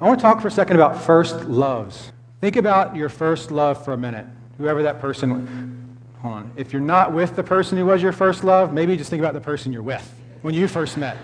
I 0.00 0.06
want 0.06 0.20
to 0.20 0.22
talk 0.22 0.40
for 0.40 0.48
a 0.48 0.50
second 0.50 0.76
about 0.76 1.02
first 1.02 1.44
loves. 1.46 2.12
Think 2.40 2.54
about 2.54 2.94
your 2.94 3.08
first 3.08 3.50
love 3.50 3.84
for 3.84 3.92
a 3.92 3.96
minute. 3.96 4.26
Whoever 4.56 4.82
that 4.84 5.00
person, 5.00 5.30
was. 5.30 6.20
hold 6.22 6.34
on. 6.34 6.52
If 6.56 6.72
you're 6.72 6.82
not 6.82 7.12
with 7.12 7.34
the 7.34 7.42
person 7.42 7.76
who 7.78 7.86
was 7.86 8.00
your 8.00 8.12
first 8.12 8.44
love, 8.44 8.72
maybe 8.72 8.96
just 8.96 9.10
think 9.10 9.20
about 9.20 9.34
the 9.34 9.40
person 9.40 9.72
you're 9.72 9.82
with 9.82 10.08
when 10.42 10.54
you 10.54 10.68
first 10.68 10.96
met. 10.96 11.16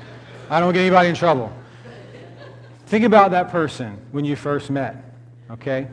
I 0.51 0.59
don't 0.59 0.73
get 0.73 0.81
anybody 0.81 1.09
in 1.09 1.15
trouble. 1.15 1.53
Think 2.87 3.05
about 3.05 3.31
that 3.31 3.51
person 3.51 3.99
when 4.11 4.25
you 4.25 4.37
first 4.37 4.71
met, 4.71 4.97
okay? 5.51 5.89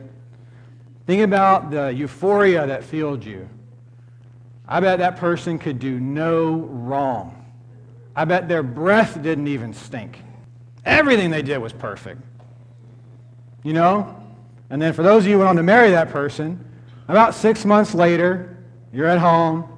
Think 1.06 1.22
about 1.22 1.70
the 1.70 1.92
euphoria 1.92 2.66
that 2.66 2.84
filled 2.84 3.24
you. 3.24 3.48
I 4.68 4.80
bet 4.80 4.98
that 4.98 5.16
person 5.16 5.58
could 5.58 5.78
do 5.78 5.98
no 6.00 6.54
wrong. 6.54 7.44
I 8.14 8.24
bet 8.24 8.48
their 8.48 8.62
breath 8.62 9.22
didn't 9.22 9.48
even 9.48 9.72
stink. 9.72 10.18
Everything 10.84 11.30
they 11.30 11.42
did 11.42 11.58
was 11.58 11.72
perfect. 11.72 12.20
You 13.62 13.72
know? 13.72 14.16
And 14.70 14.80
then 14.80 14.92
for 14.92 15.02
those 15.02 15.24
of 15.24 15.26
you 15.28 15.34
who 15.34 15.38
went 15.40 15.50
on 15.50 15.56
to 15.56 15.62
marry 15.62 15.90
that 15.90 16.10
person, 16.10 16.64
about 17.08 17.34
six 17.34 17.64
months 17.64 17.94
later, 17.94 18.56
you're 18.92 19.06
at 19.06 19.18
home 19.18 19.68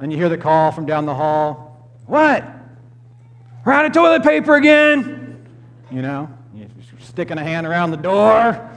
and 0.00 0.10
you 0.12 0.18
hear 0.18 0.28
the 0.28 0.38
call 0.38 0.72
from 0.72 0.86
down 0.86 1.06
the 1.06 1.14
hall. 1.14 1.90
What? 2.06 2.44
We're 3.64 3.72
out 3.72 3.86
of 3.86 3.92
toilet 3.92 4.22
paper 4.22 4.54
again. 4.56 5.46
You 5.90 6.02
know, 6.02 6.28
you're 6.54 6.68
sticking 6.98 7.38
a 7.38 7.44
hand 7.44 7.66
around 7.66 7.90
the 7.90 7.96
door. 7.96 8.70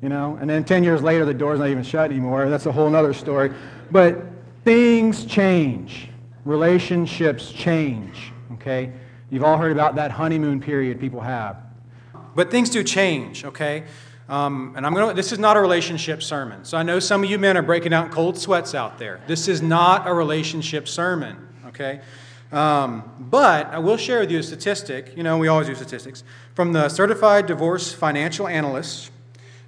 You 0.00 0.08
know, 0.08 0.36
and 0.40 0.50
then 0.50 0.64
10 0.64 0.82
years 0.82 1.00
later, 1.00 1.24
the 1.24 1.34
door's 1.34 1.60
not 1.60 1.68
even 1.68 1.84
shut 1.84 2.10
anymore. 2.10 2.48
That's 2.48 2.66
a 2.66 2.72
whole 2.72 2.94
other 2.94 3.14
story. 3.14 3.52
But 3.90 4.20
things 4.64 5.24
change. 5.24 6.08
Relationships 6.44 7.52
change. 7.52 8.32
Okay? 8.54 8.92
You've 9.30 9.44
all 9.44 9.56
heard 9.56 9.70
about 9.70 9.94
that 9.94 10.10
honeymoon 10.10 10.60
period 10.60 10.98
people 10.98 11.20
have. 11.20 11.56
But 12.34 12.50
things 12.50 12.70
do 12.70 12.82
change, 12.82 13.44
okay? 13.44 13.84
Um, 14.28 14.74
and 14.76 14.86
I'm 14.86 14.94
going 14.94 15.08
to, 15.08 15.14
this 15.14 15.32
is 15.32 15.38
not 15.38 15.56
a 15.56 15.60
relationship 15.60 16.22
sermon. 16.22 16.64
So 16.64 16.78
I 16.78 16.82
know 16.82 16.98
some 16.98 17.24
of 17.24 17.30
you 17.30 17.38
men 17.38 17.56
are 17.56 17.62
breaking 17.62 17.92
out 17.92 18.10
cold 18.10 18.38
sweats 18.38 18.74
out 18.74 18.98
there. 18.98 19.20
This 19.26 19.48
is 19.48 19.60
not 19.60 20.06
a 20.06 20.14
relationship 20.14 20.88
sermon, 20.88 21.36
okay? 21.66 22.00
Um, 22.50 23.10
but 23.18 23.66
I 23.66 23.78
will 23.78 23.96
share 23.96 24.20
with 24.20 24.30
you 24.30 24.38
a 24.38 24.42
statistic. 24.42 25.16
You 25.16 25.22
know, 25.22 25.38
we 25.38 25.48
always 25.48 25.66
do 25.66 25.74
statistics. 25.74 26.22
From 26.54 26.72
the 26.72 26.88
Certified 26.88 27.46
Divorce 27.46 27.92
Financial 27.92 28.46
Analyst, 28.46 29.10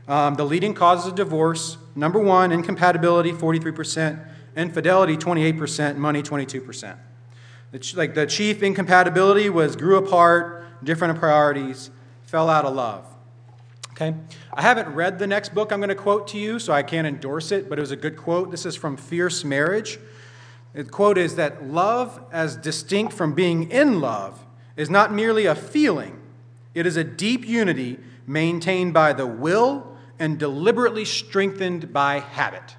um, 0.07 0.35
the 0.35 0.45
leading 0.45 0.75
causes 0.75 1.07
of 1.09 1.15
divorce 1.15 1.79
number 1.95 2.19
one, 2.19 2.53
incompatibility, 2.53 3.33
43%, 3.33 4.23
infidelity, 4.57 5.17
28%, 5.17 5.97
money, 5.97 6.23
22%. 6.23 6.97
The, 7.73 7.93
like 7.97 8.15
the 8.15 8.27
chief 8.27 8.63
incompatibility 8.63 9.49
was 9.49 9.77
grew 9.77 9.97
apart, 9.97 10.85
different 10.85 11.19
priorities, 11.19 11.91
fell 12.35 12.51
out 12.51 12.65
of 12.65 12.75
love. 12.75 13.07
Okay? 13.93 14.13
I 14.53 14.61
haven't 14.61 14.89
read 14.89 15.21
the 15.21 15.27
next 15.29 15.55
book 15.55 15.71
I'm 15.71 15.79
going 15.79 15.89
to 15.89 15.95
quote 15.95 16.27
to 16.29 16.37
you, 16.37 16.59
so 16.59 16.73
I 16.73 16.83
can't 16.83 17.07
endorse 17.07 17.53
it, 17.53 17.69
but 17.69 17.79
it 17.79 17.81
was 17.81 17.93
a 17.93 17.97
good 17.97 18.17
quote. 18.17 18.51
This 18.51 18.67
is 18.67 18.75
from 18.75 18.97
Fierce 18.97 19.45
Marriage. 19.45 20.01
The 20.73 20.83
quote 20.83 21.17
is 21.17 21.37
that 21.37 21.69
love, 21.69 22.21
as 22.33 22.57
distinct 22.57 23.13
from 23.13 23.35
being 23.35 23.71
in 23.71 24.01
love, 24.01 24.45
is 24.77 24.91
not 24.91 25.13
merely 25.13 25.47
a 25.47 25.55
feeling, 25.55 26.21
it 26.75 26.87
is 26.87 26.97
a 26.97 27.05
deep 27.05 27.47
unity 27.47 28.01
maintained 28.27 28.93
by 28.93 29.13
the 29.13 29.29
will 29.29 29.97
and 30.19 30.37
deliberately 30.37 31.05
strengthened 31.05 31.93
by 31.93 32.19
habit. 32.19 32.75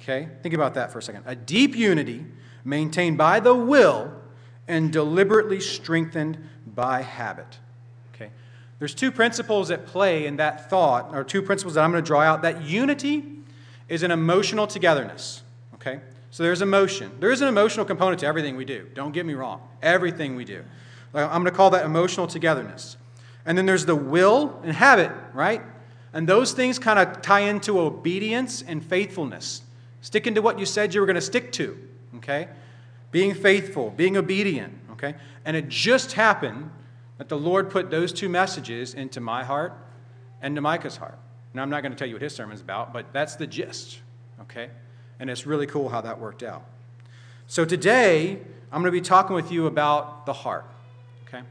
Okay? 0.00 0.28
Think 0.44 0.54
about 0.54 0.74
that 0.74 0.92
for 0.92 1.00
a 1.00 1.02
second. 1.02 1.24
A 1.26 1.34
deep 1.34 1.74
unity 1.74 2.24
maintained 2.64 3.18
by 3.18 3.40
the 3.40 3.56
will 3.56 4.14
and 4.68 4.92
deliberately 4.92 5.58
strengthened 5.58 6.48
by 6.64 7.02
habit. 7.02 7.58
There's 8.78 8.94
two 8.94 9.10
principles 9.10 9.70
at 9.70 9.86
play 9.86 10.26
in 10.26 10.36
that 10.36 10.68
thought, 10.68 11.14
or 11.14 11.24
two 11.24 11.42
principles 11.42 11.74
that 11.74 11.84
I'm 11.84 11.92
going 11.92 12.02
to 12.02 12.06
draw 12.06 12.20
out. 12.20 12.42
That 12.42 12.62
unity 12.62 13.24
is 13.88 14.02
an 14.02 14.10
emotional 14.10 14.66
togetherness. 14.66 15.42
Okay? 15.74 16.00
So 16.30 16.42
there's 16.42 16.60
emotion. 16.60 17.12
There 17.18 17.30
is 17.30 17.40
an 17.40 17.48
emotional 17.48 17.86
component 17.86 18.20
to 18.20 18.26
everything 18.26 18.56
we 18.56 18.64
do. 18.64 18.86
Don't 18.94 19.12
get 19.12 19.24
me 19.24 19.34
wrong. 19.34 19.62
Everything 19.80 20.36
we 20.36 20.44
do. 20.44 20.62
I'm 21.14 21.30
going 21.30 21.44
to 21.44 21.50
call 21.50 21.70
that 21.70 21.86
emotional 21.86 22.26
togetherness. 22.26 22.98
And 23.46 23.56
then 23.56 23.64
there's 23.64 23.86
the 23.86 23.96
will 23.96 24.60
and 24.62 24.72
habit, 24.72 25.12
right? 25.32 25.62
And 26.12 26.28
those 26.28 26.52
things 26.52 26.78
kind 26.78 26.98
of 26.98 27.22
tie 27.22 27.40
into 27.40 27.80
obedience 27.80 28.60
and 28.60 28.84
faithfulness. 28.84 29.62
Sticking 30.02 30.34
to 30.34 30.42
what 30.42 30.58
you 30.58 30.66
said 30.66 30.92
you 30.92 31.00
were 31.00 31.06
going 31.06 31.14
to 31.14 31.20
stick 31.22 31.52
to, 31.52 31.78
okay? 32.16 32.48
Being 33.12 33.34
faithful, 33.34 33.90
being 33.90 34.16
obedient, 34.16 34.74
okay? 34.92 35.14
And 35.44 35.56
it 35.56 35.68
just 35.68 36.12
happened 36.12 36.70
that 37.18 37.28
the 37.28 37.38
Lord 37.38 37.70
put 37.70 37.90
those 37.90 38.12
two 38.12 38.28
messages 38.28 38.94
into 38.94 39.20
my 39.20 39.44
heart 39.44 39.72
and 40.42 40.54
to 40.54 40.60
Micah's 40.60 40.96
heart. 40.96 41.18
Now, 41.54 41.62
I'm 41.62 41.70
not 41.70 41.82
going 41.82 41.92
to 41.92 41.98
tell 41.98 42.06
you 42.06 42.14
what 42.14 42.22
his 42.22 42.34
sermon's 42.34 42.60
about, 42.60 42.92
but 42.92 43.12
that's 43.12 43.36
the 43.36 43.46
gist, 43.46 44.00
okay? 44.42 44.68
And 45.18 45.30
it's 45.30 45.46
really 45.46 45.66
cool 45.66 45.88
how 45.88 46.02
that 46.02 46.20
worked 46.20 46.42
out. 46.42 46.64
So 47.46 47.64
today, 47.64 48.38
I'm 48.70 48.82
going 48.82 48.84
to 48.84 48.90
be 48.90 49.00
talking 49.00 49.34
with 49.34 49.50
you 49.50 49.66
about 49.66 50.26
the 50.26 50.32
heart. 50.32 50.66
Okay? 51.26 51.42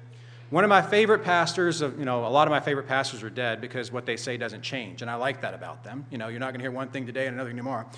One 0.51 0.63
of 0.63 0.69
my 0.69 0.81
favorite 0.81 1.23
pastors, 1.23 1.81
of, 1.81 1.97
you 1.97 2.05
know, 2.05 2.27
a 2.27 2.29
lot 2.29 2.47
of 2.47 2.51
my 2.51 2.59
favorite 2.59 2.87
pastors 2.87 3.23
are 3.23 3.29
dead 3.31 3.61
because 3.61 3.91
what 3.91 4.05
they 4.05 4.15
say 4.15 4.37
doesn't 4.37 4.61
change, 4.61 5.01
and 5.01 5.09
I 5.09 5.15
like 5.15 5.41
that 5.41 5.55
about 5.55 5.83
them. 5.83 6.05
You 6.11 6.19
know, 6.19 6.27
you're 6.27 6.39
not 6.39 6.51
going 6.51 6.59
to 6.59 6.63
hear 6.63 6.71
one 6.71 6.89
thing 6.89 7.07
today 7.07 7.25
and 7.25 7.33
another 7.33 7.49
thing 7.49 7.57
tomorrow. 7.57 7.89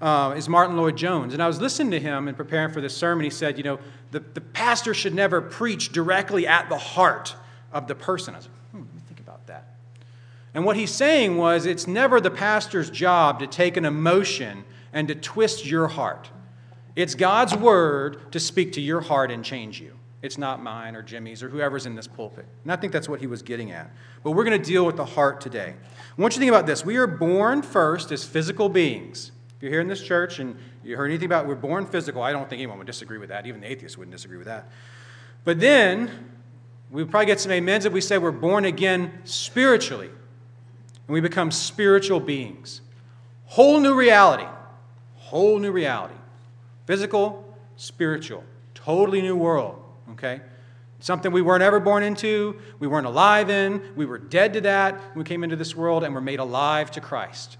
Uh, 0.00 0.34
is 0.36 0.46
Martyn 0.46 0.76
Lloyd-Jones, 0.76 1.32
and 1.32 1.42
I 1.42 1.46
was 1.46 1.58
listening 1.58 1.90
to 1.92 2.00
him 2.00 2.28
and 2.28 2.36
preparing 2.36 2.70
for 2.70 2.82
this 2.82 2.94
sermon. 2.94 3.24
He 3.24 3.30
said, 3.30 3.56
you 3.56 3.64
know, 3.64 3.78
the, 4.10 4.20
the 4.20 4.42
pastor 4.42 4.92
should 4.92 5.14
never 5.14 5.40
preach 5.40 5.90
directly 5.90 6.46
at 6.46 6.68
the 6.68 6.76
heart 6.76 7.34
of 7.72 7.88
the 7.88 7.94
person. 7.94 8.34
I 8.34 8.36
was 8.36 8.46
like, 8.46 8.70
hmm, 8.72 8.78
let 8.78 8.94
me 8.94 9.00
think 9.08 9.20
about 9.20 9.46
that. 9.46 9.76
And 10.52 10.66
what 10.66 10.76
he's 10.76 10.90
saying 10.90 11.38
was, 11.38 11.64
it's 11.64 11.86
never 11.86 12.20
the 12.20 12.30
pastor's 12.30 12.90
job 12.90 13.38
to 13.40 13.46
take 13.46 13.78
an 13.78 13.86
emotion 13.86 14.64
and 14.92 15.08
to 15.08 15.14
twist 15.14 15.64
your 15.64 15.88
heart. 15.88 16.30
It's 16.94 17.14
God's 17.14 17.54
word 17.56 18.32
to 18.32 18.40
speak 18.40 18.72
to 18.72 18.82
your 18.82 19.00
heart 19.00 19.30
and 19.30 19.42
change 19.42 19.80
you. 19.80 19.98
It's 20.22 20.38
not 20.38 20.62
mine 20.62 20.96
or 20.96 21.02
Jimmy's 21.02 21.42
or 21.42 21.48
whoever's 21.48 21.86
in 21.86 21.94
this 21.94 22.06
pulpit. 22.06 22.46
And 22.64 22.72
I 22.72 22.76
think 22.76 22.92
that's 22.92 23.08
what 23.08 23.20
he 23.20 23.26
was 23.26 23.42
getting 23.42 23.70
at. 23.70 23.90
But 24.22 24.32
we're 24.32 24.44
going 24.44 24.60
to 24.60 24.70
deal 24.70 24.84
with 24.84 24.96
the 24.96 25.04
heart 25.04 25.40
today. 25.40 25.74
I 26.18 26.20
want 26.20 26.34
you 26.34 26.36
to 26.36 26.40
think 26.40 26.50
about 26.50 26.66
this. 26.66 26.84
We 26.84 26.96
are 26.96 27.06
born 27.06 27.62
first 27.62 28.10
as 28.12 28.24
physical 28.24 28.68
beings. 28.68 29.32
If 29.56 29.62
you're 29.62 29.72
here 29.72 29.80
in 29.80 29.88
this 29.88 30.02
church 30.02 30.38
and 30.38 30.56
you 30.84 30.96
heard 30.96 31.06
anything 31.06 31.26
about 31.26 31.46
we're 31.46 31.54
born 31.54 31.86
physical, 31.86 32.22
I 32.22 32.32
don't 32.32 32.48
think 32.48 32.60
anyone 32.60 32.78
would 32.78 32.86
disagree 32.86 33.18
with 33.18 33.30
that. 33.30 33.46
Even 33.46 33.62
the 33.62 33.70
atheists 33.70 33.96
wouldn't 33.96 34.14
disagree 34.14 34.36
with 34.36 34.46
that. 34.46 34.68
But 35.44 35.60
then 35.60 36.10
we 36.90 37.04
probably 37.04 37.26
get 37.26 37.40
some 37.40 37.52
amens 37.52 37.86
if 37.86 37.92
we 37.92 38.00
say 38.00 38.18
we're 38.18 38.32
born 38.32 38.66
again 38.66 39.20
spiritually. 39.24 40.08
And 40.08 41.14
we 41.14 41.20
become 41.20 41.50
spiritual 41.50 42.20
beings. 42.20 42.82
Whole 43.46 43.80
new 43.80 43.94
reality. 43.94 44.46
Whole 45.14 45.58
new 45.58 45.72
reality. 45.72 46.14
Physical, 46.84 47.56
spiritual. 47.76 48.44
Totally 48.74 49.22
new 49.22 49.36
world, 49.36 49.82
okay? 50.12 50.40
Something 51.00 51.32
we 51.32 51.42
weren't 51.42 51.62
ever 51.62 51.80
born 51.80 52.02
into, 52.02 52.60
we 52.78 52.86
weren't 52.86 53.06
alive 53.06 53.50
in, 53.50 53.82
we 53.96 54.06
were 54.06 54.18
dead 54.18 54.52
to 54.54 54.60
that. 54.62 55.00
We 55.16 55.24
came 55.24 55.44
into 55.44 55.56
this 55.56 55.74
world 55.74 56.04
and 56.04 56.14
were 56.14 56.20
made 56.20 56.40
alive 56.40 56.90
to 56.92 57.00
Christ. 57.00 57.58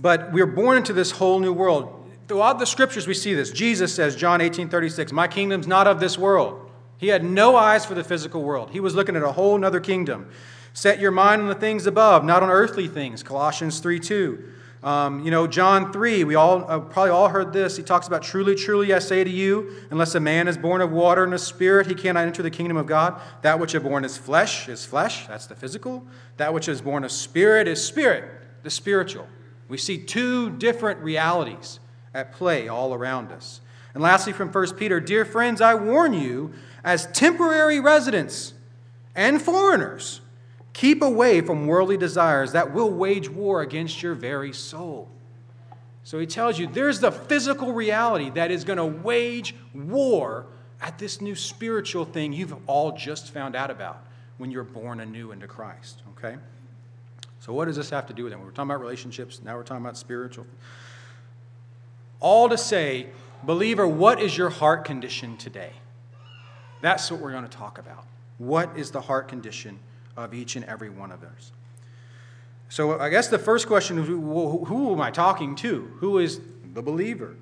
But 0.00 0.32
we're 0.32 0.46
born 0.46 0.76
into 0.76 0.92
this 0.92 1.10
whole 1.10 1.40
new 1.40 1.52
world. 1.52 1.94
Throughout 2.28 2.60
the 2.60 2.66
scriptures, 2.66 3.08
we 3.08 3.14
see 3.14 3.34
this. 3.34 3.50
Jesus 3.50 3.92
says, 3.92 4.14
John 4.14 4.40
18 4.40 4.68
36, 4.68 5.10
My 5.12 5.26
kingdom's 5.26 5.66
not 5.66 5.88
of 5.88 5.98
this 5.98 6.16
world. 6.16 6.70
He 6.98 7.08
had 7.08 7.24
no 7.24 7.56
eyes 7.56 7.84
for 7.84 7.94
the 7.94 8.04
physical 8.04 8.42
world. 8.42 8.70
He 8.70 8.80
was 8.80 8.94
looking 8.94 9.16
at 9.16 9.22
a 9.22 9.32
whole 9.32 9.62
other 9.64 9.80
kingdom. 9.80 10.30
Set 10.72 11.00
your 11.00 11.10
mind 11.10 11.42
on 11.42 11.48
the 11.48 11.54
things 11.54 11.86
above, 11.86 12.24
not 12.24 12.42
on 12.42 12.50
earthly 12.50 12.86
things. 12.86 13.22
Colossians 13.22 13.80
3 13.80 13.98
2. 13.98 14.52
Um, 14.80 15.24
you 15.24 15.32
know, 15.32 15.48
John 15.48 15.92
3, 15.92 16.22
we 16.22 16.36
all 16.36 16.64
uh, 16.70 16.78
probably 16.78 17.10
all 17.10 17.28
heard 17.28 17.52
this. 17.52 17.76
He 17.76 17.82
talks 17.82 18.06
about, 18.06 18.22
Truly, 18.22 18.54
truly, 18.54 18.94
I 18.94 19.00
say 19.00 19.24
to 19.24 19.30
you, 19.30 19.72
unless 19.90 20.14
a 20.14 20.20
man 20.20 20.46
is 20.46 20.56
born 20.56 20.80
of 20.80 20.92
water 20.92 21.24
and 21.24 21.34
a 21.34 21.38
spirit, 21.38 21.88
he 21.88 21.96
cannot 21.96 22.26
enter 22.26 22.44
the 22.44 22.50
kingdom 22.50 22.76
of 22.76 22.86
God. 22.86 23.20
That 23.42 23.58
which 23.58 23.74
is 23.74 23.82
born 23.82 24.04
is 24.04 24.16
flesh, 24.16 24.68
is 24.68 24.84
flesh, 24.84 25.26
that's 25.26 25.46
the 25.46 25.56
physical. 25.56 26.06
That 26.36 26.54
which 26.54 26.68
is 26.68 26.80
born 26.80 27.02
of 27.02 27.10
spirit 27.10 27.66
is 27.66 27.84
spirit, 27.84 28.24
the 28.62 28.70
spiritual. 28.70 29.26
We 29.68 29.78
see 29.78 29.98
two 29.98 30.50
different 30.50 31.00
realities 31.00 31.80
at 32.14 32.32
play 32.32 32.68
all 32.68 32.94
around 32.94 33.32
us. 33.32 33.60
And 33.94 34.02
lastly, 34.02 34.32
from 34.32 34.50
1 34.50 34.74
Peter, 34.76 35.00
Dear 35.00 35.24
friends, 35.24 35.60
I 35.60 35.74
warn 35.74 36.14
you, 36.14 36.52
as 36.84 37.06
temporary 37.12 37.80
residents 37.80 38.54
and 39.14 39.40
foreigners, 39.42 40.20
Keep 40.78 41.02
away 41.02 41.40
from 41.40 41.66
worldly 41.66 41.96
desires 41.96 42.52
that 42.52 42.72
will 42.72 42.88
wage 42.88 43.28
war 43.28 43.62
against 43.62 44.00
your 44.00 44.14
very 44.14 44.52
soul. 44.52 45.08
So 46.04 46.20
he 46.20 46.26
tells 46.26 46.56
you 46.56 46.68
there's 46.68 47.00
the 47.00 47.10
physical 47.10 47.72
reality 47.72 48.30
that 48.30 48.52
is 48.52 48.62
going 48.62 48.76
to 48.76 48.86
wage 48.86 49.56
war 49.74 50.46
at 50.80 50.96
this 50.96 51.20
new 51.20 51.34
spiritual 51.34 52.04
thing 52.04 52.32
you've 52.32 52.54
all 52.68 52.92
just 52.92 53.32
found 53.32 53.56
out 53.56 53.72
about 53.72 54.04
when 54.36 54.52
you're 54.52 54.62
born 54.62 55.00
anew 55.00 55.32
into 55.32 55.48
Christ. 55.48 56.02
Okay? 56.16 56.36
So, 57.40 57.52
what 57.52 57.66
does 57.66 57.76
this 57.76 57.90
have 57.90 58.06
to 58.06 58.12
do 58.12 58.24
with 58.24 58.32
it? 58.32 58.38
We 58.38 58.46
are 58.46 58.50
talking 58.50 58.70
about 58.70 58.80
relationships, 58.80 59.40
now 59.44 59.56
we're 59.56 59.62
talking 59.62 59.84
about 59.84 59.96
spiritual. 59.96 60.46
All 62.20 62.48
to 62.48 62.58
say, 62.58 63.06
believer, 63.44 63.86
what 63.86 64.20
is 64.20 64.36
your 64.36 64.50
heart 64.50 64.84
condition 64.84 65.36
today? 65.36 65.72
That's 66.80 67.10
what 67.10 67.20
we're 67.20 67.32
going 67.32 67.44
to 67.44 67.56
talk 67.56 67.78
about. 67.78 68.04
What 68.38 68.76
is 68.76 68.90
the 68.90 69.00
heart 69.00 69.28
condition 69.28 69.78
of 70.18 70.34
each 70.34 70.56
and 70.56 70.64
every 70.66 70.90
one 70.90 71.12
of 71.12 71.22
us. 71.22 71.52
So 72.68 72.98
I 72.98 73.08
guess 73.08 73.28
the 73.28 73.38
first 73.38 73.66
question 73.66 73.98
is 73.98 74.06
who, 74.08 74.92
am 74.92 75.00
I 75.00 75.10
talking 75.10 75.54
to? 75.56 75.90
Who 76.00 76.18
is 76.18 76.40
the 76.74 76.82
believer? 76.82 77.36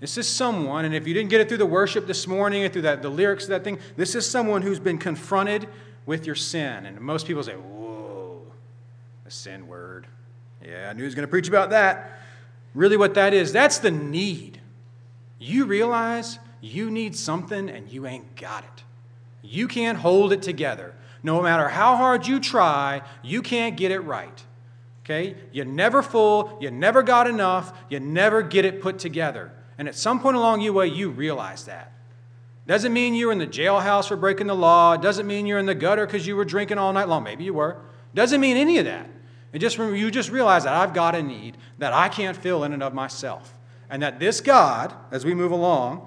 This 0.00 0.18
is 0.18 0.28
someone, 0.28 0.84
and 0.84 0.94
if 0.94 1.08
you 1.08 1.14
didn't 1.14 1.30
get 1.30 1.40
it 1.40 1.48
through 1.48 1.58
the 1.58 1.66
worship 1.66 2.06
this 2.06 2.26
morning 2.26 2.64
or 2.64 2.68
through 2.68 2.82
that, 2.82 3.02
the 3.02 3.08
lyrics 3.08 3.44
of 3.44 3.50
that 3.50 3.64
thing, 3.64 3.78
this 3.96 4.14
is 4.14 4.28
someone 4.28 4.62
who's 4.62 4.78
been 4.78 4.98
confronted 4.98 5.68
with 6.04 6.26
your 6.26 6.34
sin. 6.34 6.86
And 6.86 7.00
most 7.00 7.26
people 7.26 7.42
say, 7.42 7.54
a 9.28 9.30
sin 9.30 9.68
word. 9.68 10.06
Yeah, 10.64 10.88
I 10.88 10.94
knew 10.94 11.02
he 11.02 11.04
was 11.04 11.14
going 11.14 11.26
to 11.26 11.30
preach 11.30 11.48
about 11.48 11.68
that. 11.70 12.18
Really, 12.74 12.96
what 12.96 13.12
that 13.14 13.34
is, 13.34 13.52
that's 13.52 13.76
the 13.76 13.90
need. 13.90 14.58
You 15.38 15.66
realize 15.66 16.38
you 16.62 16.90
need 16.90 17.14
something 17.14 17.68
and 17.68 17.92
you 17.92 18.06
ain't 18.06 18.36
got 18.36 18.64
it. 18.64 18.84
You 19.42 19.68
can't 19.68 19.98
hold 19.98 20.32
it 20.32 20.40
together. 20.40 20.94
No 21.22 21.42
matter 21.42 21.68
how 21.68 21.96
hard 21.96 22.26
you 22.26 22.40
try, 22.40 23.02
you 23.22 23.42
can't 23.42 23.76
get 23.76 23.90
it 23.90 24.00
right. 24.00 24.42
Okay? 25.04 25.36
You're 25.52 25.66
never 25.66 26.02
full, 26.02 26.56
you 26.58 26.70
never 26.70 27.02
got 27.02 27.26
enough, 27.26 27.78
you 27.90 28.00
never 28.00 28.40
get 28.40 28.64
it 28.64 28.80
put 28.80 28.98
together. 28.98 29.52
And 29.76 29.88
at 29.88 29.94
some 29.94 30.20
point 30.20 30.38
along 30.38 30.62
your 30.62 30.72
way, 30.72 30.86
you 30.86 31.10
realize 31.10 31.64
that. 31.64 31.92
Doesn't 32.66 32.94
mean 32.94 33.14
you're 33.14 33.32
in 33.32 33.38
the 33.38 33.46
jailhouse 33.46 34.08
for 34.08 34.16
breaking 34.16 34.46
the 34.46 34.56
law. 34.56 34.96
Doesn't 34.96 35.26
mean 35.26 35.46
you're 35.46 35.58
in 35.58 35.66
the 35.66 35.74
gutter 35.74 36.06
because 36.06 36.26
you 36.26 36.34
were 36.34 36.46
drinking 36.46 36.78
all 36.78 36.94
night 36.94 37.08
long. 37.08 37.24
Maybe 37.24 37.44
you 37.44 37.52
were. 37.52 37.76
Doesn't 38.14 38.40
mean 38.40 38.56
any 38.56 38.78
of 38.78 38.86
that. 38.86 39.08
It 39.52 39.60
just 39.60 39.78
you 39.78 40.10
just 40.10 40.30
realize 40.30 40.64
that 40.64 40.74
I've 40.74 40.92
got 40.92 41.14
a 41.14 41.22
need 41.22 41.56
that 41.78 41.92
I 41.92 42.08
can't 42.08 42.36
fill 42.36 42.64
in 42.64 42.72
and 42.72 42.82
of 42.82 42.94
myself. 42.94 43.54
And 43.90 44.02
that 44.02 44.20
this 44.20 44.40
God, 44.40 44.92
as 45.10 45.24
we 45.24 45.34
move 45.34 45.52
along, 45.52 46.06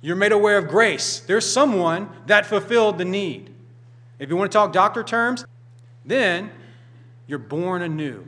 you're 0.00 0.16
made 0.16 0.32
aware 0.32 0.58
of 0.58 0.68
grace. 0.68 1.20
There's 1.20 1.50
someone 1.50 2.10
that 2.26 2.44
fulfilled 2.44 2.98
the 2.98 3.04
need. 3.04 3.54
If 4.18 4.28
you 4.28 4.36
want 4.36 4.50
to 4.50 4.56
talk 4.56 4.72
doctor 4.72 5.02
terms, 5.02 5.44
then 6.04 6.50
you're 7.26 7.38
born 7.38 7.82
anew. 7.82 8.26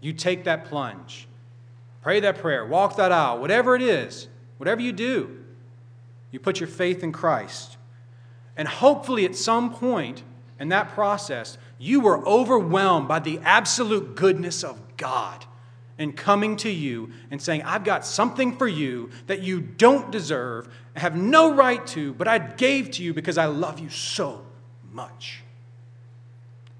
You 0.00 0.12
take 0.12 0.44
that 0.44 0.66
plunge. 0.66 1.26
Pray 2.02 2.20
that 2.20 2.38
prayer, 2.38 2.64
walk 2.64 2.96
that 2.96 3.12
aisle, 3.12 3.40
whatever 3.40 3.74
it 3.74 3.82
is, 3.82 4.28
whatever 4.56 4.80
you 4.80 4.92
do, 4.92 5.44
you 6.30 6.38
put 6.38 6.60
your 6.60 6.68
faith 6.68 7.02
in 7.02 7.12
Christ. 7.12 7.76
And 8.56 8.68
hopefully, 8.68 9.24
at 9.24 9.36
some 9.36 9.72
point 9.72 10.22
in 10.58 10.68
that 10.68 10.90
process, 10.90 11.58
you 11.80 12.00
were 12.00 12.24
overwhelmed 12.26 13.08
by 13.08 13.18
the 13.18 13.40
absolute 13.42 14.14
goodness 14.14 14.62
of 14.62 14.78
God 14.98 15.46
and 15.98 16.14
coming 16.14 16.56
to 16.58 16.70
you 16.70 17.10
and 17.30 17.40
saying, 17.40 17.62
I've 17.62 17.84
got 17.84 18.04
something 18.04 18.56
for 18.56 18.68
you 18.68 19.08
that 19.26 19.42
you 19.42 19.62
don't 19.62 20.10
deserve, 20.10 20.68
have 20.94 21.16
no 21.16 21.54
right 21.54 21.84
to, 21.88 22.12
but 22.14 22.28
I 22.28 22.38
gave 22.38 22.90
to 22.92 23.02
you 23.02 23.14
because 23.14 23.38
I 23.38 23.46
love 23.46 23.80
you 23.80 23.88
so 23.88 24.44
much. 24.92 25.42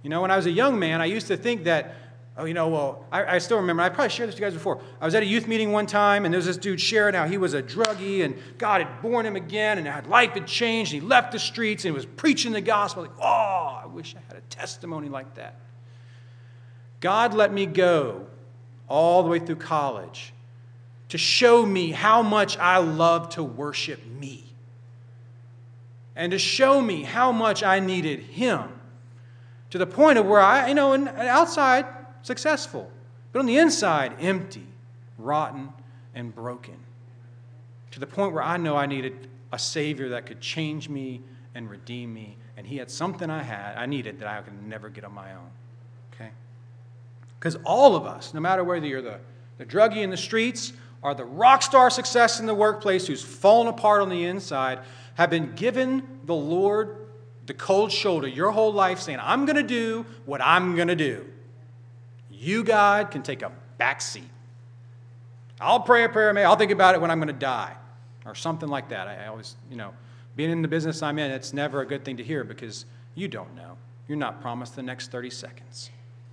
You 0.03 0.11
know, 0.11 0.21
when 0.21 0.31
I 0.31 0.37
was 0.37 0.47
a 0.47 0.51
young 0.51 0.79
man, 0.79 1.01
I 1.01 1.07
used 1.07 1.29
to 1.29 1.37
think 1.37 1.65
that 1.65 1.95
Oh, 2.37 2.45
you 2.45 2.55
know, 2.55 2.69
well, 2.69 3.05
I, 3.11 3.37
I, 3.37 3.39
still 3.39 3.59
remember, 3.59 3.83
I 3.83 3.89
probably 3.89 4.09
shared 4.09 4.29
this 4.29 4.37
to 4.37 4.41
you 4.41 4.47
guys 4.47 4.55
before. 4.55 4.81
I 5.01 5.05
was 5.05 5.15
at 5.15 5.23
a 5.23 5.27
youth 5.27 5.49
meeting 5.49 5.73
one 5.73 5.87
time, 5.87 6.25
and 6.25 6.33
there 6.33 6.39
was 6.39 6.47
this 6.47 6.57
dude 6.57 6.81
sharing 6.81 7.15
how 7.15 7.27
he 7.27 7.37
was 7.37 7.55
a 7.55 7.63
druggie, 7.63 8.25
and 8.25 8.37
God 8.57 8.83
had 8.83 9.03
born 9.03 9.27
him 9.27 9.37
again, 9.37 9.79
and 9.79 9.87
his 9.87 10.07
life 10.07 10.31
had 10.31 10.47
changed, 10.47 10.95
and 10.95 11.03
he 11.03 11.07
left 11.07 11.33
the 11.33 11.39
streets, 11.39 11.85
and 11.85 11.93
he 11.93 11.95
was 11.95 12.07
preaching 12.07 12.53
the 12.53 12.61
gospel. 12.61 13.03
Like, 13.03 13.13
oh, 13.21 13.81
I 13.83 13.87
wish 13.87 14.15
I 14.15 14.21
had 14.29 14.37
a 14.39 14.47
testimony 14.49 15.09
like 15.09 15.35
that. 15.35 15.57
God 17.01 17.35
let 17.35 17.53
me 17.53 17.67
go 17.67 18.27
all 18.89 19.23
the 19.23 19.29
way 19.29 19.39
through 19.39 19.57
college 19.57 20.33
to 21.09 21.19
show 21.19 21.67
me 21.67 21.91
how 21.91 22.23
much 22.23 22.57
I 22.59 22.79
love 22.79 23.31
to 23.31 23.43
worship 23.43 24.07
me, 24.07 24.45
and 26.15 26.31
to 26.31 26.39
show 26.39 26.81
me 26.81 27.03
how 27.03 27.33
much 27.33 27.63
I 27.63 27.81
needed 27.81 28.21
Him 28.21 28.63
to 29.71 29.79
the 29.79 29.87
point 29.87 30.19
of 30.19 30.27
where 30.27 30.41
I, 30.41 30.69
you 30.69 30.75
know, 30.75 30.93
and 30.93 31.09
outside, 31.09 31.87
successful, 32.23 32.91
but 33.33 33.39
on 33.39 33.47
the 33.47 33.59
inside, 33.59 34.15
empty, 34.21 34.67
rotten, 35.19 35.73
and 36.15 36.35
broken. 36.35 36.77
To 37.93 38.01
the 38.01 38.07
point 38.07 38.33
where 38.33 38.43
I 38.43 38.57
know 38.57 38.77
I 38.77 38.87
needed 38.87 39.29
a 39.53 39.59
Savior 39.59 40.11
that 40.11 40.27
could 40.27 40.41
change 40.41 40.89
me 40.89 41.21
and 41.55 41.69
redeem 41.69 42.15
me. 42.15 42.37
And 42.57 42.67
He 42.67 42.77
had 42.77 42.91
something 42.91 43.31
I 43.31 43.43
had, 43.43 43.77
I 43.77 43.87
needed 43.87 44.21
that 44.21 44.29
I 44.29 44.41
could 44.43 44.63
never 44.67 44.89
get 44.89 45.05
on 45.05 45.15
my 45.15 45.33
own. 45.33 45.51
Okay? 46.15 46.31
Because 47.39 47.57
all 47.65 47.97
of 47.97 48.07
us, 48.07 48.35
no 48.35 48.41
matter 48.41 48.63
whether 48.63 48.87
you're 48.87 49.03
the, 49.03 49.19
the 49.59 49.65
druggie 49.67 50.03
in 50.03 50.11
the 50.11 50.17
streets 50.17 50.73
or 51.03 51.15
the 51.15 51.25
rock 51.25 51.63
star 51.63 51.91
success 51.91 52.41
in 52.41 52.47
the 52.47 52.55
workplace 52.55 53.07
who's 53.07 53.23
fallen 53.23 53.67
apart 53.67 54.03
on 54.03 54.09
the 54.09 54.25
inside, 54.25 54.81
have 55.15 55.31
been 55.31 55.53
given 55.55 56.21
the 56.25 56.35
Lord 56.35 56.97
the 57.47 57.55
cold 57.55 57.91
shoulder 57.91 58.29
your 58.29 58.53
whole 58.53 58.73
life 58.73 59.01
saying, 59.01 59.19
I'm 59.21 59.45
going 59.45 59.57
to 59.57 59.63
do 59.63 60.07
what 60.25 60.41
I'm 60.41 60.77
going 60.77 60.89
to 60.89 60.97
do. 60.97 61.27
You, 62.41 62.65
God, 62.65 63.11
can 63.11 63.23
take 63.23 63.43
a 63.43 63.53
back 63.77 64.01
seat. 64.01 64.25
I'll 65.61 65.81
pray 65.81 66.05
a 66.05 66.09
prayer, 66.09 66.37
I'll 66.47 66.57
think 66.57 66.71
about 66.71 66.95
it 66.95 67.01
when 67.03 67.11
I'm 67.11 67.19
going 67.19 67.29
to 67.29 67.35
die, 67.35 67.77
or 68.25 68.35
something 68.35 68.69
like 68.69 68.89
that. 68.89 69.07
I, 69.07 69.27
always, 69.27 69.57
you 69.71 69.77
know, 69.77 69.93
being 70.37 70.51
in 70.51 70.63
the 70.63 70.69
business 70.69 71.03
I'm 71.03 71.19
in, 71.19 71.31
it's 71.31 71.53
never 71.53 71.83
a 71.83 71.87
good 71.87 72.03
thing 72.03 72.17
to 72.17 72.25
hear 72.25 72.43
because 72.43 72.87
you 73.15 73.29
don't 73.29 73.55
know. 73.55 73.77
You're 74.09 74.17
not 74.17 74.41
promised 74.41 74.75
the 74.75 74.83
next 74.83 75.11
30 75.11 75.29
seconds. 75.29 75.91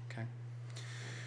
Okay? 0.09 0.23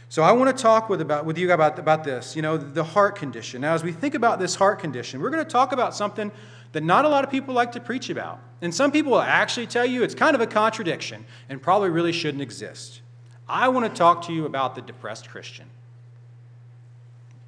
So 0.08 0.22
I 0.22 0.32
want 0.32 0.56
to 0.56 0.62
talk 0.62 0.88
with, 0.88 1.02
about, 1.02 1.26
with 1.26 1.36
you 1.36 1.52
about, 1.52 1.78
about 1.78 2.02
this, 2.02 2.34
you 2.34 2.40
know, 2.40 2.56
the 2.56 2.82
heart 2.82 3.16
condition. 3.16 3.60
Now, 3.60 3.74
as 3.74 3.84
we 3.84 3.92
think 3.92 4.14
about 4.14 4.38
this 4.38 4.54
heart 4.54 4.78
condition, 4.78 5.20
we're 5.20 5.30
going 5.30 5.44
to 5.44 5.50
talk 5.50 5.72
about 5.72 5.94
something 5.94 6.32
that 6.72 6.82
not 6.82 7.04
a 7.04 7.08
lot 7.08 7.22
of 7.22 7.30
people 7.30 7.52
like 7.52 7.72
to 7.72 7.80
preach 7.80 8.08
about. 8.08 8.40
And 8.62 8.74
some 8.74 8.90
people 8.90 9.12
will 9.12 9.20
actually 9.20 9.66
tell 9.66 9.84
you 9.84 10.02
it's 10.02 10.14
kind 10.14 10.34
of 10.34 10.40
a 10.40 10.46
contradiction 10.46 11.26
and 11.50 11.60
probably 11.60 11.90
really 11.90 12.12
shouldn't 12.12 12.42
exist. 12.42 13.02
I 13.50 13.68
want 13.68 13.92
to 13.92 13.98
talk 13.98 14.26
to 14.26 14.32
you 14.32 14.46
about 14.46 14.76
the 14.76 14.80
depressed 14.80 15.28
Christian. 15.28 15.66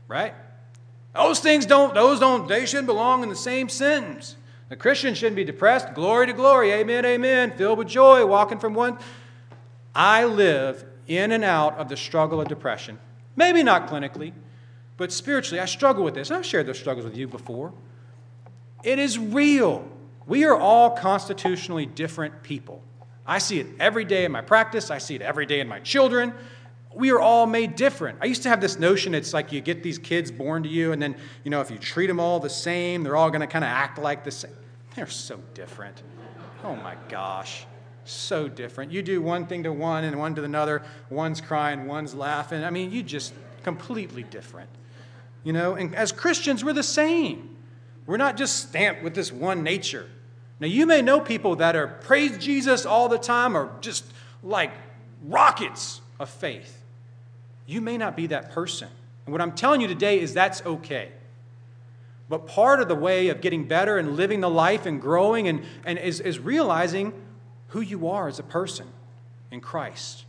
Right? 0.08 0.34
Those 1.14 1.40
things 1.40 1.64
don't, 1.64 1.94
those 1.94 2.18
don't, 2.18 2.48
they 2.48 2.66
shouldn't 2.66 2.86
belong 2.86 3.22
in 3.22 3.28
the 3.28 3.36
same 3.36 3.68
sentence. 3.68 4.36
The 4.68 4.76
Christian 4.76 5.14
shouldn't 5.14 5.36
be 5.36 5.44
depressed. 5.44 5.94
Glory 5.94 6.26
to 6.26 6.32
glory. 6.32 6.72
Amen, 6.72 7.04
amen. 7.04 7.52
Filled 7.56 7.78
with 7.78 7.88
joy, 7.88 8.26
walking 8.26 8.58
from 8.58 8.74
one. 8.74 8.98
I 9.94 10.24
live 10.24 10.84
in 11.06 11.30
and 11.30 11.44
out 11.44 11.76
of 11.78 11.88
the 11.88 11.96
struggle 11.96 12.40
of 12.40 12.48
depression. 12.48 12.98
Maybe 13.36 13.62
not 13.62 13.88
clinically, 13.88 14.32
but 14.96 15.12
spiritually, 15.12 15.60
I 15.60 15.66
struggle 15.66 16.04
with 16.04 16.14
this. 16.14 16.30
I've 16.30 16.46
shared 16.46 16.66
those 16.66 16.78
struggles 16.78 17.04
with 17.04 17.16
you 17.16 17.28
before. 17.28 17.72
It 18.82 18.98
is 18.98 19.18
real. 19.18 19.86
We 20.26 20.44
are 20.44 20.56
all 20.56 20.90
constitutionally 20.90 21.86
different 21.86 22.42
people. 22.42 22.82
I 23.26 23.38
see 23.38 23.60
it 23.60 23.66
every 23.78 24.04
day 24.04 24.24
in 24.24 24.32
my 24.32 24.40
practice, 24.40 24.90
I 24.90 24.98
see 24.98 25.14
it 25.14 25.22
every 25.22 25.46
day 25.46 25.60
in 25.60 25.68
my 25.68 25.80
children. 25.80 26.34
We 26.94 27.10
are 27.10 27.20
all 27.20 27.46
made 27.46 27.76
different. 27.76 28.18
I 28.20 28.26
used 28.26 28.42
to 28.42 28.48
have 28.50 28.60
this 28.60 28.78
notion 28.78 29.14
it's 29.14 29.32
like 29.32 29.50
you 29.50 29.60
get 29.60 29.82
these 29.82 29.98
kids 29.98 30.30
born 30.30 30.62
to 30.64 30.68
you, 30.68 30.92
and 30.92 31.00
then, 31.00 31.16
you 31.42 31.50
know, 31.50 31.60
if 31.60 31.70
you 31.70 31.78
treat 31.78 32.08
them 32.08 32.20
all 32.20 32.38
the 32.38 32.50
same, 32.50 33.02
they're 33.02 33.16
all 33.16 33.30
going 33.30 33.40
to 33.40 33.46
kind 33.46 33.64
of 33.64 33.70
act 33.70 33.98
like 33.98 34.24
the 34.24 34.30
same. 34.30 34.52
They're 34.94 35.06
so 35.06 35.40
different. 35.54 36.02
Oh 36.64 36.76
my 36.76 36.96
gosh. 37.08 37.66
So 38.04 38.48
different. 38.48 38.92
You 38.92 39.00
do 39.02 39.22
one 39.22 39.46
thing 39.46 39.62
to 39.62 39.72
one 39.72 40.04
and 40.04 40.18
one 40.18 40.34
to 40.34 40.44
another. 40.44 40.82
One's 41.08 41.40
crying, 41.40 41.86
one's 41.86 42.14
laughing. 42.14 42.64
I 42.64 42.70
mean, 42.70 42.90
you 42.90 43.02
just 43.02 43.32
completely 43.62 44.24
different. 44.24 44.68
You 45.44 45.52
know, 45.52 45.74
and 45.74 45.94
as 45.94 46.12
Christians, 46.12 46.64
we're 46.64 46.72
the 46.72 46.82
same. 46.82 47.56
We're 48.06 48.16
not 48.16 48.36
just 48.36 48.68
stamped 48.68 49.02
with 49.02 49.14
this 49.14 49.32
one 49.32 49.62
nature. 49.62 50.08
Now, 50.62 50.68
you 50.68 50.86
may 50.86 51.02
know 51.02 51.18
people 51.18 51.56
that 51.56 51.74
are 51.74 51.88
praise 51.88 52.38
Jesus 52.38 52.86
all 52.86 53.08
the 53.08 53.18
time 53.18 53.56
or 53.56 53.68
just 53.80 54.04
like 54.44 54.70
rockets 55.24 56.00
of 56.20 56.30
faith. 56.30 56.80
You 57.66 57.80
may 57.80 57.98
not 57.98 58.16
be 58.16 58.28
that 58.28 58.52
person. 58.52 58.88
And 59.26 59.32
what 59.32 59.40
I'm 59.40 59.56
telling 59.56 59.80
you 59.80 59.88
today 59.88 60.20
is 60.20 60.34
that's 60.34 60.64
okay. 60.64 61.10
But 62.28 62.46
part 62.46 62.80
of 62.80 62.86
the 62.86 62.94
way 62.94 63.28
of 63.30 63.40
getting 63.40 63.64
better 63.64 63.98
and 63.98 64.14
living 64.14 64.40
the 64.40 64.48
life 64.48 64.86
and 64.86 65.02
growing 65.02 65.48
and, 65.48 65.64
and 65.84 65.98
is, 65.98 66.20
is 66.20 66.38
realizing 66.38 67.12
who 67.70 67.80
you 67.80 68.06
are 68.06 68.28
as 68.28 68.38
a 68.38 68.44
person 68.44 68.86
in 69.50 69.60
Christ. 69.60 70.26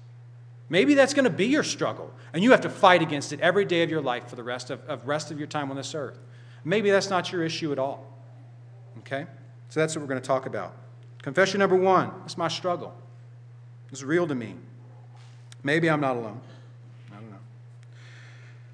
Maybe 0.67 0.95
that's 0.95 1.13
going 1.13 1.25
to 1.25 1.29
be 1.29 1.45
your 1.45 1.61
struggle, 1.61 2.11
and 2.33 2.43
you 2.43 2.49
have 2.49 2.61
to 2.61 2.71
fight 2.71 3.03
against 3.03 3.33
it 3.33 3.39
every 3.39 3.65
day 3.65 3.83
of 3.83 3.91
your 3.91 4.01
life 4.01 4.29
for 4.29 4.35
the 4.35 4.43
rest 4.43 4.71
of, 4.71 4.83
of 4.87 5.07
rest 5.07 5.29
of 5.29 5.37
your 5.37 5.47
time 5.47 5.69
on 5.69 5.77
this 5.77 5.93
earth. 5.93 6.17
Maybe 6.63 6.89
that's 6.89 7.11
not 7.11 7.31
your 7.31 7.43
issue 7.43 7.71
at 7.71 7.77
all. 7.77 8.11
Okay? 8.99 9.27
So 9.73 9.79
that's 9.79 9.95
what 9.95 10.03
we're 10.03 10.07
going 10.07 10.21
to 10.21 10.27
talk 10.27 10.45
about. 10.45 10.75
Confession 11.23 11.57
number 11.57 11.75
one 11.75 12.11
it's 12.25 12.37
my 12.37 12.47
struggle. 12.47 12.93
It's 13.91 14.03
real 14.03 14.27
to 14.27 14.35
me. 14.35 14.53
Maybe 15.63 15.89
I'm 15.89 15.99
not 15.99 16.15
alone. 16.15 16.39
I 17.11 17.15
don't 17.15 17.31
know. 17.31 17.37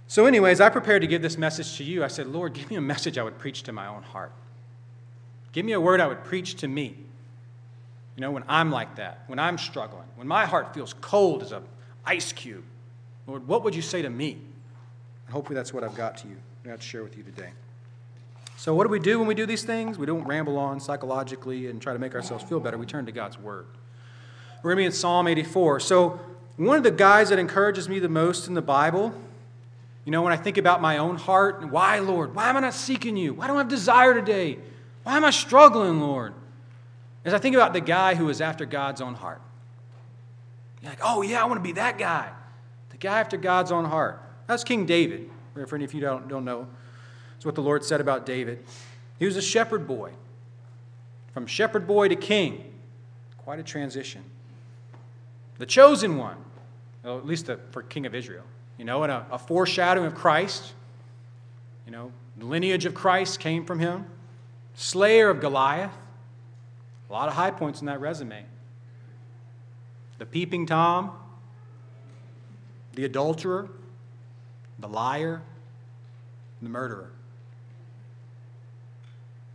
So, 0.09 0.25
anyways, 0.25 0.59
I 0.59 0.67
prepared 0.67 1.01
to 1.03 1.07
give 1.07 1.21
this 1.21 1.37
message 1.37 1.77
to 1.77 1.85
you. 1.85 2.03
I 2.03 2.09
said, 2.09 2.27
Lord, 2.27 2.51
give 2.51 2.69
me 2.69 2.75
a 2.75 2.81
message 2.81 3.17
I 3.17 3.23
would 3.23 3.39
preach 3.39 3.63
to 3.63 3.71
my 3.71 3.87
own 3.87 4.03
heart. 4.03 4.33
Give 5.53 5.63
me 5.63 5.71
a 5.71 5.79
word 5.79 6.01
I 6.01 6.07
would 6.07 6.25
preach 6.25 6.55
to 6.55 6.67
me. 6.67 6.97
You 8.17 8.21
know, 8.21 8.31
when 8.31 8.43
I'm 8.49 8.69
like 8.69 8.97
that, 8.97 9.23
when 9.27 9.39
I'm 9.39 9.57
struggling, 9.57 10.07
when 10.17 10.27
my 10.27 10.45
heart 10.45 10.73
feels 10.73 10.93
cold 10.99 11.43
as 11.43 11.53
an 11.53 11.63
ice 12.05 12.33
cube. 12.33 12.65
Lord, 13.25 13.47
what 13.47 13.63
would 13.63 13.73
you 13.73 13.81
say 13.81 14.01
to 14.01 14.09
me? 14.09 14.31
And 15.27 15.33
hopefully 15.33 15.55
that's 15.55 15.73
what 15.73 15.85
I've 15.85 15.95
got 15.95 16.17
to 16.17 16.27
you, 16.27 16.35
I've 16.65 16.71
got 16.71 16.81
to 16.81 16.85
share 16.85 17.03
with 17.03 17.15
you 17.15 17.23
today. 17.23 17.51
So, 18.59 18.75
what 18.75 18.83
do 18.83 18.89
we 18.89 18.99
do 18.99 19.19
when 19.19 19.27
we 19.29 19.35
do 19.35 19.45
these 19.45 19.63
things? 19.63 19.97
We 19.97 20.05
don't 20.05 20.25
ramble 20.25 20.57
on 20.57 20.81
psychologically 20.81 21.67
and 21.67 21.81
try 21.81 21.93
to 21.93 21.99
make 21.99 22.13
ourselves 22.13 22.43
feel 22.43 22.59
better. 22.59 22.77
We 22.77 22.85
turn 22.85 23.05
to 23.05 23.11
God's 23.13 23.39
Word. 23.39 23.65
We're 24.61 24.71
going 24.71 24.79
to 24.79 24.81
be 24.81 24.85
in 24.87 24.91
Psalm 24.91 25.29
84. 25.29 25.79
So, 25.79 26.19
one 26.57 26.75
of 26.75 26.83
the 26.83 26.91
guys 26.91 27.29
that 27.29 27.39
encourages 27.39 27.87
me 27.87 27.99
the 27.99 28.09
most 28.09 28.49
in 28.49 28.55
the 28.55 28.61
Bible, 28.61 29.13
you 30.03 30.11
know, 30.11 30.21
when 30.21 30.33
I 30.33 30.35
think 30.35 30.57
about 30.57 30.81
my 30.81 30.97
own 30.97 31.15
heart, 31.15 31.61
and 31.61 31.71
why, 31.71 31.99
Lord? 31.99 32.35
Why 32.35 32.49
am 32.49 32.57
I 32.57 32.59
not 32.59 32.73
seeking 32.73 33.15
you? 33.15 33.33
Why 33.33 33.47
don't 33.47 33.55
I 33.55 33.59
have 33.59 33.69
desire 33.69 34.13
today? 34.13 34.59
Why 35.03 35.15
am 35.15 35.23
I 35.23 35.31
struggling, 35.31 36.01
Lord? 36.01 36.33
As 37.23 37.33
I 37.33 37.37
think 37.37 37.55
about 37.55 37.71
the 37.71 37.79
guy 37.79 38.15
who 38.15 38.27
is 38.27 38.41
after 38.41 38.65
God's 38.65 38.99
own 38.99 39.13
heart. 39.13 39.41
You're 40.81 40.91
like, 40.91 40.99
oh, 41.01 41.21
yeah, 41.21 41.41
I 41.41 41.45
want 41.45 41.59
to 41.59 41.63
be 41.63 41.71
that 41.75 41.97
guy. 41.97 42.29
The 42.89 42.97
guy 42.97 43.21
after 43.21 43.37
God's 43.37 43.71
own 43.71 43.85
heart. 43.85 44.21
That's 44.47 44.65
King 44.65 44.85
David. 44.85 45.29
For 45.65 45.75
any 45.77 45.85
of 45.85 45.93
you 45.93 46.01
don't, 46.01 46.27
don't 46.27 46.43
know, 46.43 46.67
it's 47.39 47.45
what 47.45 47.55
the 47.55 47.61
Lord 47.61 47.85
said 47.85 48.01
about 48.01 48.25
David. 48.25 48.65
He 49.17 49.25
was 49.25 49.37
a 49.37 49.41
shepherd 49.41 49.87
boy. 49.87 50.11
From 51.33 51.47
shepherd 51.47 51.87
boy 51.87 52.09
to 52.09 52.17
king. 52.17 52.73
Quite 53.37 53.59
a 53.59 53.63
transition. 53.63 54.25
The 55.57 55.65
chosen 55.65 56.17
one, 56.17 56.35
well, 57.01 57.17
at 57.17 57.25
least 57.25 57.45
the, 57.45 57.57
for 57.71 57.81
king 57.81 58.05
of 58.05 58.13
Israel, 58.13 58.43
you 58.77 58.83
know, 58.83 59.03
and 59.03 59.11
a, 59.13 59.25
a 59.31 59.39
foreshadowing 59.39 60.05
of 60.05 60.15
Christ. 60.15 60.73
You 61.85 61.93
know, 61.93 62.11
the 62.37 62.43
lineage 62.43 62.83
of 62.83 62.93
Christ 62.93 63.39
came 63.39 63.63
from 63.63 63.79
him. 63.79 64.05
Slayer 64.75 65.29
of 65.29 65.39
Goliath. 65.39 65.93
A 67.09 67.13
lot 67.13 67.29
of 67.29 67.35
high 67.35 67.51
points 67.51 67.79
in 67.79 67.85
that 67.85 68.01
resume. 68.01 68.43
The 70.17 70.25
peeping 70.25 70.65
Tom, 70.65 71.11
the 72.95 73.05
adulterer, 73.05 73.69
the 74.77 74.89
liar, 74.89 75.41
the 76.61 76.67
murderer. 76.67 77.11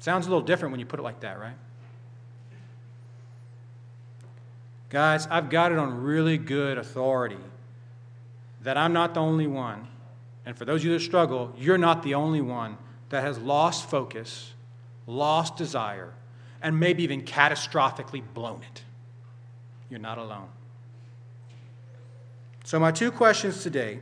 Sounds 0.05 0.27
a 0.27 0.29
little 0.29 0.45
different 0.45 0.71
when 0.71 0.81
you 0.81 0.85
put 0.85 1.01
it 1.01 1.03
like 1.03 1.21
that, 1.21 1.41
right? 1.41 1.57
Guys, 4.91 5.27
I've 5.31 5.49
got 5.49 5.73
it 5.73 5.79
on 5.79 6.03
really 6.03 6.37
good 6.37 6.77
authority 6.77 7.39
that 8.65 8.77
I'm 8.77 8.93
not 8.93 9.15
the 9.15 9.21
only 9.21 9.47
one. 9.47 9.89
And 10.45 10.59
for 10.59 10.67
those 10.67 10.83
of 10.83 10.85
you 10.85 10.93
that 10.93 11.01
struggle, 11.01 11.55
you're 11.57 11.79
not 11.79 12.03
the 12.03 12.13
only 12.17 12.43
one 12.43 12.77
that 13.09 13.23
has 13.23 13.39
lost 13.39 13.89
focus, 13.89 14.53
lost 15.07 15.57
desire, 15.57 16.13
and 16.61 16.79
maybe 16.79 17.03
even 17.03 17.23
catastrophically 17.23 18.23
blown 18.35 18.61
it. 18.61 18.83
You're 19.89 20.01
not 20.01 20.19
alone. 20.19 20.49
So, 22.65 22.79
my 22.79 22.91
two 22.91 23.11
questions 23.11 23.63
today 23.63 24.01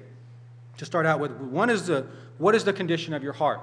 to 0.78 0.84
start 0.84 1.06
out 1.06 1.20
with 1.20 1.30
one 1.30 1.70
is 1.70 1.86
the 1.86 2.08
what 2.38 2.56
is 2.56 2.64
the 2.64 2.72
condition 2.72 3.14
of 3.14 3.22
your 3.22 3.34
heart? 3.34 3.60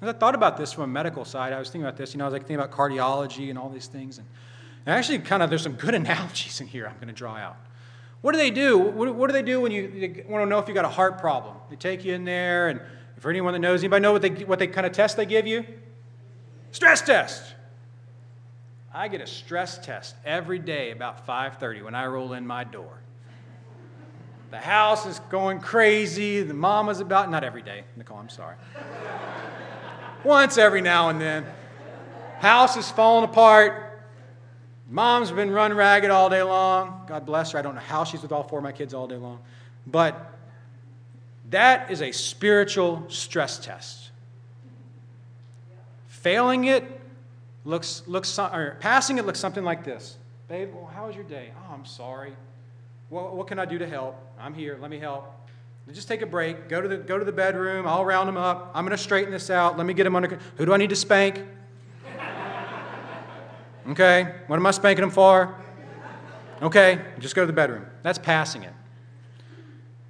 As 0.00 0.08
I 0.08 0.12
thought 0.12 0.34
about 0.34 0.56
this 0.56 0.72
from 0.72 0.84
a 0.84 0.86
medical 0.86 1.24
side, 1.24 1.52
I 1.52 1.58
was 1.58 1.68
thinking 1.68 1.82
about 1.82 1.96
this. 1.96 2.14
You 2.14 2.18
know, 2.18 2.24
I 2.24 2.28
was 2.28 2.32
like 2.32 2.42
thinking 2.42 2.56
about 2.56 2.70
cardiology 2.70 3.50
and 3.50 3.58
all 3.58 3.68
these 3.68 3.88
things. 3.88 4.18
And, 4.18 4.26
and 4.86 4.94
actually, 4.94 5.18
kind 5.18 5.42
of, 5.42 5.50
there's 5.50 5.62
some 5.62 5.74
good 5.74 5.94
analogies 6.02 6.60
in 6.60 6.66
here 6.66 6.86
I'm 6.86 6.96
going 6.96 7.08
to 7.08 7.12
draw 7.12 7.36
out. 7.36 7.56
What 8.20 8.32
do 8.32 8.38
they 8.38 8.50
do? 8.50 8.78
What, 8.78 9.14
what 9.14 9.28
do 9.28 9.32
they 9.32 9.42
do 9.42 9.60
when 9.60 9.72
you 9.72 10.24
want 10.28 10.44
to 10.44 10.46
know 10.46 10.58
if 10.58 10.68
you 10.68 10.74
got 10.74 10.84
a 10.84 10.88
heart 10.88 11.18
problem? 11.18 11.56
They 11.70 11.76
take 11.76 12.04
you 12.04 12.14
in 12.14 12.24
there, 12.24 12.68
and 12.68 12.80
for 13.18 13.30
anyone 13.30 13.52
that 13.52 13.60
knows, 13.60 13.80
anybody 13.80 14.02
know 14.02 14.12
what 14.12 14.22
they, 14.22 14.30
what 14.30 14.58
they 14.58 14.66
kind 14.66 14.86
of 14.86 14.92
test 14.92 15.16
they 15.16 15.26
give 15.26 15.46
you? 15.46 15.64
Stress 16.72 17.02
test. 17.02 17.54
I 18.92 19.08
get 19.08 19.20
a 19.20 19.26
stress 19.26 19.78
test 19.78 20.16
every 20.24 20.58
day 20.58 20.90
about 20.90 21.26
5:30 21.26 21.84
when 21.84 21.94
I 21.94 22.06
roll 22.06 22.32
in 22.32 22.46
my 22.46 22.64
door. 22.64 22.98
The 24.50 24.58
house 24.58 25.06
is 25.06 25.20
going 25.30 25.60
crazy. 25.60 26.42
The 26.42 26.54
mama's 26.54 27.00
about, 27.00 27.30
not 27.30 27.44
every 27.44 27.62
day, 27.62 27.84
Nicole, 27.96 28.18
I'm 28.18 28.30
sorry. 28.30 28.56
Once 30.28 30.58
every 30.58 30.82
now 30.82 31.08
and 31.08 31.18
then. 31.18 31.46
House 32.38 32.76
is 32.76 32.90
falling 32.90 33.24
apart. 33.24 34.04
Mom's 34.90 35.30
been 35.30 35.50
run 35.50 35.72
ragged 35.72 36.10
all 36.10 36.28
day 36.28 36.42
long. 36.42 37.04
God 37.06 37.24
bless 37.24 37.52
her. 37.52 37.58
I 37.58 37.62
don't 37.62 37.74
know 37.74 37.80
how 37.80 38.04
she's 38.04 38.20
with 38.20 38.30
all 38.30 38.42
four 38.42 38.58
of 38.58 38.62
my 38.62 38.72
kids 38.72 38.92
all 38.92 39.06
day 39.08 39.16
long. 39.16 39.40
But 39.86 40.34
that 41.48 41.90
is 41.90 42.02
a 42.02 42.12
spiritual 42.12 43.06
stress 43.08 43.58
test. 43.58 44.10
Failing 46.08 46.64
it 46.64 46.84
looks, 47.64 48.02
looks 48.06 48.38
or 48.38 48.76
passing 48.80 49.16
it 49.16 49.24
looks 49.24 49.40
something 49.40 49.64
like 49.64 49.82
this. 49.82 50.18
Babe, 50.46 50.74
well, 50.74 50.90
how 50.94 51.06
was 51.06 51.16
your 51.16 51.24
day? 51.24 51.52
Oh, 51.56 51.72
I'm 51.72 51.86
sorry. 51.86 52.34
Well, 53.08 53.34
what 53.34 53.46
can 53.46 53.58
I 53.58 53.64
do 53.64 53.78
to 53.78 53.88
help? 53.88 54.14
I'm 54.38 54.52
here. 54.52 54.76
Let 54.78 54.90
me 54.90 54.98
help. 54.98 55.37
Just 55.92 56.08
take 56.08 56.22
a 56.22 56.26
break. 56.26 56.68
Go 56.68 56.80
to 56.80 56.88
the, 56.88 56.96
go 56.98 57.18
to 57.18 57.24
the 57.24 57.32
bedroom. 57.32 57.86
I'll 57.86 58.04
round 58.04 58.28
them 58.28 58.36
up. 58.36 58.70
I'm 58.74 58.84
going 58.84 58.96
to 58.96 59.02
straighten 59.02 59.32
this 59.32 59.50
out. 59.50 59.78
Let 59.78 59.86
me 59.86 59.94
get 59.94 60.04
them 60.04 60.14
under 60.14 60.38
Who 60.56 60.66
do 60.66 60.72
I 60.72 60.76
need 60.76 60.90
to 60.90 60.96
spank? 60.96 61.42
Okay. 63.88 64.34
What 64.48 64.56
am 64.56 64.66
I 64.66 64.70
spanking 64.70 65.00
them 65.00 65.10
for? 65.10 65.54
Okay. 66.60 67.00
Just 67.20 67.34
go 67.34 67.40
to 67.40 67.46
the 67.46 67.54
bedroom. 67.54 67.86
That's 68.02 68.18
passing 68.18 68.64
it. 68.64 68.72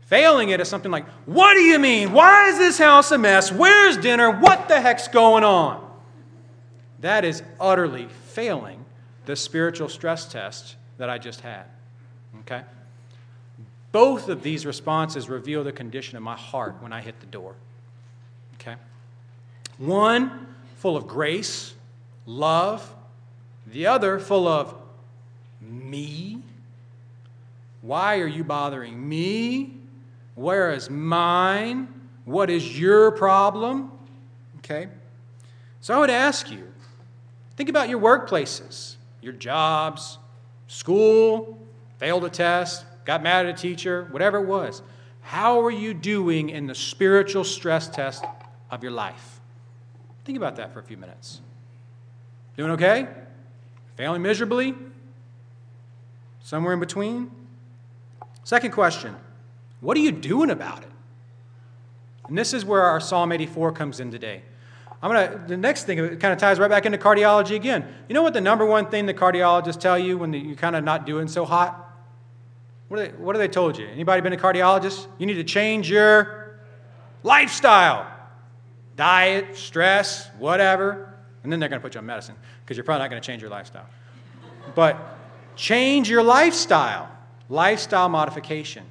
Failing 0.07 0.49
it 0.49 0.59
is 0.59 0.69
something 0.69 0.91
like, 0.91 1.07
What 1.27 1.55
do 1.55 1.61
you 1.61 1.79
mean? 1.79 2.13
Why 2.13 2.49
is 2.49 2.59
this 2.59 2.77
house 2.79 3.13
a 3.13 3.19
mess? 3.19 3.53
Where's 3.53 3.97
dinner? 3.97 4.33
What 4.33 4.67
the 4.67 4.81
heck's 4.81 5.07
going 5.07 5.45
on? 5.45 5.89
That 7.01 7.25
is 7.25 7.43
utterly 7.61 8.09
failing 8.09 8.85
the 9.27 9.37
spiritual 9.37 9.89
stress 9.89 10.27
test 10.27 10.75
that 10.97 11.09
I 11.09 11.19
just 11.19 11.43
had. 11.43 11.67
Okay? 12.41 12.63
Both 13.93 14.29
of 14.29 14.43
these 14.43 14.67
responses 14.67 15.29
reveal 15.29 15.65
the 15.65 15.73
condition 15.73 16.17
of 16.17 16.23
my 16.23 16.37
heart 16.37 16.77
when 16.81 16.93
I 16.93 17.01
hit 17.01 17.21
the 17.21 17.27
door. 17.27 17.55
Okay? 18.55 18.77
One 19.79 20.47
full 20.77 20.97
of 20.97 21.07
grace, 21.07 21.75
love, 22.27 22.95
the 23.67 23.87
other 23.87 24.19
full 24.19 24.47
of 24.47 24.75
me. 25.61 26.43
Why 27.83 28.19
are 28.19 28.27
you 28.27 28.45
bothering 28.45 29.09
me? 29.09 29.75
Where 30.35 30.73
is 30.73 30.91
mine? 30.91 31.89
What 32.25 32.51
is 32.51 32.79
your 32.79 33.11
problem? 33.13 33.91
Okay? 34.59 34.89
So 35.81 35.95
I 35.95 35.99
would 35.99 36.11
ask 36.11 36.51
you 36.51 36.71
think 37.57 37.69
about 37.69 37.89
your 37.89 38.01
workplaces, 38.01 38.97
your 39.21 39.33
jobs, 39.33 40.19
school, 40.67 41.59
failed 41.99 42.25
a 42.25 42.31
test, 42.31 42.85
got 43.09 43.23
mad 43.23 43.47
at 43.47 43.59
a 43.59 43.59
teacher, 43.59 44.07
whatever 44.11 44.37
it 44.37 44.45
was. 44.45 44.83
How 45.23 45.65
are 45.65 45.71
you 45.71 45.95
doing 45.95 46.51
in 46.51 46.67
the 46.67 46.75
spiritual 46.75 47.43
stress 47.43 47.89
test 47.89 48.23
of 48.71 48.83
your 48.83 48.93
life? 48.93 49.41
Think 50.27 50.37
about 50.37 50.57
that 50.57 50.75
for 50.75 50.81
a 50.81 50.83
few 50.83 50.99
minutes. 50.99 51.41
Doing 52.59 52.73
okay? 52.73 53.09
Failing 53.97 54.21
miserably? 54.21 54.75
Somewhere 56.43 56.75
in 56.75 56.81
between? 56.81 57.31
Second 58.45 58.73
question 58.73 59.17
What 59.81 59.97
are 59.97 60.01
you 60.01 60.13
doing 60.13 60.51
about 60.51 60.83
it? 60.83 60.91
And 62.29 62.37
this 62.37 62.53
is 62.53 62.63
where 62.63 62.83
our 62.83 63.01
Psalm 63.01 63.33
84 63.33 63.73
comes 63.73 64.01
in 64.01 64.11
today. 64.11 64.43
I'm 65.03 65.11
gonna. 65.11 65.45
The 65.47 65.57
next 65.57 65.85
thing 65.85 65.99
it 65.99 66.21
kind 66.21 66.35
of 66.35 66.39
ties 66.39 66.59
right 66.59 66.69
back 66.69 66.85
into 66.85 66.99
cardiology 66.99 67.57
again. 67.57 67.87
You 68.07 68.15
know 68.15 68.23
what 68.23 68.35
the 68.35 68.43
number 68.43 68.67
one 68.67 68.91
thing 68.91 69.07
the 69.07 69.15
cardiologists 69.15 69.81
tell 69.81 69.99
you 69.99 70.19
when 70.19 70.35
you're 70.35 70.57
kind 70.57 70.77
of 70.77 70.85
not 70.85 71.07
doing 71.07 71.27
so 71.27 71.47
hot? 71.47 71.87
What 72.89 73.01
have, 73.01 73.13
they, 73.13 73.23
what 73.23 73.37
have 73.37 73.41
they 73.41 73.49
told 73.49 73.79
you? 73.79 73.87
Anybody 73.87 74.23
been 74.23 74.33
a 74.33 74.37
cardiologist? 74.37 75.07
You 75.19 75.27
need 75.27 75.35
to 75.35 75.45
change 75.45 75.91
your 75.91 76.59
lifestyle. 77.23 78.07
Diet, 78.97 79.57
stress, 79.57 80.29
whatever. 80.39 81.15
And 81.43 81.53
then 81.53 81.61
they're 81.61 81.69
going 81.69 81.81
to 81.81 81.85
put 81.85 81.95
you 81.95 81.99
on 81.99 82.07
medicine 82.07 82.35
because 82.65 82.77
you're 82.77 82.85
probably 82.85 83.05
not 83.05 83.11
going 83.11 83.23
to 83.23 83.27
change 83.27 83.43
your 83.43 83.51
lifestyle. 83.51 83.87
But 84.75 84.99
change 85.55 86.09
your 86.09 86.23
lifestyle. 86.23 87.11
Lifestyle 87.49 88.09
modification. 88.09 88.85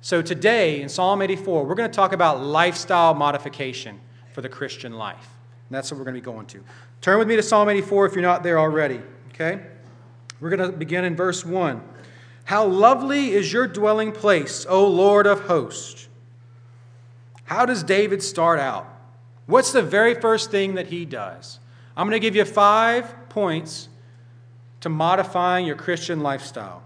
So 0.00 0.22
today 0.22 0.82
in 0.82 0.88
Psalm 0.88 1.22
84, 1.22 1.64
we're 1.64 1.74
going 1.74 1.90
to 1.90 1.94
talk 1.94 2.12
about 2.12 2.42
lifestyle 2.42 3.14
modification 3.14 4.00
for 4.32 4.40
the 4.40 4.48
Christian 4.48 4.94
life. 4.94 5.28
And 5.68 5.76
that's 5.76 5.90
what 5.90 5.98
we're 5.98 6.04
going 6.04 6.14
to 6.14 6.20
be 6.20 6.24
going 6.24 6.46
to. 6.46 6.62
Turn 7.00 7.18
with 7.18 7.28
me 7.28 7.36
to 7.36 7.42
Psalm 7.42 7.68
84 7.68 8.06
if 8.06 8.12
you're 8.14 8.22
not 8.22 8.42
there 8.42 8.58
already. 8.58 9.00
Okay? 9.30 9.60
We're 10.40 10.50
going 10.50 10.70
to 10.70 10.76
begin 10.76 11.04
in 11.04 11.16
verse 11.16 11.44
1. 11.44 11.82
How 12.46 12.64
lovely 12.64 13.32
is 13.32 13.52
your 13.52 13.66
dwelling 13.66 14.12
place, 14.12 14.64
O 14.68 14.86
Lord 14.86 15.26
of 15.26 15.42
hosts. 15.42 16.08
How 17.42 17.66
does 17.66 17.82
David 17.82 18.22
start 18.22 18.60
out? 18.60 18.86
What's 19.46 19.72
the 19.72 19.82
very 19.82 20.14
first 20.14 20.52
thing 20.52 20.76
that 20.76 20.86
he 20.86 21.04
does? 21.04 21.58
I'm 21.96 22.06
going 22.06 22.12
to 22.12 22.24
give 22.24 22.36
you 22.36 22.44
five 22.44 23.28
points 23.30 23.88
to 24.80 24.88
modifying 24.88 25.66
your 25.66 25.74
Christian 25.74 26.20
lifestyle. 26.20 26.84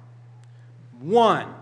One, 0.99 1.55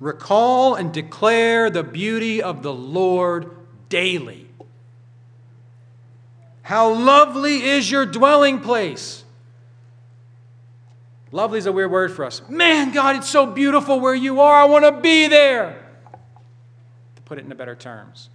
recall 0.00 0.74
and 0.74 0.92
declare 0.92 1.70
the 1.70 1.84
beauty 1.84 2.42
of 2.42 2.64
the 2.64 2.74
Lord 2.74 3.54
daily. 3.88 4.48
How 6.62 6.92
lovely 6.92 7.62
is 7.62 7.88
your 7.88 8.04
dwelling 8.04 8.58
place. 8.58 9.22
Lovely 11.30 11.58
is 11.58 11.66
a 11.66 11.72
weird 11.72 11.90
word 11.90 12.12
for 12.12 12.24
us. 12.24 12.40
Man, 12.48 12.92
God, 12.92 13.16
it's 13.16 13.28
so 13.28 13.44
beautiful 13.44 14.00
where 14.00 14.14
you 14.14 14.40
are. 14.40 14.62
I 14.62 14.64
want 14.64 14.84
to 14.84 14.92
be 14.92 15.28
there. 15.28 15.84
To 17.16 17.22
put 17.22 17.38
it 17.38 17.44
in 17.44 17.56
better 17.56 17.76
terms. 17.76 18.30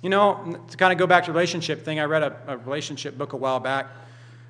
You 0.00 0.08
know, 0.08 0.58
to 0.70 0.76
kind 0.76 0.92
of 0.92 0.98
go 0.98 1.06
back 1.06 1.26
to 1.26 1.32
relationship 1.32 1.84
thing, 1.84 2.00
I 2.00 2.04
read 2.04 2.22
a, 2.22 2.36
a 2.46 2.56
relationship 2.56 3.16
book 3.16 3.34
a 3.34 3.36
while 3.36 3.60
back. 3.60 3.86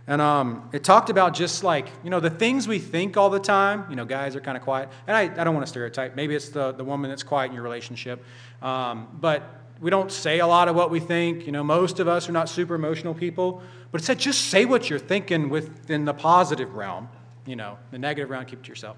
And 0.07 0.21
um, 0.21 0.69
it 0.73 0.83
talked 0.83 1.11
about 1.11 1.35
just 1.35 1.63
like, 1.63 1.89
you 2.03 2.11
know, 2.11 2.21
the 2.21 2.31
things 2.31 2.67
we 2.67 2.79
think 2.79 3.17
all 3.17 3.31
the 3.31 3.41
time. 3.41 3.87
You 3.91 3.97
know, 3.97 4.05
guys 4.05 4.35
are 4.35 4.41
kind 4.41 4.57
of 4.57 4.63
quiet. 4.63 4.89
And 5.07 5.17
I, 5.17 5.23
I 5.23 5.45
don't 5.45 5.55
want 5.55 5.67
to 5.67 5.71
stereotype. 5.71 6.17
Maybe 6.17 6.35
it's 6.35 6.49
the, 6.49 6.73
the 6.73 6.85
woman 6.85 7.11
that's 7.11 7.23
quiet 7.23 7.49
in 7.49 7.55
your 7.55 7.63
relationship. 7.63 8.25
Um, 8.63 9.09
but 9.21 9.43
we 9.81 9.91
don't 9.91 10.11
say 10.11 10.39
a 10.39 10.47
lot 10.47 10.69
of 10.69 10.77
what 10.77 10.91
we 10.91 11.01
think. 11.01 11.45
You 11.45 11.53
know, 11.53 11.63
most 11.63 12.01
of 12.01 12.09
us 12.09 12.29
are 12.29 12.33
not 12.33 12.49
super 12.49 12.75
emotional 12.75 13.15
people. 13.15 13.63
But 13.91 14.01
it 14.01 14.05
said 14.05 14.19
just 14.19 14.47
say 14.47 14.65
what 14.65 14.89
you're 14.89 14.99
thinking 14.99 15.51
within 15.51 16.05
the 16.05 16.15
positive 16.15 16.75
realm. 16.75 17.09
You 17.47 17.57
know, 17.57 17.79
the 17.91 17.99
negative 17.99 18.31
realm, 18.31 18.45
keep 18.45 18.61
it 18.61 18.65
to 18.65 18.69
yourself. 18.69 18.97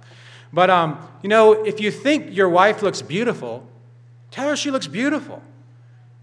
But, 0.52 0.70
um, 0.70 0.98
you 1.22 1.28
know, 1.28 1.52
if 1.64 1.80
you 1.80 1.90
think 1.90 2.34
your 2.34 2.48
wife 2.48 2.82
looks 2.82 3.02
beautiful, 3.02 3.66
tell 4.30 4.48
her 4.48 4.56
she 4.56 4.70
looks 4.70 4.86
beautiful. 4.86 5.42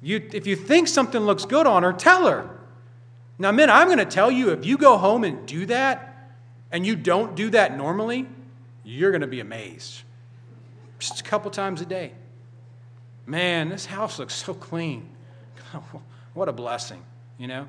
You, 0.02 0.30
if 0.34 0.48
you 0.48 0.56
think 0.56 0.88
something 0.88 1.22
looks 1.22 1.46
good 1.46 1.68
on 1.68 1.84
her, 1.84 1.94
tell 1.94 2.28
her. 2.28 2.50
Now, 3.38 3.52
men, 3.52 3.70
I'm 3.70 3.88
going 3.88 3.98
to 3.98 4.06
tell 4.06 4.30
you 4.30 4.52
if 4.52 4.66
you 4.66 4.78
go 4.78 4.98
home 4.98 5.24
and 5.24 5.48
do 5.48 5.66
that, 5.66 6.12
and 6.72 6.86
you 6.86 6.96
don't 6.96 7.36
do 7.36 7.50
that 7.50 7.76
normally, 7.76 8.28
you're 8.84 9.12
going 9.12 9.22
to 9.22 9.28
be 9.28 9.40
amazed. 9.40 10.04
Just 11.00 11.20
a 11.20 11.24
couple 11.24 11.52
times 11.52 11.82
a 11.82 11.86
day. 11.86 12.14
Man, 13.26 13.70
this 13.70 13.86
house 13.86 14.20
looks 14.20 14.34
so 14.34 14.54
clean. 14.54 15.10
what 16.34 16.48
a 16.48 16.54
blessing, 16.54 17.04
you 17.38 17.48
know? 17.48 17.68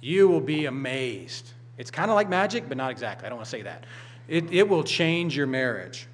You 0.00 0.28
will 0.28 0.40
be 0.40 0.66
amazed. 0.66 1.52
It's 1.80 1.90
kind 1.90 2.10
of 2.10 2.14
like 2.14 2.28
magic, 2.28 2.68
but 2.68 2.76
not 2.76 2.90
exactly. 2.90 3.24
I 3.24 3.30
don't 3.30 3.38
want 3.38 3.46
to 3.46 3.50
say 3.50 3.62
that. 3.62 3.84
It, 4.28 4.52
it 4.52 4.68
will 4.68 4.84
change 4.84 5.34
your 5.34 5.46
marriage. 5.46 6.06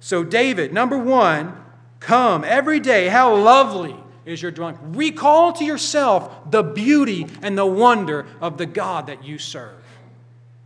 So, 0.00 0.22
David, 0.22 0.74
number 0.74 0.98
one, 0.98 1.56
come 1.98 2.44
every 2.44 2.78
day. 2.78 3.08
How 3.08 3.34
lovely 3.34 3.96
is 4.26 4.42
your 4.42 4.50
dwelling. 4.50 4.92
Recall 4.92 5.54
to 5.54 5.64
yourself 5.64 6.50
the 6.50 6.62
beauty 6.62 7.26
and 7.40 7.56
the 7.56 7.64
wonder 7.64 8.26
of 8.42 8.58
the 8.58 8.66
God 8.66 9.06
that 9.06 9.24
you 9.24 9.38
serve. 9.38 9.82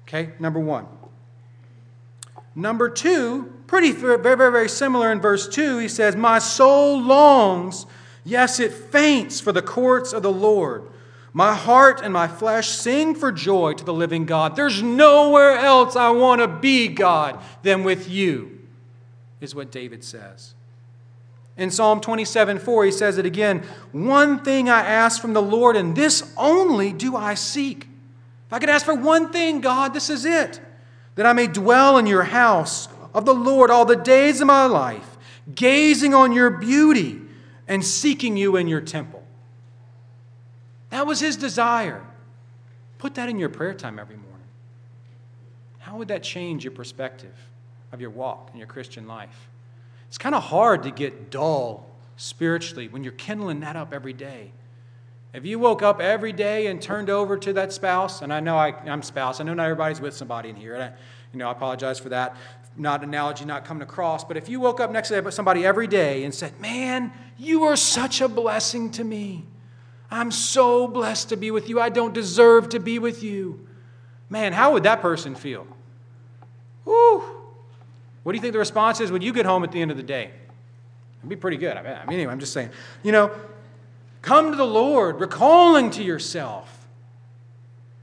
Okay, 0.08 0.32
number 0.40 0.58
one. 0.58 0.88
Number 2.56 2.88
two, 2.88 3.52
pretty 3.68 3.92
very, 3.92 4.18
very, 4.18 4.50
very 4.50 4.68
similar 4.68 5.12
in 5.12 5.20
verse 5.20 5.46
two, 5.46 5.78
he 5.78 5.86
says, 5.86 6.16
My 6.16 6.40
soul 6.40 7.00
longs, 7.00 7.86
yes, 8.24 8.58
it 8.58 8.72
faints 8.72 9.40
for 9.40 9.52
the 9.52 9.62
courts 9.62 10.12
of 10.12 10.24
the 10.24 10.32
Lord. 10.32 10.88
My 11.36 11.54
heart 11.54 12.00
and 12.02 12.14
my 12.14 12.28
flesh 12.28 12.70
sing 12.70 13.14
for 13.14 13.30
joy 13.30 13.74
to 13.74 13.84
the 13.84 13.92
living 13.92 14.24
God. 14.24 14.56
There's 14.56 14.82
nowhere 14.82 15.58
else 15.58 15.94
I 15.94 16.08
want 16.08 16.40
to 16.40 16.48
be, 16.48 16.88
God, 16.88 17.38
than 17.62 17.84
with 17.84 18.08
you, 18.08 18.66
is 19.42 19.54
what 19.54 19.70
David 19.70 20.02
says. 20.02 20.54
In 21.58 21.70
Psalm 21.70 22.00
27 22.00 22.58
4, 22.58 22.86
he 22.86 22.90
says 22.90 23.18
it 23.18 23.26
again 23.26 23.58
One 23.92 24.44
thing 24.44 24.70
I 24.70 24.80
ask 24.80 25.20
from 25.20 25.34
the 25.34 25.42
Lord, 25.42 25.76
and 25.76 25.94
this 25.94 26.32
only 26.38 26.90
do 26.90 27.14
I 27.14 27.34
seek. 27.34 27.86
If 28.46 28.52
I 28.52 28.58
could 28.58 28.70
ask 28.70 28.86
for 28.86 28.94
one 28.94 29.30
thing, 29.30 29.60
God, 29.60 29.92
this 29.92 30.08
is 30.08 30.24
it 30.24 30.58
that 31.16 31.26
I 31.26 31.34
may 31.34 31.48
dwell 31.48 31.98
in 31.98 32.06
your 32.06 32.22
house 32.22 32.88
of 33.12 33.26
the 33.26 33.34
Lord 33.34 33.70
all 33.70 33.84
the 33.84 33.94
days 33.94 34.40
of 34.40 34.46
my 34.46 34.64
life, 34.64 35.18
gazing 35.54 36.14
on 36.14 36.32
your 36.32 36.48
beauty 36.48 37.20
and 37.68 37.84
seeking 37.84 38.38
you 38.38 38.56
in 38.56 38.68
your 38.68 38.80
temple. 38.80 39.15
That 40.90 41.06
was 41.06 41.20
his 41.20 41.36
desire. 41.36 42.04
Put 42.98 43.14
that 43.14 43.28
in 43.28 43.38
your 43.38 43.48
prayer 43.48 43.74
time 43.74 43.98
every 43.98 44.16
morning. 44.16 44.32
How 45.78 45.96
would 45.96 46.08
that 46.08 46.22
change 46.22 46.64
your 46.64 46.72
perspective 46.72 47.34
of 47.92 48.00
your 48.00 48.10
walk 48.10 48.48
and 48.50 48.58
your 48.58 48.66
Christian 48.66 49.06
life? 49.06 49.48
It's 50.08 50.18
kind 50.18 50.34
of 50.34 50.44
hard 50.44 50.82
to 50.84 50.90
get 50.90 51.30
dull 51.30 51.86
spiritually 52.16 52.88
when 52.88 53.04
you're 53.04 53.12
kindling 53.12 53.60
that 53.60 53.76
up 53.76 53.92
every 53.92 54.12
day. 54.12 54.52
If 55.32 55.44
you 55.44 55.58
woke 55.58 55.82
up 55.82 56.00
every 56.00 56.32
day 56.32 56.68
and 56.68 56.80
turned 56.80 57.10
over 57.10 57.36
to 57.36 57.52
that 57.52 57.72
spouse, 57.72 58.22
and 58.22 58.32
I 58.32 58.40
know 58.40 58.56
I, 58.56 58.68
am 58.86 59.02
spouse, 59.02 59.40
I 59.40 59.44
know 59.44 59.52
not 59.52 59.64
everybody's 59.64 60.00
with 60.00 60.14
somebody 60.14 60.48
in 60.48 60.56
here, 60.56 60.74
and 60.74 60.84
I, 60.84 60.92
you 61.32 61.38
know, 61.38 61.48
I 61.48 61.52
apologize 61.52 61.98
for 61.98 62.08
that, 62.08 62.36
not 62.76 63.04
analogy 63.04 63.44
not 63.44 63.64
coming 63.64 63.82
across, 63.82 64.24
but 64.24 64.36
if 64.36 64.48
you 64.48 64.60
woke 64.60 64.80
up 64.80 64.90
next 64.90 65.08
to 65.08 65.30
somebody 65.30 65.66
every 65.66 65.86
day 65.86 66.24
and 66.24 66.34
said, 66.34 66.58
Man, 66.60 67.12
you 67.36 67.64
are 67.64 67.76
such 67.76 68.20
a 68.20 68.28
blessing 68.28 68.90
to 68.92 69.04
me. 69.04 69.44
I'm 70.10 70.30
so 70.30 70.86
blessed 70.86 71.30
to 71.30 71.36
be 71.36 71.50
with 71.50 71.68
you. 71.68 71.80
I 71.80 71.88
don't 71.88 72.14
deserve 72.14 72.68
to 72.70 72.78
be 72.78 72.98
with 72.98 73.22
you. 73.22 73.66
Man, 74.30 74.52
how 74.52 74.72
would 74.72 74.84
that 74.84 75.02
person 75.02 75.34
feel? 75.34 75.66
Woo! 76.84 77.18
What 78.22 78.32
do 78.32 78.36
you 78.36 78.42
think 78.42 78.52
the 78.52 78.58
response 78.58 79.00
is 79.00 79.12
when 79.12 79.22
you 79.22 79.32
get 79.32 79.46
home 79.46 79.64
at 79.64 79.72
the 79.72 79.80
end 79.80 79.90
of 79.90 79.96
the 79.96 80.02
day? 80.02 80.30
It'd 81.18 81.28
be 81.28 81.36
pretty 81.36 81.56
good. 81.56 81.76
I 81.76 81.82
mean, 81.82 82.14
anyway, 82.14 82.32
I'm 82.32 82.40
just 82.40 82.52
saying. 82.52 82.70
You 83.02 83.12
know, 83.12 83.30
come 84.22 84.50
to 84.50 84.56
the 84.56 84.66
Lord, 84.66 85.20
recalling 85.20 85.90
to 85.92 86.02
yourself 86.02 86.86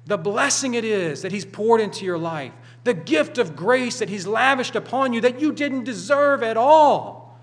the 0.06 0.18
blessing 0.18 0.74
it 0.74 0.84
is 0.84 1.22
that 1.22 1.32
He's 1.32 1.46
poured 1.46 1.80
into 1.80 2.06
your 2.06 2.18
life, 2.18 2.52
the 2.84 2.94
gift 2.94 3.38
of 3.38 3.56
grace 3.56 4.00
that 4.00 4.10
He's 4.10 4.28
lavished 4.28 4.76
upon 4.76 5.14
you 5.14 5.22
that 5.22 5.40
you 5.40 5.52
didn't 5.52 5.86
deserve 5.86 6.44
at 6.44 6.58
all. 6.58 7.38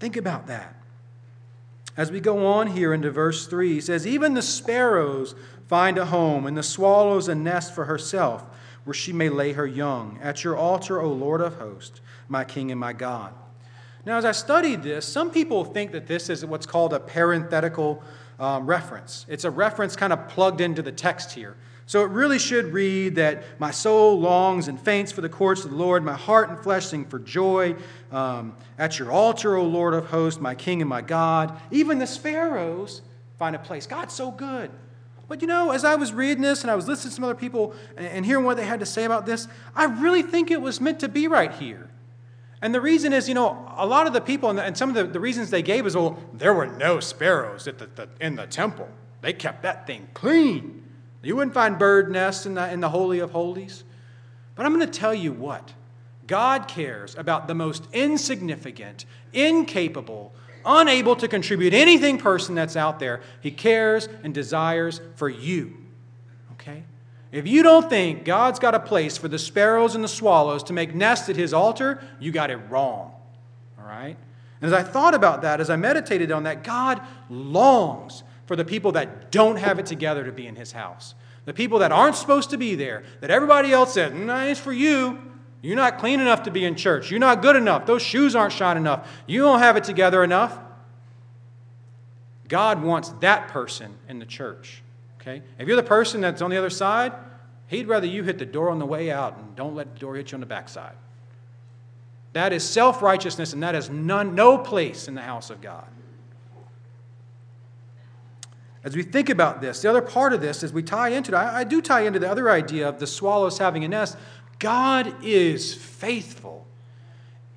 Think 0.00 0.16
about 0.16 0.48
that. 0.48 0.74
As 1.96 2.10
we 2.10 2.20
go 2.20 2.46
on 2.46 2.68
here 2.68 2.92
into 2.92 3.10
verse 3.10 3.46
3, 3.46 3.74
he 3.74 3.80
says, 3.80 4.06
Even 4.06 4.34
the 4.34 4.42
sparrows 4.42 5.34
find 5.68 5.96
a 5.96 6.06
home, 6.06 6.46
and 6.46 6.56
the 6.56 6.62
swallows 6.62 7.28
a 7.28 7.34
nest 7.34 7.74
for 7.74 7.84
herself 7.84 8.44
where 8.84 8.94
she 8.94 9.12
may 9.12 9.28
lay 9.28 9.52
her 9.52 9.66
young. 9.66 10.18
At 10.22 10.44
your 10.44 10.56
altar, 10.56 11.00
O 11.00 11.10
Lord 11.10 11.40
of 11.40 11.54
hosts, 11.54 12.00
my 12.28 12.44
King 12.44 12.70
and 12.70 12.80
my 12.80 12.92
God. 12.92 13.32
Now, 14.04 14.18
as 14.18 14.24
I 14.24 14.32
studied 14.32 14.82
this, 14.82 15.06
some 15.06 15.30
people 15.30 15.64
think 15.64 15.92
that 15.92 16.06
this 16.06 16.28
is 16.28 16.44
what's 16.44 16.66
called 16.66 16.92
a 16.92 17.00
parenthetical 17.00 18.02
um, 18.38 18.66
reference. 18.66 19.24
It's 19.28 19.44
a 19.44 19.50
reference 19.50 19.96
kind 19.96 20.12
of 20.12 20.28
plugged 20.28 20.60
into 20.60 20.82
the 20.82 20.92
text 20.92 21.32
here. 21.32 21.56
So 21.86 22.02
it 22.02 22.10
really 22.10 22.38
should 22.38 22.72
read 22.72 23.16
that 23.16 23.44
my 23.60 23.70
soul 23.70 24.18
longs 24.18 24.68
and 24.68 24.80
faints 24.80 25.12
for 25.12 25.20
the 25.20 25.28
courts 25.28 25.64
of 25.64 25.70
the 25.70 25.76
Lord, 25.76 26.02
my 26.02 26.14
heart 26.14 26.48
and 26.48 26.58
flesh 26.58 26.86
sing 26.86 27.04
for 27.04 27.18
joy. 27.18 27.76
Um, 28.10 28.56
at 28.78 28.98
your 28.98 29.12
altar, 29.12 29.56
O 29.56 29.64
Lord 29.64 29.92
of 29.92 30.06
hosts, 30.06 30.40
my 30.40 30.54
King 30.54 30.80
and 30.80 30.88
my 30.88 31.02
God. 31.02 31.60
Even 31.70 31.98
the 31.98 32.06
sparrows 32.06 33.02
find 33.38 33.54
a 33.54 33.58
place. 33.58 33.86
God's 33.86 34.14
so 34.14 34.30
good. 34.30 34.70
But 35.28 35.40
you 35.40 35.46
know, 35.46 35.70
as 35.72 35.84
I 35.84 35.94
was 35.94 36.12
reading 36.12 36.42
this 36.42 36.62
and 36.62 36.70
I 36.70 36.74
was 36.74 36.86
listening 36.86 37.10
to 37.10 37.14
some 37.14 37.24
other 37.24 37.34
people 37.34 37.74
and 37.96 38.24
hearing 38.24 38.44
what 38.44 38.56
they 38.56 38.64
had 38.64 38.80
to 38.80 38.86
say 38.86 39.04
about 39.04 39.26
this, 39.26 39.48
I 39.74 39.84
really 39.84 40.22
think 40.22 40.50
it 40.50 40.60
was 40.60 40.80
meant 40.80 41.00
to 41.00 41.08
be 41.08 41.28
right 41.28 41.52
here. 41.52 41.90
And 42.62 42.74
the 42.74 42.80
reason 42.80 43.12
is, 43.12 43.28
you 43.28 43.34
know, 43.34 43.70
a 43.76 43.86
lot 43.86 44.06
of 44.06 44.14
the 44.14 44.20
people, 44.20 44.58
and 44.58 44.76
some 44.76 44.88
of 44.88 44.94
the, 44.94 45.04
the 45.04 45.20
reasons 45.20 45.50
they 45.50 45.60
gave 45.60 45.86
is, 45.86 45.94
well, 45.94 46.18
there 46.32 46.54
were 46.54 46.66
no 46.66 46.98
sparrows 47.00 47.64
the, 47.64 47.72
the, 47.72 48.08
in 48.20 48.36
the 48.36 48.46
temple. 48.46 48.88
They 49.20 49.34
kept 49.34 49.62
that 49.62 49.86
thing 49.86 50.08
clean. 50.14 50.83
You 51.24 51.36
wouldn't 51.36 51.54
find 51.54 51.78
bird 51.78 52.10
nests 52.10 52.46
in 52.46 52.54
the, 52.54 52.70
in 52.72 52.80
the 52.80 52.88
Holy 52.88 53.18
of 53.18 53.30
Holies. 53.30 53.84
But 54.54 54.66
I'm 54.66 54.74
going 54.74 54.86
to 54.86 54.98
tell 54.98 55.14
you 55.14 55.32
what 55.32 55.72
God 56.26 56.68
cares 56.68 57.14
about 57.16 57.48
the 57.48 57.54
most 57.54 57.86
insignificant, 57.92 59.04
incapable, 59.32 60.32
unable 60.64 61.16
to 61.16 61.28
contribute 61.28 61.74
anything 61.74 62.18
person 62.18 62.54
that's 62.54 62.76
out 62.76 62.98
there. 62.98 63.20
He 63.40 63.50
cares 63.50 64.08
and 64.22 64.32
desires 64.32 65.00
for 65.16 65.28
you. 65.28 65.76
Okay? 66.52 66.84
If 67.32 67.46
you 67.46 67.62
don't 67.62 67.90
think 67.90 68.24
God's 68.24 68.58
got 68.58 68.74
a 68.74 68.80
place 68.80 69.16
for 69.16 69.28
the 69.28 69.38
sparrows 69.38 69.94
and 69.94 70.04
the 70.04 70.08
swallows 70.08 70.62
to 70.64 70.72
make 70.72 70.94
nests 70.94 71.28
at 71.28 71.36
his 71.36 71.52
altar, 71.52 72.02
you 72.20 72.32
got 72.32 72.50
it 72.50 72.58
wrong. 72.70 73.12
All 73.78 73.84
right? 73.84 74.16
And 74.60 74.72
as 74.72 74.72
I 74.72 74.82
thought 74.82 75.14
about 75.14 75.42
that, 75.42 75.60
as 75.60 75.68
I 75.68 75.76
meditated 75.76 76.30
on 76.30 76.44
that, 76.44 76.62
God 76.62 77.02
longs 77.28 78.22
for 78.46 78.56
the 78.56 78.64
people 78.64 78.92
that 78.92 79.30
don't 79.30 79.56
have 79.56 79.78
it 79.78 79.86
together 79.86 80.24
to 80.24 80.32
be 80.32 80.46
in 80.46 80.56
his 80.56 80.72
house. 80.72 81.14
The 81.44 81.54
people 81.54 81.80
that 81.80 81.92
aren't 81.92 82.16
supposed 82.16 82.50
to 82.50 82.56
be 82.56 82.74
there, 82.74 83.04
that 83.20 83.30
everybody 83.30 83.72
else 83.72 83.94
says, 83.94 84.12
nice 84.12 84.58
for 84.58 84.72
you. 84.72 85.18
You're 85.62 85.76
not 85.76 85.98
clean 85.98 86.20
enough 86.20 86.42
to 86.44 86.50
be 86.50 86.64
in 86.64 86.74
church. 86.74 87.10
You're 87.10 87.20
not 87.20 87.42
good 87.42 87.56
enough. 87.56 87.86
Those 87.86 88.02
shoes 88.02 88.34
aren't 88.34 88.52
shine 88.52 88.76
enough. 88.76 89.10
You 89.26 89.40
don't 89.40 89.60
have 89.60 89.76
it 89.76 89.84
together 89.84 90.22
enough. 90.22 90.58
God 92.48 92.82
wants 92.82 93.08
that 93.20 93.48
person 93.48 93.96
in 94.08 94.18
the 94.18 94.26
church. 94.26 94.82
Okay? 95.20 95.42
If 95.58 95.66
you're 95.66 95.76
the 95.76 95.82
person 95.82 96.20
that's 96.20 96.42
on 96.42 96.50
the 96.50 96.58
other 96.58 96.70
side, 96.70 97.12
He'd 97.66 97.88
rather 97.88 98.06
you 98.06 98.22
hit 98.22 98.38
the 98.38 98.46
door 98.46 98.70
on 98.70 98.78
the 98.78 98.86
way 98.86 99.10
out 99.10 99.38
and 99.38 99.56
don't 99.56 99.74
let 99.74 99.94
the 99.94 100.00
door 100.00 100.16
hit 100.16 100.32
you 100.32 100.36
on 100.36 100.40
the 100.40 100.46
backside. 100.46 100.94
That 102.32 102.52
is 102.52 102.68
self 102.68 103.00
righteousness, 103.00 103.52
and 103.52 103.62
that 103.62 103.74
has 103.74 103.88
none, 103.88 104.34
no 104.34 104.58
place 104.58 105.08
in 105.08 105.14
the 105.14 105.22
house 105.22 105.50
of 105.50 105.60
God. 105.60 105.86
As 108.84 108.94
we 108.94 109.02
think 109.02 109.30
about 109.30 109.62
this, 109.62 109.80
the 109.80 109.88
other 109.88 110.02
part 110.02 110.34
of 110.34 110.42
this, 110.42 110.62
as 110.62 110.72
we 110.72 110.82
tie 110.82 111.08
into 111.08 111.32
it, 111.32 111.34
I, 111.34 111.60
I 111.60 111.64
do 111.64 111.80
tie 111.80 112.02
into 112.02 112.18
the 112.18 112.30
other 112.30 112.50
idea 112.50 112.86
of 112.86 112.98
the 112.98 113.06
swallows 113.06 113.58
having 113.58 113.82
a 113.82 113.88
nest. 113.88 114.16
God 114.58 115.24
is 115.24 115.74
faithful. 115.74 116.66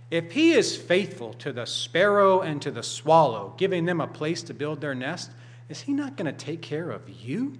If 0.10 0.32
He 0.32 0.54
is 0.54 0.78
faithful 0.78 1.34
to 1.34 1.52
the 1.52 1.66
sparrow 1.66 2.40
and 2.40 2.62
to 2.62 2.72
the 2.72 2.82
swallow, 2.82 3.54
giving 3.58 3.84
them 3.86 4.00
a 4.00 4.08
place 4.08 4.42
to 4.44 4.54
build 4.54 4.80
their 4.80 4.96
nest, 4.96 5.30
is 5.68 5.82
He 5.82 5.92
not 5.92 6.16
going 6.16 6.34
to 6.34 6.46
take 6.46 6.62
care 6.62 6.90
of 6.90 7.10
you? 7.10 7.58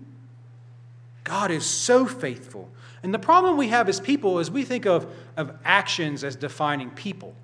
God 1.26 1.52
is 1.52 1.66
so 1.66 2.06
faithful. 2.06 2.70
And 3.04 3.14
the 3.14 3.20
problem 3.20 3.58
we 3.58 3.68
have 3.68 3.90
as 3.90 4.00
people 4.00 4.40
is 4.40 4.50
we 4.50 4.64
think 4.64 4.86
of, 4.86 5.14
of 5.36 5.52
actions 5.66 6.24
as 6.24 6.38
defining 6.38 6.90
people. 6.92 7.36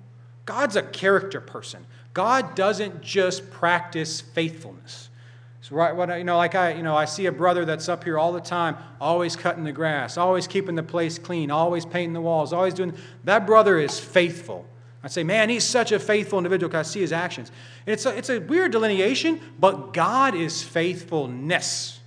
God's 0.46 0.76
a 0.76 0.82
character 0.82 1.40
person. 1.40 1.84
God 2.14 2.54
doesn't 2.54 3.02
just 3.02 3.50
practice 3.50 4.22
faithfulness. 4.22 5.10
So 5.64 5.76
right, 5.76 5.96
what 5.96 6.14
you 6.18 6.24
know, 6.24 6.36
like 6.36 6.54
I, 6.54 6.74
you 6.74 6.82
know, 6.82 6.94
I 6.94 7.06
see 7.06 7.24
a 7.24 7.32
brother 7.32 7.64
that's 7.64 7.88
up 7.88 8.04
here 8.04 8.18
all 8.18 8.34
the 8.34 8.40
time, 8.40 8.76
always 9.00 9.34
cutting 9.34 9.64
the 9.64 9.72
grass, 9.72 10.18
always 10.18 10.46
keeping 10.46 10.74
the 10.74 10.82
place 10.82 11.18
clean, 11.18 11.50
always 11.50 11.86
painting 11.86 12.12
the 12.12 12.20
walls, 12.20 12.52
always 12.52 12.74
doing. 12.74 12.92
That 13.24 13.46
brother 13.46 13.78
is 13.78 13.98
faithful. 13.98 14.66
I 15.02 15.08
say, 15.08 15.24
man, 15.24 15.48
he's 15.48 15.64
such 15.64 15.90
a 15.90 15.98
faithful 15.98 16.38
individual 16.38 16.68
because 16.68 16.90
I 16.90 16.92
see 16.92 17.00
his 17.00 17.14
actions. 17.14 17.50
And 17.86 17.94
it's 17.94 18.04
a, 18.04 18.14
it's 18.14 18.28
a 18.28 18.40
weird 18.40 18.72
delineation, 18.72 19.40
but 19.58 19.94
God 19.94 20.34
is 20.34 20.62
faithfulness. 20.62 21.98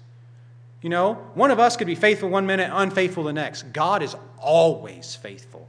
You 0.83 0.91
know, 0.91 1.15
one 1.33 1.49
of 1.49 1.59
us 1.59 1.77
could 1.77 1.87
be 1.87 1.95
faithful 1.95 2.29
one 2.29 2.45
minute, 2.45 2.69
unfaithful 2.71 3.23
the 3.23 3.33
next. 3.33 3.73
God 3.73 4.03
is 4.03 4.15
always 4.37 5.15
faithful. 5.15 5.67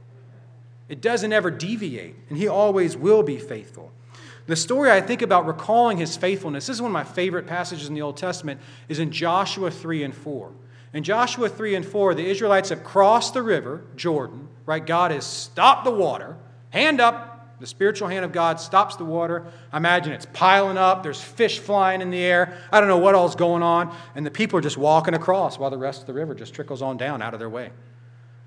It 0.89 1.01
doesn't 1.01 1.33
ever 1.33 1.49
deviate, 1.49 2.15
and 2.29 2.37
He 2.37 2.47
always 2.47 2.95
will 2.95 3.23
be 3.23 3.39
faithful. 3.39 3.91
The 4.49 4.55
story 4.55 4.89
I 4.89 4.99
think 4.99 5.21
about 5.21 5.45
recalling 5.45 5.97
His 5.97 6.17
faithfulness, 6.17 6.65
this 6.65 6.77
is 6.77 6.81
one 6.81 6.89
of 6.89 6.93
my 6.93 7.03
favorite 7.03 7.45
passages 7.45 7.87
in 7.87 7.93
the 7.93 8.01
Old 8.01 8.17
Testament, 8.17 8.59
is 8.87 8.97
in 8.97 9.11
Joshua 9.11 9.69
3 9.69 10.03
and 10.03 10.15
4. 10.15 10.51
In 10.93 11.03
Joshua 11.03 11.47
3 11.47 11.75
and 11.75 11.85
4, 11.85 12.15
the 12.15 12.25
Israelites 12.25 12.69
have 12.69 12.83
crossed 12.83 13.35
the 13.35 13.43
river, 13.43 13.83
Jordan, 13.95 14.47
right? 14.65 14.83
God 14.83 15.11
has 15.11 15.25
stopped 15.25 15.85
the 15.85 15.91
water 15.91 16.35
Hand 16.71 17.01
up, 17.01 17.59
the 17.59 17.67
spiritual 17.67 18.07
hand 18.07 18.23
of 18.23 18.31
God 18.31 18.59
stops 18.59 18.95
the 18.95 19.05
water. 19.05 19.45
I 19.71 19.77
imagine 19.77 20.13
it's 20.13 20.27
piling 20.33 20.77
up. 20.77 21.03
There's 21.03 21.21
fish 21.21 21.59
flying 21.59 22.01
in 22.01 22.09
the 22.09 22.19
air. 22.19 22.57
I 22.71 22.79
don't 22.79 22.87
know 22.87 22.97
what 22.97 23.15
all's 23.15 23.35
going 23.35 23.63
on. 23.63 23.93
And 24.15 24.25
the 24.25 24.31
people 24.31 24.57
are 24.59 24.61
just 24.61 24.77
walking 24.77 25.13
across 25.13 25.57
while 25.57 25.69
the 25.69 25.77
rest 25.77 26.01
of 26.01 26.07
the 26.07 26.13
river 26.13 26.35
just 26.35 26.53
trickles 26.53 26.81
on 26.81 26.97
down 26.97 27.21
out 27.21 27.33
of 27.33 27.39
their 27.39 27.49
way. 27.49 27.71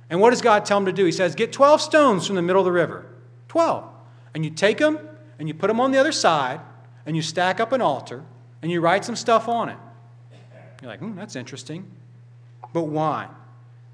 And 0.08 0.20
what 0.20 0.30
does 0.30 0.40
God 0.40 0.64
tell 0.64 0.78
them 0.78 0.86
to 0.86 0.92
do? 0.92 1.04
He 1.04 1.12
says, 1.12 1.34
Get 1.34 1.52
12 1.52 1.80
stones 1.80 2.26
from 2.26 2.36
the 2.36 2.42
middle 2.42 2.60
of 2.60 2.64
the 2.64 2.72
river. 2.72 3.06
12. 3.48 3.84
And 4.34 4.44
you 4.44 4.50
take 4.50 4.78
them 4.78 4.98
and 5.42 5.48
you 5.48 5.54
put 5.54 5.66
them 5.66 5.80
on 5.80 5.90
the 5.90 5.98
other 5.98 6.12
side 6.12 6.60
and 7.04 7.16
you 7.16 7.20
stack 7.20 7.58
up 7.58 7.72
an 7.72 7.82
altar 7.82 8.22
and 8.62 8.70
you 8.70 8.80
write 8.80 9.04
some 9.04 9.16
stuff 9.16 9.48
on 9.48 9.70
it. 9.70 9.76
You're 10.80 10.88
like, 10.88 11.00
hmm, 11.00 11.16
that's 11.16 11.34
interesting. 11.34 11.90
But 12.72 12.84
why? 12.84 13.26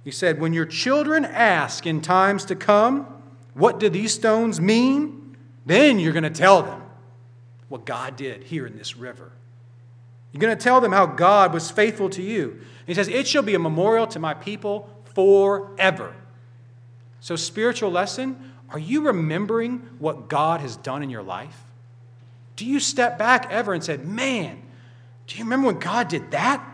He 0.05 0.11
said, 0.11 0.43
When 0.43 0.53
your 0.53 0.67
children 0.67 1.25
ask 1.25 1.87
in 1.87 2.03
times 2.03 2.45
to 2.45 2.55
come, 2.55 3.07
what 3.55 3.81
do 3.81 3.89
these 3.89 4.13
stones 4.13 4.61
mean? 4.61 5.39
Then 5.65 5.99
you're 5.99 6.13
going 6.13 6.23
to 6.23 6.29
tell 6.29 6.61
them 6.63 6.83
what 7.71 7.87
God 7.87 8.17
did 8.17 8.45
here 8.45 8.67
in 8.67 8.77
this 8.77 8.99
river. 8.99 9.33
You're 10.33 10.43
going 10.43 10.55
to 10.55 10.63
tell 10.63 10.83
them 10.83 10.93
how 10.93 11.07
God 11.07 11.55
was 11.55 11.71
faithful 11.71 12.11
to 12.11 12.23
you. 12.23 12.61
He 12.87 12.93
says, 12.93 13.09
It 13.09 13.27
shall 13.27 13.43
be 13.43 13.55
a 13.55 13.59
memorial 13.59 14.07
to 14.09 14.19
my 14.19 14.35
people 14.35 14.91
forever. 15.15 16.15
So, 17.21 17.37
spiritual 17.37 17.91
lesson 17.91 18.48
are 18.71 18.79
you 18.79 19.07
remembering 19.07 19.79
what 19.99 20.29
God 20.29 20.61
has 20.61 20.77
done 20.77 21.03
in 21.03 21.11
your 21.11 21.23
life? 21.23 21.59
Do 22.57 22.67
you 22.67 22.81
step 22.81 23.19
back 23.19 23.49
ever 23.51 23.73
and 23.73 23.83
said, 23.83 24.05
Man, 24.05 24.61
do 25.27 25.37
you 25.37 25.45
remember 25.45 25.69
when 25.69 25.79
God 25.79 26.09
did 26.09 26.31
that? 26.33 26.65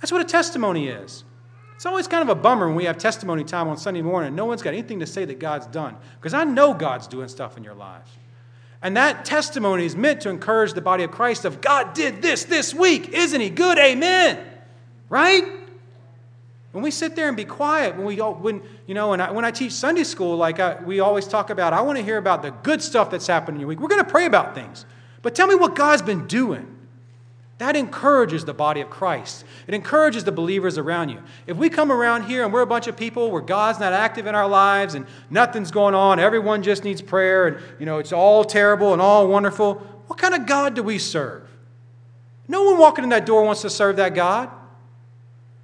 That's 0.00 0.12
what 0.12 0.20
a 0.20 0.24
testimony 0.24 0.88
is. 0.88 1.24
It's 1.74 1.86
always 1.86 2.08
kind 2.08 2.28
of 2.28 2.36
a 2.36 2.40
bummer 2.40 2.66
when 2.66 2.76
we 2.76 2.84
have 2.84 2.98
testimony 2.98 3.44
time 3.44 3.68
on 3.68 3.76
Sunday 3.76 4.02
morning 4.02 4.28
and 4.28 4.36
no 4.36 4.46
one's 4.46 4.62
got 4.62 4.74
anything 4.74 4.98
to 5.00 5.06
say 5.06 5.24
that 5.24 5.38
God's 5.38 5.66
done. 5.68 5.96
Because 6.20 6.34
I 6.34 6.44
know 6.44 6.74
God's 6.74 7.06
doing 7.06 7.28
stuff 7.28 7.56
in 7.56 7.62
your 7.62 7.74
lives. 7.74 8.10
And 8.82 8.96
that 8.96 9.24
testimony 9.24 9.86
is 9.86 9.96
meant 9.96 10.20
to 10.22 10.28
encourage 10.28 10.72
the 10.72 10.80
body 10.80 11.04
of 11.04 11.10
Christ 11.10 11.44
of 11.44 11.60
God 11.60 11.94
did 11.94 12.20
this 12.20 12.44
this 12.44 12.74
week. 12.74 13.08
Isn't 13.10 13.40
he 13.40 13.50
good? 13.50 13.78
Amen. 13.78 14.44
Right? 15.08 15.44
When 16.72 16.84
we 16.84 16.90
sit 16.90 17.16
there 17.16 17.28
and 17.28 17.36
be 17.36 17.46
quiet, 17.46 17.96
when 17.96 18.04
we 18.04 18.20
all, 18.20 18.34
when 18.34 18.60
you 18.86 18.94
know, 18.94 19.10
when 19.10 19.20
I, 19.20 19.30
when 19.30 19.44
I 19.44 19.50
teach 19.50 19.72
Sunday 19.72 20.04
school, 20.04 20.36
like 20.36 20.60
I, 20.60 20.80
we 20.82 21.00
always 21.00 21.26
talk 21.26 21.50
about, 21.50 21.72
I 21.72 21.80
want 21.80 21.98
to 21.98 22.04
hear 22.04 22.18
about 22.18 22.42
the 22.42 22.50
good 22.50 22.82
stuff 22.82 23.10
that's 23.10 23.26
happened 23.26 23.56
in 23.56 23.60
your 23.60 23.68
week. 23.68 23.80
We're 23.80 23.88
going 23.88 24.04
to 24.04 24.10
pray 24.10 24.26
about 24.26 24.54
things, 24.54 24.84
but 25.22 25.34
tell 25.34 25.46
me 25.46 25.54
what 25.54 25.74
God's 25.74 26.02
been 26.02 26.26
doing. 26.26 26.74
That 27.56 27.74
encourages 27.74 28.44
the 28.44 28.54
body 28.54 28.80
of 28.80 28.88
Christ. 28.88 29.44
It 29.66 29.74
encourages 29.74 30.22
the 30.22 30.30
believers 30.30 30.78
around 30.78 31.08
you. 31.08 31.20
If 31.46 31.56
we 31.56 31.68
come 31.68 31.90
around 31.90 32.24
here 32.24 32.44
and 32.44 32.52
we're 32.52 32.62
a 32.62 32.66
bunch 32.66 32.86
of 32.86 32.96
people 32.96 33.32
where 33.32 33.42
God's 33.42 33.80
not 33.80 33.92
active 33.92 34.26
in 34.26 34.36
our 34.36 34.46
lives 34.46 34.94
and 34.94 35.06
nothing's 35.28 35.72
going 35.72 35.94
on, 35.94 36.20
everyone 36.20 36.62
just 36.62 36.84
needs 36.84 37.02
prayer 37.02 37.48
and 37.48 37.56
you 37.80 37.86
know 37.86 37.98
it's 37.98 38.12
all 38.12 38.44
terrible 38.44 38.92
and 38.92 39.02
all 39.02 39.26
wonderful, 39.26 39.74
what 40.06 40.18
kind 40.18 40.34
of 40.34 40.46
God 40.46 40.74
do 40.74 40.84
we 40.84 40.98
serve? 40.98 41.48
No 42.46 42.62
one 42.62 42.78
walking 42.78 43.02
in 43.02 43.10
that 43.10 43.26
door 43.26 43.42
wants 43.42 43.62
to 43.62 43.70
serve 43.70 43.96
that 43.96 44.14
God. 44.14 44.50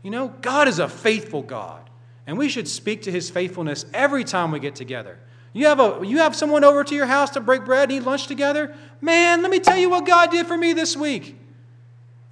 You 0.04 0.10
know, 0.10 0.28
God 0.42 0.68
is 0.68 0.78
a 0.78 0.88
faithful 0.88 1.40
God, 1.42 1.88
and 2.26 2.36
we 2.36 2.50
should 2.50 2.68
speak 2.68 3.02
to 3.02 3.10
his 3.10 3.30
faithfulness 3.30 3.86
every 3.94 4.22
time 4.22 4.52
we 4.52 4.60
get 4.60 4.74
together. 4.76 5.18
You 5.54 5.66
have, 5.66 5.80
a, 5.80 6.00
you 6.04 6.18
have 6.18 6.36
someone 6.36 6.62
over 6.62 6.84
to 6.84 6.94
your 6.94 7.06
house 7.06 7.30
to 7.30 7.40
break 7.40 7.64
bread 7.64 7.84
and 7.90 7.92
eat 7.92 8.04
lunch 8.04 8.26
together? 8.26 8.76
Man, 9.00 9.40
let 9.40 9.50
me 9.50 9.60
tell 9.60 9.78
you 9.78 9.88
what 9.88 10.04
God 10.04 10.30
did 10.30 10.46
for 10.46 10.58
me 10.58 10.74
this 10.74 10.94
week. 10.94 11.38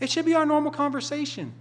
It 0.00 0.11
should 0.11 0.26
be 0.26 0.35
our 0.35 0.44
normal 0.44 0.70
conversation. 0.70 1.54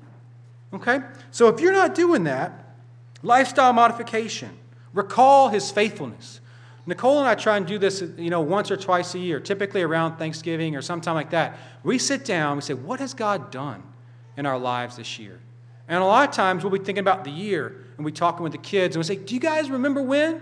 Okay? 0.74 1.00
So 1.32 1.48
if 1.48 1.62
you're 1.62 1.72
not 1.72 1.96
doing 1.96 2.26
that, 2.26 2.76
lifestyle 3.24 3.72
modification, 3.72 4.50
recall 4.94 5.48
his 5.48 5.72
faithfulness. 5.72 6.42
Nicole 6.86 7.20
and 7.20 7.28
I 7.28 7.36
try 7.36 7.56
and 7.56 7.66
do 7.66 7.78
this, 7.78 8.04
you 8.18 8.32
know, 8.32 8.42
once 8.42 8.70
or 8.70 8.76
twice 8.76 9.16
a 9.16 9.20
year, 9.20 9.40
typically 9.40 9.82
around 9.82 10.18
Thanksgiving 10.18 10.76
or 10.76 10.82
sometime 10.82 11.16
like 11.16 11.30
that. 11.30 11.58
We 11.84 12.00
sit 12.00 12.26
down, 12.26 12.58
we 12.58 12.64
say, 12.64 12.74
what 12.74 13.00
has 13.00 13.14
God 13.14 13.50
done 13.50 13.84
in 14.36 14.46
our 14.46 14.58
lives 14.58 14.98
this 14.98 15.18
year? 15.18 15.40
And 15.92 16.02
a 16.02 16.06
lot 16.06 16.30
of 16.30 16.34
times 16.34 16.64
we'll 16.64 16.72
be 16.72 16.80
thinking 16.80 17.00
about 17.00 17.26
the 17.26 17.32
year 17.32 17.76
and 17.98 18.06
we 18.06 18.14
talking 18.14 18.44
with 18.44 18.54
the 18.54 18.58
kids 18.58 18.96
and 18.96 19.02
we 19.02 19.04
say, 19.04 19.18
do 19.18 19.36
you 19.36 19.42
guys 19.42 19.70
remember 19.70 20.02
when? 20.02 20.40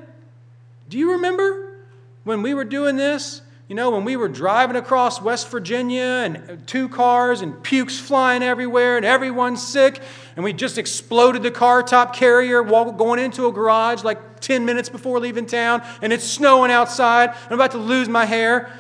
Do 0.88 0.99
you 0.99 1.13
remember 1.13 1.79
when 2.23 2.43
we 2.43 2.53
were 2.53 2.63
doing 2.63 2.97
this? 2.97 3.41
You 3.67 3.75
know, 3.75 3.89
when 3.89 4.05
we 4.05 4.15
were 4.15 4.27
driving 4.27 4.75
across 4.75 5.19
West 5.19 5.49
Virginia 5.49 6.03
and 6.03 6.67
two 6.67 6.88
cars 6.88 7.41
and 7.41 7.63
pukes 7.63 7.99
flying 7.99 8.43
everywhere 8.43 8.97
and 8.97 9.03
everyone's 9.03 9.67
sick, 9.67 9.99
and 10.35 10.45
we 10.45 10.53
just 10.53 10.77
exploded 10.77 11.41
the 11.41 11.49
car 11.49 11.81
top 11.81 12.15
carrier 12.15 12.63
going 12.63 13.17
into 13.17 13.47
a 13.47 13.51
garage 13.51 14.03
like 14.03 14.41
10 14.41 14.65
minutes 14.65 14.88
before 14.88 15.19
leaving 15.19 15.47
town, 15.47 15.83
and 16.03 16.13
it's 16.13 16.23
snowing 16.23 16.69
outside, 16.69 17.31
I'm 17.47 17.53
about 17.53 17.71
to 17.71 17.79
lose 17.79 18.07
my 18.07 18.25
hair. 18.25 18.71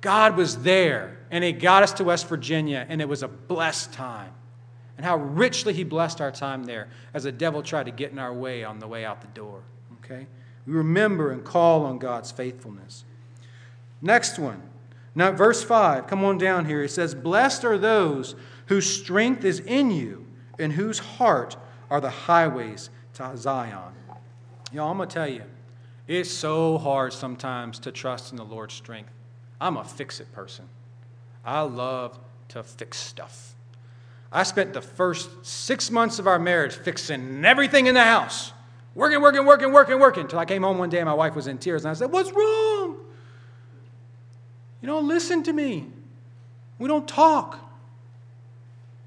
God 0.00 0.38
was 0.38 0.62
there, 0.62 1.18
and 1.30 1.44
He 1.44 1.52
got 1.52 1.82
us 1.82 1.92
to 1.94 2.04
West 2.04 2.28
Virginia, 2.28 2.86
and 2.88 3.02
it 3.02 3.08
was 3.08 3.22
a 3.22 3.28
blessed 3.28 3.92
time. 3.92 4.32
And 5.00 5.04
how 5.06 5.16
richly 5.16 5.72
He 5.72 5.82
blessed 5.82 6.20
our 6.20 6.30
time 6.30 6.64
there 6.64 6.90
as 7.14 7.22
the 7.22 7.32
devil 7.32 7.62
tried 7.62 7.86
to 7.86 7.90
get 7.90 8.12
in 8.12 8.18
our 8.18 8.34
way 8.34 8.64
on 8.64 8.80
the 8.80 8.86
way 8.86 9.02
out 9.02 9.22
the 9.22 9.28
door. 9.28 9.62
Okay? 9.94 10.26
We 10.66 10.74
remember 10.74 11.30
and 11.30 11.42
call 11.42 11.86
on 11.86 11.98
God's 11.98 12.30
faithfulness. 12.30 13.04
Next 14.02 14.38
one. 14.38 14.60
Now, 15.14 15.32
verse 15.32 15.64
5, 15.64 16.06
come 16.06 16.22
on 16.22 16.36
down 16.36 16.66
here. 16.66 16.82
It 16.82 16.90
says, 16.90 17.14
Blessed 17.14 17.64
are 17.64 17.78
those 17.78 18.34
whose 18.66 18.94
strength 18.94 19.42
is 19.42 19.60
in 19.60 19.90
you 19.90 20.26
and 20.58 20.70
whose 20.70 20.98
heart 20.98 21.56
are 21.88 22.02
the 22.02 22.10
highways 22.10 22.90
to 23.14 23.34
Zion. 23.38 23.94
Y'all, 24.70 24.90
I'm 24.90 24.98
going 24.98 25.08
to 25.08 25.14
tell 25.14 25.30
you, 25.30 25.44
it's 26.08 26.30
so 26.30 26.76
hard 26.76 27.14
sometimes 27.14 27.78
to 27.78 27.90
trust 27.90 28.32
in 28.32 28.36
the 28.36 28.44
Lord's 28.44 28.74
strength. 28.74 29.12
I'm 29.62 29.78
a 29.78 29.84
fix 29.84 30.20
it 30.20 30.30
person. 30.34 30.68
I 31.42 31.62
love 31.62 32.18
to 32.48 32.62
fix 32.62 32.98
stuff. 32.98 33.54
I 34.32 34.44
spent 34.44 34.72
the 34.72 34.82
first 34.82 35.44
six 35.44 35.90
months 35.90 36.18
of 36.18 36.26
our 36.26 36.38
marriage 36.38 36.74
fixing 36.74 37.44
everything 37.44 37.86
in 37.86 37.94
the 37.94 38.04
house, 38.04 38.52
working, 38.94 39.20
working, 39.20 39.44
working, 39.44 39.72
working, 39.72 39.98
working, 39.98 40.22
until 40.22 40.38
I 40.38 40.44
came 40.44 40.62
home 40.62 40.78
one 40.78 40.88
day 40.88 40.98
and 40.98 41.06
my 41.06 41.14
wife 41.14 41.34
was 41.34 41.48
in 41.48 41.58
tears 41.58 41.84
and 41.84 41.90
I 41.90 41.94
said, 41.94 42.12
What's 42.12 42.30
wrong? 42.30 42.96
You 44.80 44.86
don't 44.86 45.08
listen 45.08 45.42
to 45.42 45.52
me. 45.52 45.86
We 46.78 46.88
don't 46.88 47.06
talk. 47.06 47.58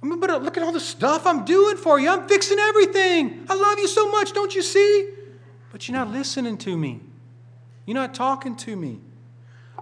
I 0.01 0.05
mean, 0.05 0.19
but 0.19 0.29
uh, 0.29 0.37
look 0.37 0.57
at 0.57 0.63
all 0.63 0.73
the 0.73 0.79
stuff 0.81 1.25
I'm 1.25 1.45
doing 1.45 1.77
for 1.77 1.97
you. 1.97 2.09
I'm 2.09 2.27
fixing 2.27 2.59
everything. 2.59 3.45
I 3.49 3.55
love 3.55 3.79
you 3.79 3.87
so 3.87 4.11
much, 4.11 4.33
don't 4.33 4.53
you 4.53 4.61
see? 4.61 5.09
But 5.71 5.87
you're 5.87 5.97
not 5.97 6.09
listening 6.09 6.57
to 6.59 6.77
me. 6.77 6.99
You're 7.85 7.95
not 7.95 8.13
talking 8.13 8.55
to 8.57 8.75
me. 8.75 8.99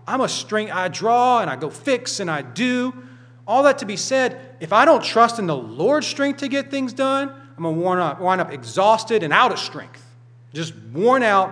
I'm 0.07 0.21
a 0.21 0.29
string, 0.29 0.71
I 0.71 0.87
draw 0.87 1.39
and 1.39 1.49
I 1.49 1.55
go 1.55 1.69
fix 1.69 2.19
and 2.19 2.29
I 2.29 2.43
do. 2.43 2.93
All 3.47 3.63
that 3.63 3.79
to 3.79 3.85
be 3.85 3.97
said, 3.97 4.50
if 4.61 4.71
I 4.71 4.85
don't 4.85 5.03
trust 5.03 5.39
in 5.39 5.47
the 5.47 5.57
Lord's 5.57 6.05
strength 6.05 6.37
to 6.37 6.47
get 6.47 6.69
things 6.69 6.93
done, 6.93 7.33
I'm 7.57 7.63
going 7.63 7.75
to 7.75 8.21
wind 8.21 8.39
up 8.39 8.53
exhausted 8.53 9.23
and 9.23 9.33
out 9.33 9.51
of 9.51 9.57
strength. 9.57 10.05
Just 10.53 10.75
worn 10.93 11.23
out, 11.23 11.51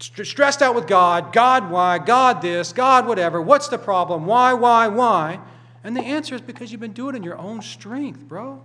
stressed 0.00 0.60
out 0.60 0.74
with 0.74 0.88
God. 0.88 1.32
God, 1.32 1.70
why? 1.70 1.98
God, 1.98 2.42
this. 2.42 2.72
God, 2.72 3.06
whatever. 3.06 3.40
What's 3.40 3.68
the 3.68 3.78
problem? 3.78 4.26
Why, 4.26 4.52
why, 4.52 4.88
why? 4.88 5.38
And 5.84 5.96
the 5.96 6.02
answer 6.02 6.34
is 6.34 6.40
because 6.40 6.72
you've 6.72 6.80
been 6.80 6.92
doing 6.92 7.14
it 7.14 7.18
in 7.18 7.22
your 7.22 7.38
own 7.38 7.62
strength, 7.62 8.20
bro. 8.28 8.60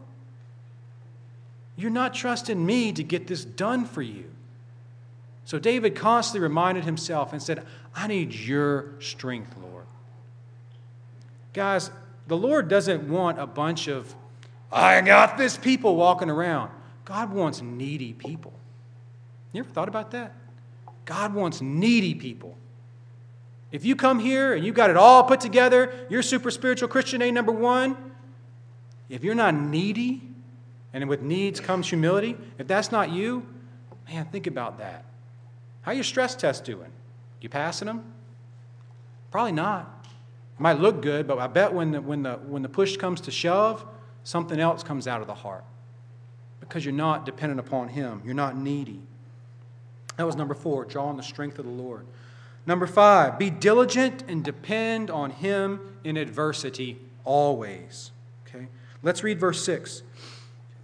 You're 1.76 1.92
not 1.92 2.16
trusting 2.16 2.64
me 2.66 2.92
to 2.92 3.04
get 3.04 3.28
this 3.28 3.46
done 3.46 3.86
for 3.86 4.02
you. 4.02 4.26
So 5.46 5.60
David 5.60 5.96
constantly 5.96 6.42
reminded 6.42 6.86
himself 6.86 7.34
and 7.34 7.42
said, 7.42 7.66
I 7.96 8.08
need 8.08 8.34
your 8.34 9.00
strength, 9.00 9.56
Lord. 9.62 9.86
Guys, 11.54 11.92
the 12.28 12.38
Lord 12.38 12.68
doesn't 12.68 13.10
want 13.10 13.40
a 13.40 13.48
bunch 13.48 13.88
of, 13.88 14.14
I 14.72 15.02
got 15.02 15.38
this 15.38 15.58
people 15.58 15.96
walking 15.96 16.30
around. 16.30 16.72
God 17.06 17.32
wants 17.32 17.62
needy 17.62 18.14
people. 18.14 18.54
You 19.52 19.62
ever 19.62 19.70
thought 19.70 19.90
about 19.90 20.12
that? 20.12 20.34
God 21.06 21.34
wants 21.34 21.62
needy 21.62 22.16
people. 22.16 22.58
If 23.72 23.86
you 23.86 23.96
come 23.96 24.20
here 24.20 24.54
and 24.54 24.64
you 24.64 24.72
got 24.72 24.90
it 24.90 24.98
all 24.98 25.24
put 25.24 25.42
together, 25.42 25.92
you're 26.10 26.22
super 26.22 26.52
spiritual 26.52 26.88
Christian 26.88 27.22
A 27.22 27.32
number 27.32 27.52
one. 27.52 27.98
If 29.10 29.24
you're 29.24 29.36
not 29.36 29.54
needy, 29.54 30.22
and 30.94 31.10
with 31.10 31.22
needs 31.22 31.60
comes 31.60 31.90
humility, 31.90 32.38
if 32.58 32.68
that's 32.68 32.92
not 32.92 33.12
you, 33.12 33.46
man, 34.08 34.26
think 34.26 34.48
about 34.48 34.78
that. 34.78 35.06
How 35.82 35.92
your 35.92 36.04
stress 36.04 36.36
test 36.36 36.64
doing? 36.64 36.92
You 37.42 37.50
passing 37.50 37.88
them? 37.88 38.14
Probably 39.32 39.52
not. 39.52 39.93
Might 40.60 40.80
look 40.80 41.02
good, 41.02 41.28
but 41.28 41.40
I 41.40 41.48
bet 41.48 41.74
when 41.74 41.92
the, 41.92 42.02
when, 42.02 42.24
the, 42.24 42.34
when 42.34 42.62
the 42.62 42.70
push 42.70 42.98
comes 42.98 43.22
to 43.22 43.32
shove, 43.32 43.86
something 44.24 44.60
else 44.60 44.84
comes 44.84 45.08
out 45.08 45.22
of 45.22 45.28
the 45.28 45.34
heart 45.34 45.64
because 46.60 46.86
you're 46.86 46.94
not 46.94 47.26
dependent 47.26 47.60
upon 47.60 47.90
Him. 47.90 48.22
You're 48.24 48.34
not 48.34 48.58
needy. 48.58 49.02
That 50.18 50.26
was 50.26 50.36
number 50.36 50.54
four, 50.54 50.86
draw 50.86 51.08
on 51.08 51.18
the 51.18 51.24
strength 51.24 51.60
of 51.60 51.66
the 51.66 51.72
Lord. 51.72 52.06
Number 52.66 52.88
five, 52.88 53.38
be 53.38 53.50
diligent 53.50 54.24
and 54.28 54.44
depend 54.44 55.10
on 55.10 55.32
Him 55.32 55.80
in 56.04 56.18
adversity 56.18 57.00
always. 57.26 58.12
Okay? 58.48 58.68
Let's 59.02 59.24
read 59.24 59.40
verse 59.40 59.64
6. 59.64 60.04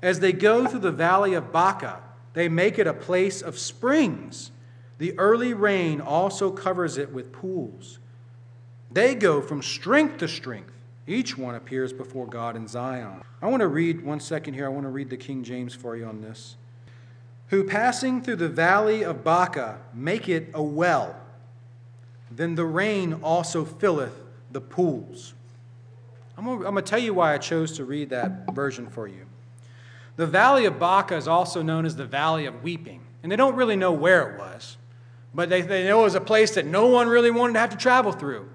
As 0.01 0.19
they 0.19 0.34
go 0.34 0.67
through 0.67 0.79
the 0.79 0.91
valley 0.91 1.34
of 1.34 1.51
Baca, 1.51 2.01
they 2.34 2.49
make 2.49 2.79
it 2.79 2.88
a 2.88 2.93
place 2.93 3.41
of 3.41 3.58
springs. 3.58 4.51
The 4.97 5.17
early 5.17 5.53
rain 5.53 6.01
also 6.01 6.51
covers 6.51 6.97
it 6.97 7.12
with 7.13 7.32
pools. 7.32 7.99
They 8.91 9.13
go 9.15 9.41
from 9.41 9.62
strength 9.62 10.17
to 10.17 10.28
strength. 10.28 10.73
Each 11.06 11.38
one 11.38 11.56
appears 11.56 11.93
before 11.93 12.28
God 12.28 12.56
in 12.56 12.67
Zion. 12.67 13.21
I 13.41 13.47
want 13.47 13.62
to 13.62 13.67
read 13.67 14.04
one 14.04 14.19
second 14.19 14.56
here. 14.56 14.65
I 14.65 14.69
want 14.69 14.84
to 14.84 14.89
read 14.89 15.10
the 15.10 15.17
King 15.17 15.43
James 15.43 15.73
for 15.73 15.95
you 15.95 16.06
on 16.06 16.21
this. 16.21 16.56
Who 17.47 17.63
passing 17.63 18.21
through 18.21 18.38
the 18.38 18.49
valley 18.49 19.04
of 19.04 19.23
Baca 19.23 19.80
make 19.93 20.30
it 20.30 20.49
a 20.54 20.62
well, 20.62 21.15
then 22.30 22.56
the 22.56 22.65
rain 22.65 23.13
also 23.23 23.65
filleth 23.65 24.13
the 24.52 24.62
pools. 24.62 25.34
I'm 26.38 26.45
going 26.45 26.75
to 26.75 26.82
tell 26.82 26.99
you 26.99 27.13
why 27.13 27.34
I 27.34 27.38
chose 27.38 27.73
to 27.78 27.86
read 27.86 28.12
that 28.12 28.54
version 28.54 28.88
for 28.89 29.08
you. 29.08 29.25
The 30.15 30.28
valley 30.28 30.65
of 30.65 30.80
Baca 30.80 31.15
is 31.15 31.28
also 31.28 31.62
known 31.62 31.86
as 31.86 31.95
the 31.95 32.06
valley 32.06 32.45
of 32.45 32.63
weeping, 32.63 33.02
and 33.23 33.32
they 33.32 33.36
don't 33.36 33.56
really 33.56 33.75
know 33.75 33.91
where 33.91 34.32
it 34.32 34.39
was, 34.39 34.78
but 35.34 35.49
they, 35.49 35.62
they 35.62 35.86
know 35.86 36.02
it 36.02 36.04
was 36.04 36.15
a 36.15 36.21
place 36.21 36.52
that 36.52 36.65
no 36.65 36.88
one 36.88 37.08
really 37.08 37.32
wanted 37.32 37.54
to 37.54 37.60
have 37.60 37.69
to 37.71 37.78
travel 37.78 38.12
through 38.12 38.47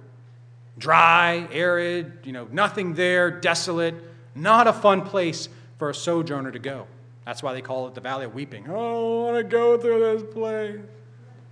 dry, 0.79 1.47
arid, 1.53 2.13
you 2.25 2.33
know, 2.33 2.49
nothing 2.51 2.95
there, 2.95 3.31
desolate, 3.31 3.95
not 4.35 4.67
a 4.67 4.73
fun 4.73 5.03
place 5.03 5.49
for 5.79 5.91
a 5.91 5.95
sojourner 5.95 6.51
to 6.51 6.59
go. 6.59 6.87
That's 7.25 7.43
why 7.43 7.55
they 7.55 7.63
call 7.63 7.89
it 7.89 7.95
the 7.95 8.01
Valley 8.01 8.27
of 8.27 8.35
Weeping. 8.35 8.65
I 8.65 8.73
don't 8.73 9.23
want 9.23 9.37
to 9.37 9.45
go 9.45 9.79
through 9.79 10.19
this 10.19 10.35
place. 10.35 10.81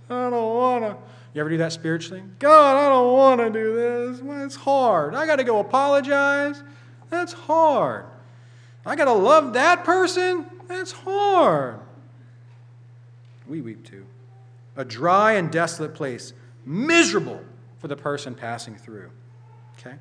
I 0.09 0.29
don't 0.29 0.55
want 0.55 0.83
to. 0.83 0.97
You 1.33 1.41
ever 1.41 1.49
do 1.49 1.57
that 1.57 1.73
spiritually? 1.73 2.21
God, 2.37 2.77
I 2.77 2.89
don't 2.89 3.13
want 3.13 3.41
to 3.41 3.49
do 3.49 3.75
this. 3.75 4.21
It's 4.45 4.55
hard. 4.55 5.15
I 5.15 5.25
got 5.25 5.37
to 5.37 5.43
go 5.43 5.59
apologize. 5.59 6.61
That's 7.09 7.33
hard. 7.33 8.05
I 8.85 8.95
got 8.95 9.05
to 9.05 9.13
love 9.13 9.53
that 9.53 9.83
person. 9.83 10.45
That's 10.67 10.91
hard. 10.91 11.79
We 13.47 13.61
weep 13.61 13.85
too. 13.85 14.05
A 14.75 14.85
dry 14.85 15.33
and 15.33 15.51
desolate 15.51 15.95
place, 15.95 16.33
miserable 16.65 17.41
for 17.83 17.89
the 17.89 17.97
person 17.97 18.33
passing 18.33 18.77
through. 18.77 19.11
Okay? 19.77 19.97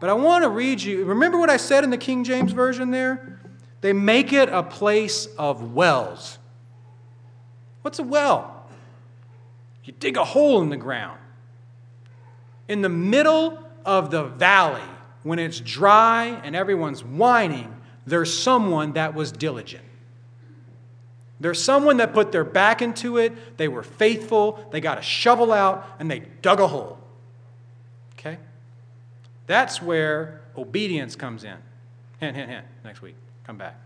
But 0.00 0.08
I 0.08 0.12
want 0.12 0.44
to 0.44 0.48
read 0.48 0.80
you, 0.80 1.04
remember 1.04 1.40
what 1.40 1.50
I 1.50 1.56
said 1.56 1.82
in 1.82 1.90
the 1.90 1.98
King 1.98 2.22
James 2.22 2.52
Version 2.52 2.92
there? 2.92 3.40
They 3.80 3.92
make 3.92 4.32
it 4.32 4.48
a 4.48 4.62
place 4.62 5.26
of 5.36 5.74
wells. 5.74 6.38
What's 7.82 7.98
a 7.98 8.04
well? 8.04 8.68
You 9.82 9.92
dig 9.98 10.16
a 10.16 10.24
hole 10.24 10.62
in 10.62 10.70
the 10.70 10.76
ground. 10.76 11.18
In 12.68 12.80
the 12.80 12.88
middle 12.88 13.58
of 13.84 14.12
the 14.12 14.22
valley, 14.22 14.88
when 15.24 15.40
it's 15.40 15.58
dry 15.58 16.26
and 16.44 16.54
everyone's 16.54 17.02
whining, 17.02 17.74
there's 18.06 18.32
someone 18.32 18.92
that 18.92 19.14
was 19.14 19.32
diligent. 19.32 19.84
There's 21.40 21.60
someone 21.60 21.96
that 21.96 22.14
put 22.14 22.30
their 22.30 22.44
back 22.44 22.82
into 22.82 23.18
it, 23.18 23.56
they 23.56 23.66
were 23.66 23.82
faithful, 23.82 24.64
they 24.70 24.80
got 24.80 24.96
a 24.96 25.02
shovel 25.02 25.52
out, 25.52 25.84
and 25.98 26.08
they 26.08 26.20
dug 26.40 26.60
a 26.60 26.68
hole. 26.68 27.00
Okay? 28.18 28.38
That's 29.46 29.80
where 29.80 30.40
obedience 30.56 31.16
comes 31.16 31.44
in. 31.44 31.56
Hint, 32.18 32.36
hint, 32.36 32.50
hint. 32.50 32.66
Next 32.84 33.02
week. 33.02 33.16
Come 33.44 33.58
back. 33.58 33.78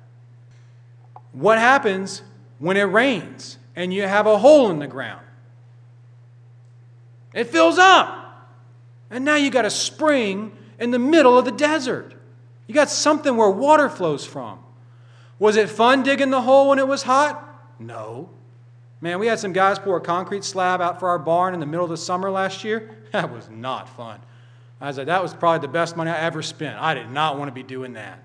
What 1.33 1.59
happens 1.59 2.23
when 2.59 2.77
it 2.77 2.85
rains 2.85 3.59
and 3.77 3.93
you 3.93 4.03
have 4.03 4.27
a 4.27 4.39
hole 4.39 4.71
in 4.71 4.79
the 4.79 4.87
ground? 4.87 5.25
It 7.35 7.45
fills 7.45 7.79
up. 7.79 8.49
And 9.11 9.25
now 9.25 9.37
you 9.37 9.51
got 9.51 9.65
a 9.65 9.71
spring 9.71 10.57
in 10.79 10.91
the 10.91 10.99
middle 10.99 11.39
of 11.39 11.45
the 11.45 11.53
desert. 11.53 12.15
You 12.67 12.75
got 12.75 12.89
something 12.89 13.37
where 13.37 13.51
water 13.51 13.89
flows 13.89 14.25
from. 14.25 14.61
Was 15.39 15.57
it 15.57 15.69
fun 15.69 16.03
digging 16.03 16.31
the 16.31 16.43
hole 16.43 16.69
when 16.69 16.79
it 16.79 16.87
was 16.87 17.03
hot? 17.03 17.47
No. 17.79 18.31
Man, 19.01 19.19
we 19.19 19.27
had 19.27 19.39
some 19.39 19.53
guys 19.53 19.79
pour 19.79 19.97
a 19.97 20.01
concrete 20.01 20.45
slab 20.45 20.81
out 20.81 21.01
for 21.01 21.09
our 21.09 21.19
barn 21.19 21.55
in 21.55 21.61
the 21.61 21.67
middle 21.67 21.85
of 21.85 21.91
the 21.91 21.97
summer 21.97 22.31
last 22.31 22.63
year. 22.63 22.97
That 23.13 23.33
was 23.33 23.49
not 23.51 23.89
fun. 23.97 24.21
I 24.81 24.87
was 24.87 24.99
like, 24.99 25.09
that 25.09 25.23
was 25.23 25.35
probably 25.35 25.67
the 25.67 25.73
best 25.73 25.97
money 25.97 26.11
I 26.11 26.19
ever 26.21 26.43
spent. 26.43 26.81
I 26.81 26.95
did 26.95 27.11
not 27.11 27.39
want 27.39 27.49
to 27.49 27.53
be 27.53 27.63
doing 27.63 27.95
that. 27.95 28.23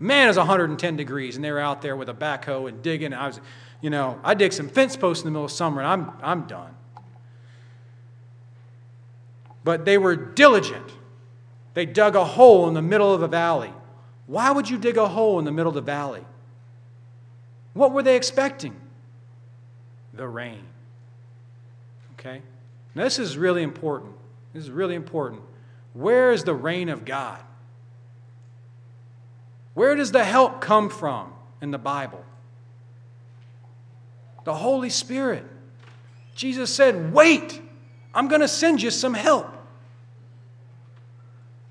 Man, 0.00 0.28
it's 0.28 0.38
110 0.38 0.96
degrees, 0.96 1.36
and 1.36 1.44
they 1.44 1.52
were 1.52 1.60
out 1.60 1.80
there 1.80 1.96
with 1.96 2.08
a 2.08 2.14
backhoe 2.14 2.68
and 2.68 2.82
digging. 2.82 3.12
And 3.12 3.14
I 3.14 3.28
was, 3.28 3.40
you 3.80 3.90
know, 3.90 4.18
I 4.24 4.34
dig 4.34 4.52
some 4.52 4.68
fence 4.68 4.96
posts 4.96 5.22
in 5.22 5.26
the 5.26 5.30
middle 5.30 5.44
of 5.44 5.52
summer, 5.52 5.80
and 5.80 5.88
I'm, 5.88 6.10
I'm 6.22 6.46
done. 6.46 6.74
But 9.62 9.84
they 9.84 9.96
were 9.96 10.16
diligent. 10.16 10.90
They 11.74 11.86
dug 11.86 12.16
a 12.16 12.24
hole 12.24 12.66
in 12.66 12.74
the 12.74 12.82
middle 12.82 13.14
of 13.14 13.22
a 13.22 13.28
valley. 13.28 13.72
Why 14.26 14.50
would 14.50 14.68
you 14.68 14.78
dig 14.78 14.96
a 14.96 15.06
hole 15.06 15.38
in 15.38 15.44
the 15.44 15.52
middle 15.52 15.70
of 15.70 15.74
the 15.74 15.80
valley? 15.80 16.24
What 17.74 17.92
were 17.92 18.02
they 18.02 18.16
expecting? 18.16 18.74
The 20.14 20.26
rain. 20.26 20.64
Okay? 22.14 22.42
Now, 22.94 23.04
this 23.04 23.18
is 23.18 23.38
really 23.38 23.62
important. 23.62 24.14
This 24.52 24.64
is 24.64 24.70
really 24.70 24.94
important. 24.94 25.42
Where 25.94 26.32
is 26.32 26.44
the 26.44 26.54
rain 26.54 26.88
of 26.88 27.04
God? 27.04 27.40
Where 29.74 29.94
does 29.94 30.12
the 30.12 30.24
help 30.24 30.60
come 30.60 30.90
from 30.90 31.32
in 31.60 31.70
the 31.70 31.78
Bible? 31.78 32.24
The 34.44 34.54
Holy 34.54 34.90
Spirit. 34.90 35.44
Jesus 36.34 36.74
said, 36.74 37.12
Wait, 37.12 37.60
I'm 38.14 38.28
going 38.28 38.40
to 38.40 38.48
send 38.48 38.82
you 38.82 38.90
some 38.90 39.14
help. 39.14 39.48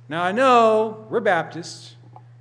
Now, 0.10 0.24
I 0.24 0.32
know 0.32 1.06
we're 1.10 1.20
Baptists, 1.20 1.96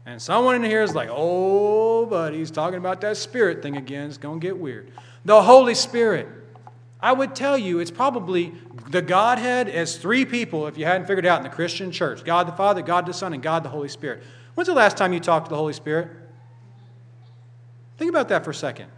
and 0.06 0.20
someone 0.20 0.56
in 0.56 0.64
here 0.64 0.82
is 0.82 0.94
like, 0.94 1.08
Oh, 1.10 2.06
but 2.06 2.32
he's 2.32 2.50
talking 2.50 2.78
about 2.78 3.00
that 3.02 3.16
Spirit 3.16 3.62
thing 3.62 3.76
again. 3.76 4.08
It's 4.08 4.18
going 4.18 4.40
to 4.40 4.46
get 4.46 4.58
weird. 4.58 4.90
The 5.24 5.42
Holy 5.42 5.74
Spirit. 5.74 6.28
I 7.02 7.12
would 7.12 7.34
tell 7.34 7.56
you 7.56 7.78
it's 7.78 7.90
probably 7.90 8.52
the 8.90 9.02
Godhead 9.02 9.68
as 9.68 9.96
three 9.96 10.24
people, 10.24 10.66
if 10.66 10.76
you 10.76 10.84
hadn't 10.84 11.06
figured 11.06 11.24
out 11.24 11.38
in 11.38 11.44
the 11.44 11.50
Christian 11.50 11.92
church 11.92 12.24
God 12.24 12.48
the 12.48 12.52
Father, 12.52 12.82
God 12.82 13.06
the 13.06 13.12
Son, 13.12 13.32
and 13.32 13.42
God 13.42 13.62
the 13.62 13.68
Holy 13.68 13.88
Spirit. 13.88 14.22
When's 14.54 14.66
the 14.66 14.74
last 14.74 14.96
time 14.96 15.12
you 15.12 15.20
talked 15.20 15.46
to 15.46 15.50
the 15.50 15.56
Holy 15.56 15.72
Spirit? 15.72 16.08
Think 17.98 18.08
about 18.08 18.28
that 18.28 18.44
for 18.44 18.50
a 18.50 18.54
second. 18.54 18.90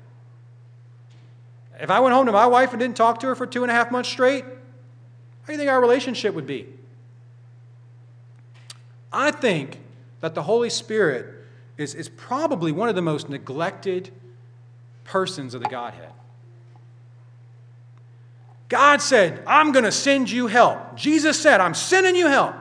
If 1.81 1.91
I 1.91 2.01
went 2.01 2.15
home 2.15 2.27
to 2.27 2.33
my 2.33 2.47
wife 2.47 2.71
and 2.71 2.81
didn't 2.81 2.97
talk 2.97 3.21
to 3.21 3.27
her 3.27 3.35
for 3.35 3.47
two 3.47 3.63
and 3.63 3.71
a 3.71 3.75
half 3.75 3.91
months 3.91 4.09
straight, 4.09 4.45
how 4.45 5.47
do 5.47 5.53
you 5.53 5.59
think 5.59 5.71
our 5.71 5.81
relationship 5.81 6.35
would 6.35 6.47
be? 6.47 6.69
I 9.13 9.31
think 9.31 9.81
that 10.21 10.35
the 10.35 10.45
Holy 10.45 10.71
Spirit 10.71 11.27
is, 11.77 11.95
is 11.95 12.09
probably 12.09 12.73
one 12.73 12.89
of 12.89 12.95
the 12.95 13.03
most 13.03 13.29
neglected 13.29 14.11
persons 15.05 15.55
of 15.55 15.63
the 15.63 15.69
Godhead. 15.69 16.13
God 18.73 19.03
said, 19.03 19.43
I'm 19.47 19.73
going 19.73 19.85
to 19.85 19.93
send 19.93 20.31
you 20.31 20.47
help. 20.47 20.97
Jesus 20.97 21.39
said, 21.39 21.61
I'm 21.61 21.75
sending 21.75 22.17
you 22.17 22.27
help. 22.27 22.55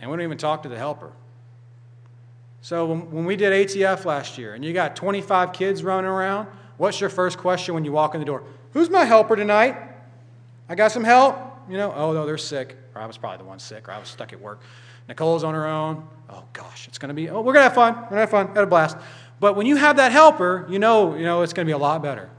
And 0.00 0.10
we 0.10 0.16
don't 0.16 0.24
even 0.24 0.38
talk 0.38 0.62
to 0.62 0.70
the 0.70 0.78
helper. 0.78 1.12
So 2.62 2.86
when 2.86 3.26
we 3.26 3.36
did 3.36 3.52
ATF 3.52 4.06
last 4.06 4.38
year 4.38 4.54
and 4.54 4.64
you 4.64 4.72
got 4.72 4.96
25 4.96 5.52
kids 5.52 5.84
running 5.84 6.08
around, 6.08 6.48
what's 6.78 6.98
your 6.98 7.10
first 7.10 7.36
question 7.36 7.74
when 7.74 7.84
you 7.84 7.92
walk 7.92 8.14
in 8.14 8.20
the 8.20 8.24
door? 8.24 8.42
Who's 8.72 8.88
my 8.88 9.04
helper 9.04 9.36
tonight? 9.36 9.76
I 10.66 10.74
got 10.74 10.90
some 10.90 11.04
help. 11.04 11.36
You 11.68 11.76
know, 11.76 11.92
oh, 11.94 12.14
no, 12.14 12.24
they're 12.24 12.38
sick. 12.38 12.74
Or 12.94 13.02
I 13.02 13.06
was 13.06 13.18
probably 13.18 13.36
the 13.36 13.44
one 13.44 13.58
sick, 13.58 13.86
or 13.86 13.92
I 13.92 13.98
was 13.98 14.08
stuck 14.08 14.32
at 14.32 14.40
work. 14.40 14.62
Nicole's 15.08 15.44
on 15.44 15.52
her 15.52 15.66
own. 15.66 16.08
Oh, 16.30 16.44
gosh, 16.54 16.88
it's 16.88 16.96
going 16.96 17.10
to 17.10 17.14
be, 17.14 17.28
oh, 17.28 17.42
we're 17.42 17.52
going 17.52 17.64
to 17.64 17.68
have 17.68 17.74
fun. 17.74 17.96
We're 17.96 18.00
going 18.00 18.12
to 18.12 18.20
have 18.20 18.30
fun. 18.30 18.48
Had 18.48 18.64
a 18.64 18.66
blast. 18.66 18.96
But 19.40 19.56
when 19.56 19.66
you 19.66 19.76
have 19.76 19.98
that 19.98 20.10
helper, 20.10 20.66
you 20.70 20.78
know, 20.78 21.14
you 21.14 21.24
know 21.24 21.42
it's 21.42 21.52
going 21.52 21.66
to 21.66 21.68
be 21.68 21.74
a 21.74 21.78
lot 21.78 22.02
better. 22.02 22.30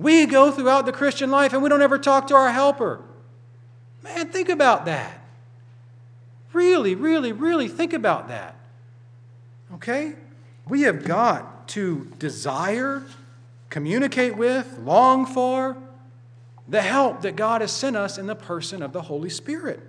We 0.00 0.24
go 0.24 0.50
throughout 0.50 0.86
the 0.86 0.92
Christian 0.92 1.30
life 1.30 1.52
and 1.52 1.62
we 1.62 1.68
don't 1.68 1.82
ever 1.82 1.98
talk 1.98 2.28
to 2.28 2.34
our 2.34 2.50
helper. 2.50 3.02
Man, 4.02 4.28
think 4.28 4.48
about 4.48 4.86
that. 4.86 5.22
Really, 6.54 6.94
really, 6.94 7.32
really 7.32 7.68
think 7.68 7.92
about 7.92 8.28
that. 8.28 8.56
Okay? 9.74 10.14
We 10.66 10.82
have 10.82 11.04
got 11.04 11.68
to 11.68 12.10
desire, 12.18 13.02
communicate 13.68 14.38
with, 14.38 14.78
long 14.78 15.26
for 15.26 15.76
the 16.66 16.80
help 16.80 17.20
that 17.20 17.36
God 17.36 17.60
has 17.60 17.70
sent 17.70 17.94
us 17.94 18.16
in 18.16 18.26
the 18.26 18.34
person 18.34 18.82
of 18.82 18.92
the 18.92 19.02
Holy 19.02 19.28
Spirit. 19.28 19.80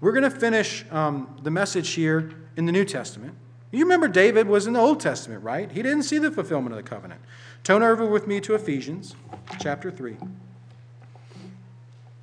We're 0.00 0.12
going 0.12 0.24
to 0.24 0.30
finish 0.30 0.84
um, 0.90 1.38
the 1.42 1.50
message 1.52 1.90
here 1.90 2.32
in 2.56 2.66
the 2.66 2.72
New 2.72 2.84
Testament. 2.84 3.34
You 3.70 3.84
remember 3.84 4.08
David 4.08 4.48
was 4.48 4.66
in 4.66 4.72
the 4.72 4.80
Old 4.80 5.00
Testament, 5.00 5.44
right? 5.44 5.70
He 5.70 5.82
didn't 5.82 6.04
see 6.04 6.18
the 6.18 6.30
fulfillment 6.30 6.72
of 6.72 6.76
the 6.82 6.88
covenant. 6.88 7.20
Turn 7.66 7.82
over 7.82 8.06
with 8.06 8.28
me 8.28 8.40
to 8.42 8.54
Ephesians 8.54 9.16
chapter 9.58 9.90
3. 9.90 10.16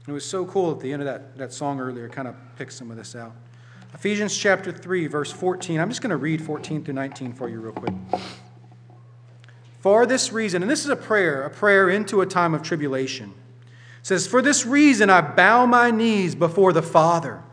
It 0.08 0.12
was 0.14 0.24
so 0.24 0.46
cool 0.46 0.72
at 0.72 0.80
the 0.80 0.94
end 0.94 1.02
of 1.02 1.06
that, 1.06 1.38
that 1.38 1.52
song 1.52 1.82
earlier, 1.82 2.08
kind 2.08 2.30
of 2.30 2.36
picked 2.56 2.72
some 2.72 2.90
of 2.90 2.96
this 2.96 3.14
out. 3.14 3.36
Ephesians 3.94 4.38
chapter 4.38 4.72
3, 4.72 5.08
verse 5.08 5.34
14. 5.34 5.82
I'm 5.82 5.90
just 5.90 6.02
going 6.02 6.12
to 6.12 6.16
read 6.16 6.42
14 6.42 6.86
through 6.86 6.94
19 6.94 7.34
for 7.34 7.50
you, 7.50 7.60
real 7.60 7.74
quick. 7.74 7.94
For 9.82 10.06
this 10.06 10.32
reason, 10.32 10.62
and 10.62 10.72
this 10.72 10.86
is 10.86 10.90
a 10.90 10.96
prayer, 10.96 11.44
a 11.44 11.50
prayer 11.50 11.90
into 11.90 12.22
a 12.22 12.26
time 12.26 12.54
of 12.54 12.62
tribulation. 12.62 13.34
It 14.00 14.08
says, 14.08 14.26
For 14.26 14.42
this 14.42 14.66
reason 14.66 15.10
I 15.10 15.20
bow 15.20 15.66
my 15.66 15.92
knees 15.92 16.36
before 16.36 16.72
the 16.72 16.82
Father, 16.82 17.44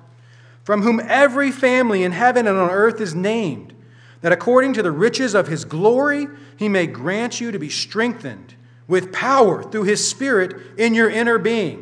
from 0.63 0.83
whom 0.83 1.01
every 1.01 1.51
family 1.51 2.05
in 2.05 2.13
heaven 2.13 2.47
and 2.47 2.57
on 2.57 2.71
earth 2.71 3.01
is 3.01 3.17
named, 3.17 3.75
that 4.21 4.33
according 4.33 4.73
to 4.75 4.83
the 4.83 4.91
riches 4.91 5.35
of 5.35 5.49
his 5.49 5.65
glory 5.65 6.27
he 6.57 6.69
may 6.69 6.87
grant 6.87 7.41
you 7.41 7.51
to 7.51 7.59
be 7.59 7.71
strengthened 7.71 8.55
with 8.87 9.13
power 9.13 9.63
through 9.63 9.85
his 9.85 10.07
Spirit 10.09 10.79
in 10.79 10.95
your 10.95 11.09
inner 11.09 11.39
being. 11.39 11.79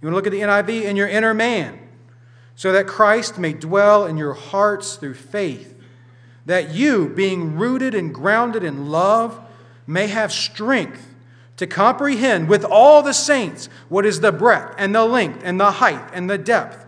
You 0.00 0.08
want 0.08 0.12
to 0.12 0.16
look 0.16 0.26
at 0.26 0.32
the 0.32 0.40
NIV? 0.40 0.84
In 0.84 0.94
your 0.94 1.08
inner 1.08 1.34
man, 1.34 1.80
so 2.54 2.72
that 2.72 2.86
Christ 2.86 3.38
may 3.38 3.52
dwell 3.52 4.06
in 4.06 4.16
your 4.16 4.34
hearts 4.34 4.96
through 4.96 5.14
faith, 5.14 5.74
that 6.44 6.70
you, 6.70 7.08
being 7.08 7.56
rooted 7.56 7.94
and 7.94 8.14
grounded 8.14 8.62
in 8.62 8.90
love, 8.90 9.40
may 9.86 10.06
have 10.06 10.30
strength 10.30 11.14
to 11.56 11.66
comprehend 11.66 12.48
with 12.48 12.64
all 12.64 13.02
the 13.02 13.14
saints 13.14 13.68
what 13.88 14.04
is 14.04 14.20
the 14.20 14.32
breadth 14.32 14.74
and 14.78 14.94
the 14.94 15.04
length 15.04 15.40
and 15.42 15.58
the 15.58 15.72
height 15.72 16.10
and 16.12 16.28
the 16.28 16.38
depth, 16.38 16.86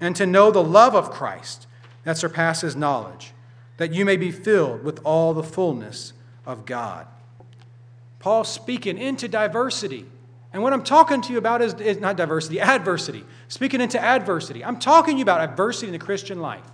and 0.00 0.16
to 0.16 0.26
know 0.26 0.50
the 0.50 0.64
love 0.64 0.94
of 0.94 1.10
Christ 1.10 1.66
that 2.04 2.16
surpasses 2.16 2.74
knowledge, 2.74 3.32
that 3.76 3.92
you 3.92 4.04
may 4.04 4.16
be 4.16 4.30
filled 4.30 4.82
with 4.82 5.00
all 5.04 5.34
the 5.34 5.42
fullness 5.42 6.12
of 6.44 6.64
God. 6.64 7.06
Paul 8.18 8.44
speaking 8.44 8.98
into 8.98 9.28
diversity. 9.28 10.06
And 10.52 10.62
what 10.62 10.72
I'm 10.72 10.82
talking 10.82 11.20
to 11.22 11.32
you 11.32 11.38
about 11.38 11.60
is, 11.60 11.74
is 11.74 12.00
not 12.00 12.16
diversity, 12.16 12.60
adversity. 12.60 13.24
Speaking 13.48 13.80
into 13.80 14.02
adversity. 14.02 14.64
I'm 14.64 14.78
talking 14.78 15.14
to 15.14 15.18
you 15.18 15.22
about 15.22 15.40
adversity 15.40 15.88
in 15.88 15.92
the 15.92 15.98
Christian 15.98 16.40
life. 16.40 16.64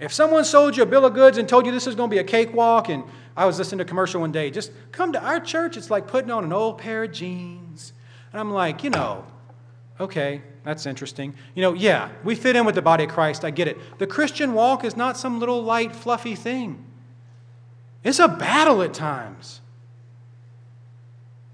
If 0.00 0.12
someone 0.12 0.44
sold 0.44 0.76
you 0.76 0.82
a 0.82 0.86
bill 0.86 1.04
of 1.04 1.14
goods 1.14 1.38
and 1.38 1.48
told 1.48 1.66
you 1.66 1.72
this 1.72 1.86
is 1.86 1.94
going 1.94 2.10
to 2.10 2.14
be 2.14 2.18
a 2.18 2.24
cakewalk, 2.24 2.88
and 2.88 3.04
I 3.36 3.46
was 3.46 3.58
listening 3.58 3.78
to 3.78 3.84
a 3.84 3.86
commercial 3.86 4.20
one 4.20 4.32
day, 4.32 4.50
just 4.50 4.72
come 4.90 5.12
to 5.12 5.22
our 5.22 5.38
church, 5.38 5.76
it's 5.76 5.90
like 5.90 6.06
putting 6.08 6.30
on 6.30 6.44
an 6.44 6.52
old 6.52 6.78
pair 6.78 7.04
of 7.04 7.12
jeans. 7.12 7.92
And 8.32 8.40
I'm 8.40 8.50
like, 8.50 8.82
you 8.82 8.90
know, 8.90 9.24
okay, 10.00 10.42
that's 10.64 10.86
interesting. 10.86 11.34
You 11.54 11.62
know, 11.62 11.72
yeah, 11.74 12.10
we 12.22 12.34
fit 12.34 12.56
in 12.56 12.64
with 12.64 12.74
the 12.74 12.82
body 12.82 13.04
of 13.04 13.10
Christ, 13.10 13.44
I 13.44 13.50
get 13.50 13.68
it. 13.68 13.98
The 13.98 14.06
Christian 14.06 14.54
walk 14.54 14.84
is 14.84 14.96
not 14.96 15.16
some 15.16 15.38
little 15.38 15.62
light, 15.62 15.94
fluffy 15.94 16.34
thing, 16.34 16.84
it's 18.02 18.18
a 18.18 18.28
battle 18.28 18.82
at 18.82 18.94
times. 18.94 19.60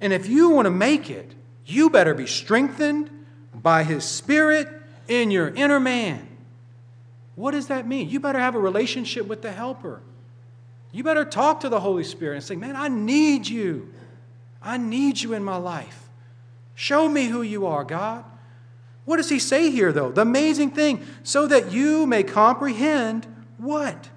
And 0.01 0.13
if 0.13 0.29
you 0.29 0.49
want 0.51 0.67
to 0.67 0.71
make 0.71 1.11
it, 1.11 1.35
you 1.67 1.91
better 1.91 2.15
be 2.15 2.27
strengthened 2.27 3.11
by 3.55 3.85
His 3.85 4.05
Spirit 4.05 4.69
in 5.09 5.31
your 5.31 5.49
inner 5.49 5.79
man. 5.79 6.27
What 7.35 7.53
does 7.53 7.69
that 7.69 7.87
mean? 7.87 8.09
You 8.09 8.21
better 8.21 8.39
have 8.39 8.55
a 8.55 8.59
relationship 8.59 9.27
with 9.27 9.43
the 9.43 9.53
Helper. 9.53 10.01
You 10.93 11.05
better 11.05 11.25
talk 11.25 11.61
to 11.61 11.69
the 11.69 11.81
Holy 11.81 12.05
Spirit 12.05 12.37
and 12.37 12.45
say, 12.45 12.57
Man, 12.57 12.77
I 12.77 12.89
need 12.89 13.47
you. 13.47 13.93
I 14.63 14.77
need 14.77 15.21
you 15.21 15.35
in 15.35 15.45
my 15.45 15.57
life. 15.57 16.00
Show 16.81 17.11
me 17.11 17.27
who 17.27 17.43
you 17.43 17.67
are, 17.67 17.85
God. 17.85 18.25
What 19.05 19.19
does 19.19 19.29
he 19.29 19.39
say 19.39 19.71
here, 19.71 19.93
though? 19.93 20.11
The 20.13 20.23
amazing 20.23 20.71
thing, 20.71 21.05
so 21.23 21.47
that 21.47 21.73
you 21.73 22.07
may 22.07 22.23
comprehend 22.23 23.27
what? 23.59 24.09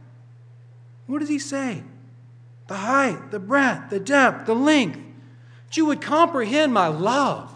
What 1.05 1.19
does 1.19 1.27
he 1.27 1.39
say? 1.39 1.83
The 2.67 2.75
height, 2.75 3.31
the 3.31 3.39
breadth, 3.39 3.89
the 3.89 3.99
depth, 3.99 4.45
the 4.45 4.55
length, 4.55 4.97
that 5.67 5.75
you 5.75 5.85
would 5.87 5.99
comprehend 5.99 6.73
my 6.73 6.87
love. 6.87 7.53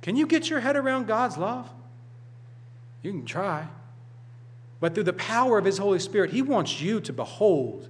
Can 0.00 0.14
you 0.14 0.28
get 0.28 0.48
your 0.48 0.60
head 0.60 0.76
around 0.76 1.08
God's 1.08 1.36
love? 1.36 1.68
You 3.02 3.10
can 3.10 3.24
try. 3.24 3.66
But 4.78 4.94
through 4.94 5.02
the 5.02 5.12
power 5.12 5.58
of 5.58 5.64
His 5.64 5.78
Holy 5.78 5.98
Spirit, 5.98 6.30
He 6.30 6.40
wants 6.40 6.80
you 6.80 7.00
to 7.00 7.12
behold 7.12 7.88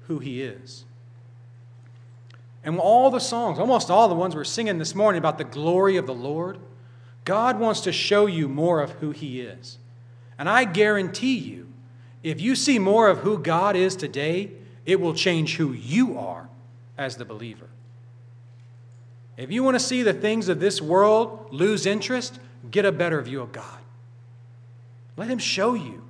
who 0.00 0.18
He 0.18 0.42
is. 0.42 0.84
And 2.66 2.80
all 2.80 3.12
the 3.12 3.20
songs, 3.20 3.60
almost 3.60 3.92
all 3.92 4.08
the 4.08 4.14
ones 4.16 4.34
we're 4.34 4.42
singing 4.42 4.78
this 4.78 4.94
morning 4.94 5.20
about 5.20 5.38
the 5.38 5.44
glory 5.44 5.96
of 5.96 6.06
the 6.06 6.14
Lord, 6.14 6.58
God 7.24 7.60
wants 7.60 7.82
to 7.82 7.92
show 7.92 8.26
you 8.26 8.48
more 8.48 8.82
of 8.82 8.90
who 8.90 9.12
He 9.12 9.40
is. 9.40 9.78
And 10.36 10.48
I 10.48 10.64
guarantee 10.64 11.38
you, 11.38 11.68
if 12.24 12.40
you 12.40 12.56
see 12.56 12.80
more 12.80 13.08
of 13.08 13.18
who 13.18 13.38
God 13.38 13.76
is 13.76 13.94
today, 13.94 14.50
it 14.84 15.00
will 15.00 15.14
change 15.14 15.56
who 15.56 15.72
you 15.72 16.18
are 16.18 16.48
as 16.98 17.16
the 17.16 17.24
believer. 17.24 17.68
If 19.36 19.52
you 19.52 19.62
want 19.62 19.76
to 19.76 19.80
see 19.80 20.02
the 20.02 20.12
things 20.12 20.48
of 20.48 20.58
this 20.58 20.82
world 20.82 21.52
lose 21.52 21.86
interest, 21.86 22.40
get 22.68 22.84
a 22.84 22.90
better 22.90 23.22
view 23.22 23.42
of 23.42 23.52
God. 23.52 23.78
Let 25.16 25.28
Him 25.28 25.38
show 25.38 25.74
you 25.74 26.02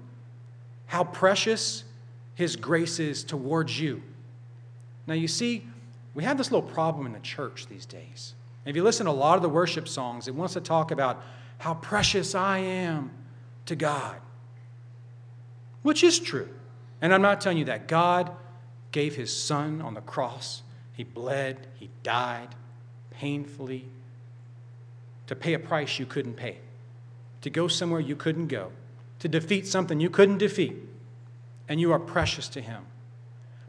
how 0.87 1.05
precious 1.05 1.85
His 2.35 2.57
grace 2.57 2.99
is 2.99 3.25
towards 3.25 3.79
you. 3.79 4.03
Now, 5.07 5.15
you 5.15 5.29
see, 5.29 5.65
we 6.17 6.25
have 6.25 6.39
this 6.39 6.51
little 6.51 6.67
problem 6.67 7.05
in 7.05 7.13
the 7.13 7.21
church 7.21 7.67
these 7.67 7.85
days. 7.85 8.35
If 8.65 8.75
you 8.75 8.83
listen 8.83 9.05
to 9.05 9.13
a 9.13 9.13
lot 9.13 9.37
of 9.37 9.43
the 9.43 9.51
worship 9.51 9.87
songs, 9.87 10.27
it 10.27 10.35
wants 10.35 10.55
to 10.55 10.63
talk 10.63 10.91
about 10.91 11.23
how 11.59 11.75
precious 11.75 12.35
I 12.35 12.59
am 12.59 13.11
to 13.67 13.77
God, 13.77 14.17
which 15.83 16.03
is 16.03 16.19
true. 16.19 16.49
And 17.03 17.13
I'm 17.13 17.21
not 17.21 17.43
telling 17.43 17.59
you 17.59 17.67
that. 17.67 17.87
God 17.87 18.33
gave 18.93 19.15
His 19.15 19.31
Son 19.31 19.83
on 19.83 19.93
the 19.93 20.01
cross, 20.01 20.63
He 20.95 21.05
bled, 21.05 21.67
He 21.75 21.91
died 22.03 22.49
painfully, 23.11 23.85
to 25.27 25.37
pay 25.37 25.53
a 25.53 25.59
price 25.59 25.99
you 25.99 26.07
couldn't 26.07 26.35
pay, 26.35 26.59
to 27.43 27.51
go 27.51 27.69
somewhere 27.69 28.01
you 28.01 28.17
couldn't 28.17 28.47
go, 28.47 28.73
to 29.19 29.29
defeat 29.29 29.67
something 29.67 30.01
you 30.01 30.09
couldn't 30.09 30.39
defeat, 30.39 30.77
and 31.69 31.79
you 31.79 31.93
are 31.93 31.99
precious 31.99 32.49
to 32.49 32.63
Him. 32.63 32.87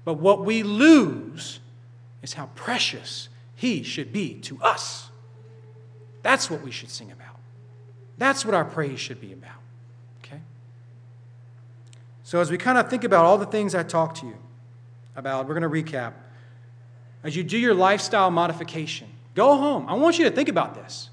But 0.06 0.14
what 0.14 0.46
we 0.46 0.64
lose 0.64 1.60
is 2.28 2.34
how 2.34 2.48
precious 2.56 3.30
He 3.56 3.84
should 3.84 4.14
be 4.14 4.36
to 4.42 4.60
us. 4.62 5.10
That's 6.22 6.50
what 6.50 6.62
we 6.62 6.72
should 6.72 6.90
sing 6.90 7.12
about. 7.12 7.38
That's 8.18 8.46
what 8.46 8.54
our 8.54 8.66
praise 8.66 9.00
should 9.00 9.22
be 9.22 9.34
about. 9.34 9.62
Okay? 10.24 10.42
So, 12.24 12.40
as 12.40 12.52
we 12.52 12.58
kind 12.58 12.78
of 12.78 12.90
think 12.90 13.04
about 13.04 13.26
all 13.26 13.38
the 13.38 13.46
things 13.46 13.74
I 13.76 13.84
talked 13.84 14.18
to 14.22 14.28
you 14.28 14.38
about, 15.16 15.48
we're 15.48 15.60
going 15.60 15.70
to 15.70 15.92
recap. 15.92 16.14
As 17.24 17.36
you 17.36 17.44
do 17.44 17.58
your 17.58 17.74
lifestyle 17.74 18.30
modification, 18.30 19.10
Go 19.38 19.56
home. 19.56 19.86
I 19.88 19.94
want 19.94 20.18
you 20.18 20.26
to 20.26 20.32
think 20.32 20.50
about 20.50 20.74
this. 20.74 21.12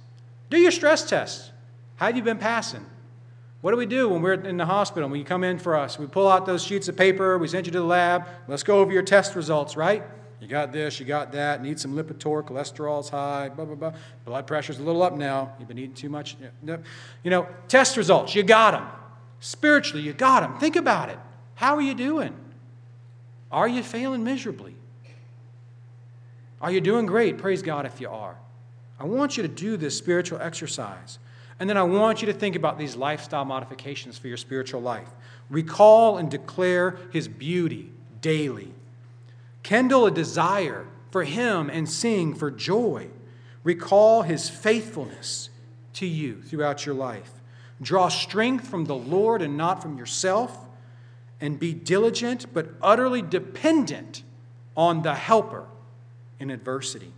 Do 0.48 0.57
your 0.57 0.70
stress 0.70 1.07
test. 1.07 1.53
How 1.96 2.07
have 2.07 2.16
you 2.16 2.22
been 2.22 2.38
passing? 2.38 2.87
What 3.61 3.72
do 3.72 3.77
we 3.77 3.85
do 3.85 4.09
when 4.09 4.22
we're 4.22 4.33
in 4.33 4.57
the 4.57 4.64
hospital? 4.64 5.11
When 5.11 5.18
you 5.18 5.27
come 5.27 5.44
in 5.44 5.59
for 5.59 5.77
us, 5.77 5.98
we 5.98 6.07
pull 6.07 6.27
out 6.27 6.46
those 6.46 6.64
sheets 6.64 6.88
of 6.88 6.96
paper, 6.96 7.37
we 7.37 7.48
send 7.48 7.66
you 7.66 7.72
to 7.72 7.81
the 7.81 7.85
lab. 7.85 8.27
Let's 8.48 8.62
go 8.62 8.79
over 8.79 8.90
your 8.90 9.03
test 9.03 9.35
results, 9.35 9.77
right? 9.77 10.05
You 10.44 10.50
got 10.50 10.72
this, 10.72 11.00
you 11.00 11.07
got 11.07 11.33
that, 11.33 11.62
need 11.62 11.80
some 11.80 11.94
Lipitor, 11.94 12.42
cholesterol's 12.42 13.09
high, 13.09 13.48
blah, 13.48 13.64
blah, 13.64 13.76
blah. 13.76 13.94
Blood 14.26 14.46
pressure's 14.46 14.78
a 14.78 14.83
little 14.83 15.02
up 15.02 15.16
now. 15.16 15.54
You've 15.59 15.68
been 15.68 15.78
eating 15.78 15.94
too 15.94 16.11
much. 16.11 16.37
You 16.62 17.30
know, 17.30 17.48
test 17.66 17.96
results, 17.96 18.35
you 18.35 18.42
got 18.42 18.72
them. 18.72 18.87
Spiritually, 19.40 20.02
you 20.02 20.12
got 20.12 20.42
them. 20.42 20.59
Think 20.59 20.76
about 20.76 21.09
it. 21.09 21.18
How 21.54 21.76
are 21.76 21.80
you 21.80 21.94
doing? 21.94 22.37
Are 23.50 23.66
you 23.66 23.83
failing 23.83 24.22
miserably? 24.22 24.74
Are 26.61 26.70
you 26.70 26.83
doing 26.83 27.07
great? 27.07 27.38
Praise 27.38 27.62
God 27.62 27.87
if 27.87 27.98
you 27.98 28.11
are. 28.11 28.37
I 29.00 29.04
want 29.04 29.38
you 29.38 29.42
to 29.44 29.48
do 29.48 29.78
this 29.78 29.96
spiritual 29.96 30.42
exercise. 30.42 31.18
And 31.59 31.70
then 31.70 31.78
I 31.78 31.85
want 31.85 32.20
you 32.20 32.26
to 32.26 32.35
think 32.35 32.54
about 32.54 32.78
these 32.78 32.96
lifestyle 32.96 33.46
modifications 33.46 34.18
for 34.18 34.28
your 34.28 34.37
spiritual 34.37 34.83
life. 34.83 35.09
Recall 35.48 36.18
and 36.18 36.30
declare 36.30 36.98
his 37.12 37.29
beauty 37.29 37.92
daily. 38.21 38.75
Kindle 39.65 40.06
a 40.06 40.10
desire 40.10 40.87
for 41.10 41.25
him 41.25 41.69
and 41.69 41.88
sing 41.88 42.35
for 42.35 42.50
joy. 42.52 43.08
Recall 43.65 44.23
his 44.23 44.48
faithfulness 44.48 45.48
to 45.94 46.06
you 46.06 46.42
throughout 46.42 46.87
your 46.87 46.94
life. 46.94 47.33
Draw 47.83 48.08
strength 48.08 48.69
from 48.69 48.85
the 48.85 48.94
Lord 48.94 49.42
and 49.42 49.56
not 49.56 49.83
from 49.83 49.98
yourself. 49.98 50.67
And 51.40 51.58
be 51.58 51.75
diligent 51.75 52.52
but 52.54 52.75
utterly 52.81 53.23
dependent 53.23 54.23
on 54.77 55.02
the 55.02 55.15
helper 55.15 55.67
in 56.38 56.50
adversity. 56.50 57.12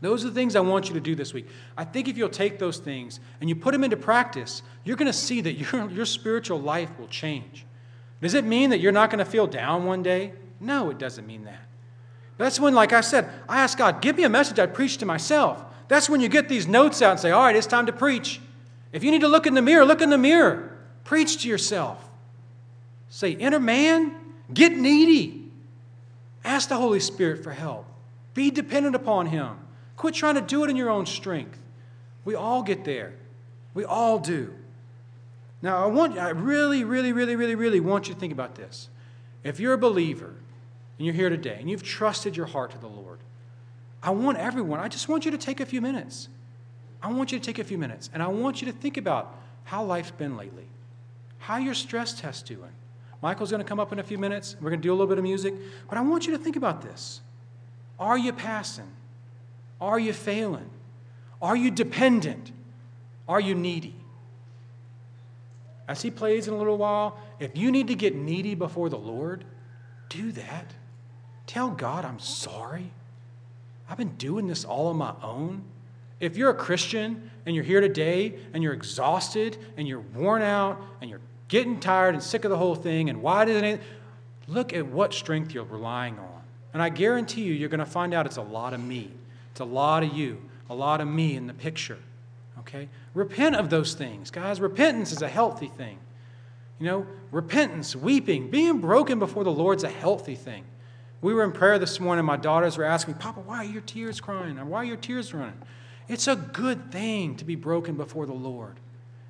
Those 0.00 0.24
are 0.24 0.28
the 0.28 0.34
things 0.34 0.56
I 0.56 0.60
want 0.60 0.88
you 0.88 0.94
to 0.94 1.00
do 1.00 1.14
this 1.14 1.34
week. 1.34 1.46
I 1.76 1.84
think 1.84 2.08
if 2.08 2.16
you'll 2.16 2.30
take 2.30 2.58
those 2.58 2.78
things 2.78 3.20
and 3.40 3.48
you 3.48 3.56
put 3.56 3.72
them 3.72 3.84
into 3.84 3.96
practice, 3.96 4.62
you're 4.84 4.96
going 4.96 5.06
to 5.06 5.12
see 5.12 5.40
that 5.40 5.52
your, 5.72 5.90
your 5.90 6.06
spiritual 6.06 6.60
life 6.60 6.90
will 6.98 7.08
change. 7.08 7.66
Does 8.22 8.34
it 8.34 8.44
mean 8.44 8.70
that 8.70 8.80
you're 8.80 8.92
not 8.92 9.10
going 9.10 9.24
to 9.24 9.30
feel 9.30 9.46
down 9.46 9.84
one 9.84 10.02
day? 10.02 10.32
No, 10.60 10.90
it 10.90 10.98
doesn't 10.98 11.26
mean 11.26 11.44
that. 11.44 11.66
That's 12.36 12.60
when, 12.60 12.74
like 12.74 12.92
I 12.92 13.00
said, 13.00 13.28
I 13.48 13.60
ask 13.60 13.76
God, 13.76 14.00
give 14.00 14.16
me 14.16 14.24
a 14.24 14.28
message 14.28 14.58
I 14.58 14.66
preach 14.66 14.98
to 14.98 15.06
myself. 15.06 15.62
That's 15.88 16.08
when 16.08 16.20
you 16.20 16.28
get 16.28 16.48
these 16.48 16.68
notes 16.68 17.02
out 17.02 17.12
and 17.12 17.20
say, 17.20 17.30
all 17.30 17.42
right, 17.42 17.56
it's 17.56 17.66
time 17.66 17.86
to 17.86 17.92
preach. 17.92 18.40
If 18.92 19.04
you 19.04 19.10
need 19.10 19.22
to 19.22 19.28
look 19.28 19.46
in 19.46 19.54
the 19.54 19.62
mirror, 19.62 19.84
look 19.84 20.00
in 20.00 20.10
the 20.10 20.18
mirror. 20.18 20.78
Preach 21.04 21.42
to 21.42 21.48
yourself. 21.48 22.08
Say, 23.08 23.32
inner 23.32 23.58
man, 23.58 24.14
get 24.52 24.76
needy. 24.76 25.50
Ask 26.44 26.68
the 26.68 26.76
Holy 26.76 27.00
Spirit 27.00 27.42
for 27.42 27.52
help. 27.52 27.86
Be 28.34 28.50
dependent 28.50 28.94
upon 28.94 29.26
Him. 29.26 29.58
Quit 29.96 30.14
trying 30.14 30.36
to 30.36 30.40
do 30.40 30.64
it 30.64 30.70
in 30.70 30.76
your 30.76 30.90
own 30.90 31.06
strength. 31.06 31.58
We 32.24 32.34
all 32.34 32.62
get 32.62 32.84
there. 32.84 33.14
We 33.74 33.84
all 33.84 34.18
do. 34.18 34.54
Now, 35.62 35.84
I 35.84 35.88
want 35.88 36.18
I 36.18 36.30
really, 36.30 36.84
really, 36.84 37.12
really, 37.12 37.36
really, 37.36 37.54
really 37.54 37.80
want 37.80 38.08
you 38.08 38.14
to 38.14 38.20
think 38.20 38.32
about 38.32 38.54
this. 38.54 38.88
If 39.44 39.60
you're 39.60 39.74
a 39.74 39.78
believer 39.78 40.34
and 41.00 41.06
you're 41.06 41.14
here 41.14 41.30
today 41.30 41.56
and 41.58 41.70
you've 41.70 41.82
trusted 41.82 42.36
your 42.36 42.44
heart 42.44 42.72
to 42.72 42.78
the 42.78 42.86
Lord, 42.86 43.20
I 44.02 44.10
want 44.10 44.36
everyone, 44.36 44.80
I 44.80 44.88
just 44.88 45.08
want 45.08 45.24
you 45.24 45.30
to 45.30 45.38
take 45.38 45.58
a 45.58 45.64
few 45.64 45.80
minutes. 45.80 46.28
I 47.02 47.10
want 47.10 47.32
you 47.32 47.38
to 47.38 47.44
take 47.44 47.58
a 47.58 47.64
few 47.64 47.78
minutes 47.78 48.10
and 48.12 48.22
I 48.22 48.26
want 48.26 48.60
you 48.60 48.66
to 48.66 48.72
think 48.72 48.98
about 48.98 49.34
how 49.64 49.82
life's 49.82 50.10
been 50.10 50.36
lately, 50.36 50.66
how 51.38 51.56
your 51.56 51.72
stress 51.72 52.20
test 52.20 52.44
doing. 52.44 52.72
Michael's 53.22 53.50
going 53.50 53.62
to 53.62 53.68
come 53.68 53.80
up 53.80 53.94
in 53.94 53.98
a 53.98 54.02
few 54.02 54.18
minutes. 54.18 54.56
We're 54.60 54.68
going 54.68 54.82
to 54.82 54.86
do 54.86 54.90
a 54.90 54.92
little 54.92 55.06
bit 55.06 55.16
of 55.16 55.24
music, 55.24 55.54
but 55.88 55.96
I 55.96 56.02
want 56.02 56.26
you 56.26 56.36
to 56.36 56.38
think 56.38 56.56
about 56.56 56.82
this. 56.82 57.22
Are 57.98 58.18
you 58.18 58.34
passing? 58.34 58.90
Are 59.80 59.98
you 59.98 60.12
failing? 60.12 60.68
Are 61.40 61.56
you 61.56 61.70
dependent? 61.70 62.52
Are 63.26 63.40
you 63.40 63.54
needy? 63.54 63.96
As 65.88 66.02
he 66.02 66.10
plays 66.10 66.46
in 66.46 66.52
a 66.52 66.58
little 66.58 66.76
while, 66.76 67.18
if 67.38 67.56
you 67.56 67.70
need 67.70 67.88
to 67.88 67.94
get 67.94 68.14
needy 68.14 68.54
before 68.54 68.90
the 68.90 68.98
Lord, 68.98 69.46
do 70.10 70.30
that. 70.32 70.74
Tell 71.50 71.70
God, 71.70 72.04
I'm 72.04 72.20
sorry. 72.20 72.92
I've 73.88 73.98
been 73.98 74.14
doing 74.14 74.46
this 74.46 74.64
all 74.64 74.86
on 74.86 74.96
my 74.96 75.12
own. 75.20 75.64
If 76.20 76.36
you're 76.36 76.50
a 76.50 76.54
Christian 76.54 77.28
and 77.44 77.56
you're 77.56 77.64
here 77.64 77.80
today 77.80 78.36
and 78.54 78.62
you're 78.62 78.72
exhausted 78.72 79.58
and 79.76 79.88
you're 79.88 79.98
worn 79.98 80.42
out 80.42 80.80
and 81.00 81.10
you're 81.10 81.18
getting 81.48 81.80
tired 81.80 82.14
and 82.14 82.22
sick 82.22 82.44
of 82.44 82.52
the 82.52 82.56
whole 82.56 82.76
thing 82.76 83.10
and 83.10 83.20
why 83.20 83.46
doesn't 83.46 83.64
it, 83.64 83.80
look 84.46 84.72
at 84.72 84.86
what 84.86 85.12
strength 85.12 85.52
you're 85.52 85.64
relying 85.64 86.20
on. 86.20 86.40
And 86.72 86.80
I 86.80 86.88
guarantee 86.88 87.42
you, 87.42 87.52
you're 87.52 87.68
going 87.68 87.80
to 87.80 87.84
find 87.84 88.14
out 88.14 88.26
it's 88.26 88.36
a 88.36 88.42
lot 88.42 88.72
of 88.72 88.78
me. 88.78 89.10
It's 89.50 89.60
a 89.60 89.64
lot 89.64 90.04
of 90.04 90.16
you, 90.16 90.40
a 90.68 90.74
lot 90.76 91.00
of 91.00 91.08
me 91.08 91.34
in 91.34 91.48
the 91.48 91.54
picture. 91.54 91.98
Okay? 92.60 92.88
Repent 93.12 93.56
of 93.56 93.70
those 93.70 93.94
things. 93.94 94.30
Guys, 94.30 94.60
repentance 94.60 95.10
is 95.10 95.22
a 95.22 95.28
healthy 95.28 95.66
thing. 95.66 95.98
You 96.78 96.86
know, 96.86 97.06
repentance, 97.32 97.96
weeping, 97.96 98.50
being 98.50 98.78
broken 98.78 99.18
before 99.18 99.42
the 99.42 99.50
Lord's 99.50 99.82
a 99.82 99.88
healthy 99.90 100.36
thing. 100.36 100.64
We 101.22 101.34
were 101.34 101.44
in 101.44 101.52
prayer 101.52 101.78
this 101.78 102.00
morning. 102.00 102.24
My 102.24 102.36
daughters 102.36 102.78
were 102.78 102.84
asking 102.84 103.14
Papa, 103.14 103.40
why 103.40 103.58
are 103.58 103.64
your 103.64 103.82
tears 103.82 104.20
crying? 104.20 104.58
Or 104.58 104.64
why 104.64 104.78
are 104.78 104.84
your 104.84 104.96
tears 104.96 105.34
running? 105.34 105.60
It's 106.08 106.26
a 106.26 106.36
good 106.36 106.90
thing 106.90 107.36
to 107.36 107.44
be 107.44 107.54
broken 107.54 107.96
before 107.96 108.26
the 108.26 108.32
Lord. 108.32 108.80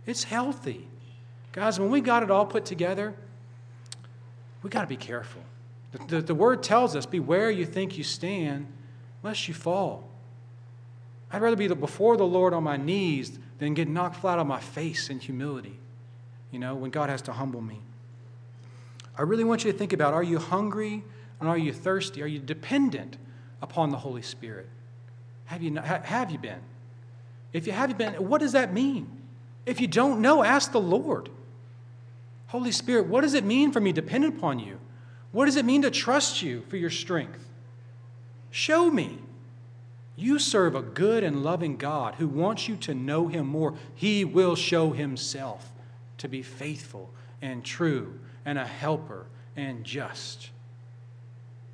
It's 0.06 0.24
healthy. 0.24 0.86
Guys, 1.52 1.80
when 1.80 1.90
we 1.90 2.00
got 2.00 2.22
it 2.22 2.30
all 2.30 2.46
put 2.46 2.64
together, 2.64 3.14
we 4.62 4.70
got 4.70 4.82
to 4.82 4.86
be 4.86 4.96
careful. 4.96 5.42
The, 5.92 5.98
the, 6.06 6.22
the, 6.22 6.34
word 6.34 6.62
tells 6.62 6.94
us, 6.94 7.06
Beware 7.06 7.50
you 7.50 7.66
think 7.66 7.98
you 7.98 8.04
stand, 8.04 8.66
lest 9.22 9.48
you 9.48 9.54
fall. 9.54 10.08
I'd 11.32 11.42
rather 11.42 11.56
be 11.56 11.68
before 11.68 12.16
the 12.16 12.26
Lord 12.26 12.54
on 12.54 12.62
my 12.62 12.76
knees 12.76 13.38
than 13.58 13.74
get 13.74 13.88
knocked 13.88 14.16
flat 14.16 14.38
on 14.38 14.46
my 14.46 14.60
face 14.60 15.10
in 15.10 15.18
humility, 15.18 15.78
you 16.50 16.58
know, 16.58 16.74
when 16.74 16.90
God 16.90 17.10
has 17.10 17.22
to 17.22 17.32
humble 17.32 17.60
me. 17.60 17.80
I 19.18 19.22
really 19.22 19.44
want 19.44 19.64
you 19.64 19.72
to 19.72 19.76
think 19.76 19.92
about 19.92 20.14
are 20.14 20.22
you 20.22 20.38
hungry 20.38 21.04
and 21.40 21.48
are 21.48 21.58
you 21.58 21.72
thirsty? 21.72 22.22
Are 22.22 22.26
you 22.26 22.38
dependent 22.38 23.16
upon 23.62 23.90
the 23.90 23.96
Holy 23.96 24.22
Spirit? 24.22 24.68
Have 25.46 25.62
you, 25.62 25.70
not, 25.70 25.84
have 25.84 26.30
you 26.30 26.38
been? 26.38 26.60
If 27.52 27.66
you 27.66 27.72
haven't 27.72 27.98
been, 27.98 28.14
what 28.14 28.40
does 28.40 28.52
that 28.52 28.72
mean? 28.72 29.10
If 29.66 29.80
you 29.80 29.86
don't 29.86 30.20
know, 30.20 30.44
ask 30.44 30.72
the 30.72 30.80
Lord. 30.80 31.28
Holy 32.48 32.72
Spirit, 32.72 33.06
what 33.06 33.22
does 33.22 33.34
it 33.34 33.44
mean 33.44 33.72
for 33.72 33.80
me 33.80 33.92
dependent 33.92 34.38
upon 34.38 34.58
you? 34.58 34.78
What 35.32 35.46
does 35.46 35.56
it 35.56 35.64
mean 35.64 35.82
to 35.82 35.90
trust 35.90 36.42
you 36.42 36.62
for 36.68 36.76
your 36.76 36.90
strength? 36.90 37.48
Show 38.50 38.90
me. 38.90 39.18
You 40.16 40.38
serve 40.38 40.74
a 40.74 40.82
good 40.82 41.24
and 41.24 41.42
loving 41.42 41.76
God 41.76 42.16
who 42.16 42.28
wants 42.28 42.68
you 42.68 42.76
to 42.76 42.94
know 42.94 43.28
Him 43.28 43.46
more. 43.46 43.74
He 43.94 44.24
will 44.24 44.54
show 44.56 44.90
Himself 44.90 45.72
to 46.18 46.28
be 46.28 46.42
faithful 46.42 47.10
and 47.40 47.64
true 47.64 48.18
and 48.44 48.58
a 48.58 48.66
helper 48.66 49.26
and 49.56 49.84
just. 49.84 50.50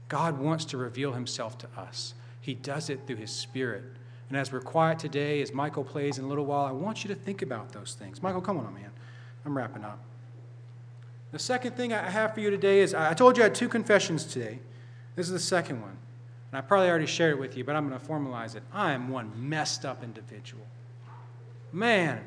God 0.08 0.38
wants 0.38 0.64
to 0.66 0.76
reveal 0.76 1.12
Himself 1.12 1.58
to 1.58 1.68
us. 1.76 2.14
He 2.40 2.54
does 2.54 2.90
it 2.90 3.00
through 3.06 3.16
His 3.16 3.30
Spirit. 3.30 3.84
And 4.28 4.36
as 4.36 4.52
we're 4.52 4.60
quiet 4.60 4.98
today, 4.98 5.40
as 5.42 5.52
Michael 5.52 5.84
plays 5.84 6.18
in 6.18 6.24
a 6.24 6.28
little 6.28 6.46
while, 6.46 6.64
I 6.64 6.72
want 6.72 7.04
you 7.04 7.08
to 7.08 7.14
think 7.14 7.42
about 7.42 7.72
those 7.72 7.96
things. 7.98 8.22
Michael, 8.22 8.40
come 8.40 8.58
on, 8.58 8.74
man. 8.74 8.90
I'm 9.44 9.56
wrapping 9.56 9.84
up. 9.84 10.00
The 11.32 11.38
second 11.38 11.76
thing 11.76 11.92
I 11.92 12.08
have 12.08 12.34
for 12.34 12.40
you 12.40 12.50
today 12.50 12.80
is 12.80 12.94
I 12.94 13.14
told 13.14 13.36
you 13.36 13.42
I 13.42 13.46
had 13.46 13.54
two 13.54 13.68
confessions 13.68 14.24
today. 14.24 14.58
This 15.14 15.26
is 15.26 15.32
the 15.32 15.38
second 15.38 15.80
one. 15.80 15.96
And 16.50 16.58
I 16.58 16.60
probably 16.60 16.88
already 16.88 17.06
shared 17.06 17.32
it 17.32 17.40
with 17.40 17.56
you, 17.56 17.64
but 17.64 17.76
I'm 17.76 17.88
going 17.88 18.00
to 18.00 18.06
formalize 18.06 18.54
it. 18.54 18.62
I 18.72 18.92
am 18.92 19.08
one 19.08 19.32
messed 19.36 19.84
up 19.84 20.02
individual. 20.02 20.66
Man, 21.72 22.20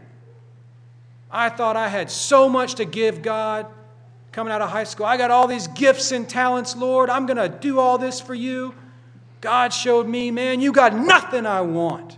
I 1.31 1.49
thought 1.49 1.75
I 1.75 1.87
had 1.87 2.11
so 2.11 2.49
much 2.49 2.75
to 2.75 2.85
give 2.85 3.21
God 3.21 3.67
coming 4.31 4.53
out 4.53 4.61
of 4.61 4.69
high 4.69 4.83
school. 4.83 5.05
I 5.05 5.17
got 5.17 5.31
all 5.31 5.47
these 5.47 5.67
gifts 5.67 6.11
and 6.11 6.27
talents, 6.27 6.75
Lord. 6.75 7.09
I'm 7.09 7.25
going 7.25 7.37
to 7.37 7.49
do 7.49 7.79
all 7.79 7.97
this 7.97 8.19
for 8.19 8.33
you. 8.33 8.75
God 9.41 9.73
showed 9.73 10.07
me, 10.07 10.31
man, 10.31 10.61
you 10.61 10.71
got 10.71 10.93
nothing 10.93 11.45
I 11.45 11.61
want. 11.61 12.17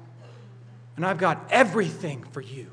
And 0.95 1.05
I've 1.05 1.17
got 1.17 1.47
everything 1.49 2.23
for 2.31 2.41
you. 2.41 2.67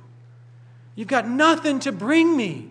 You've 0.94 1.08
got 1.08 1.28
nothing 1.28 1.78
to 1.80 1.92
bring 1.92 2.36
me. 2.36 2.68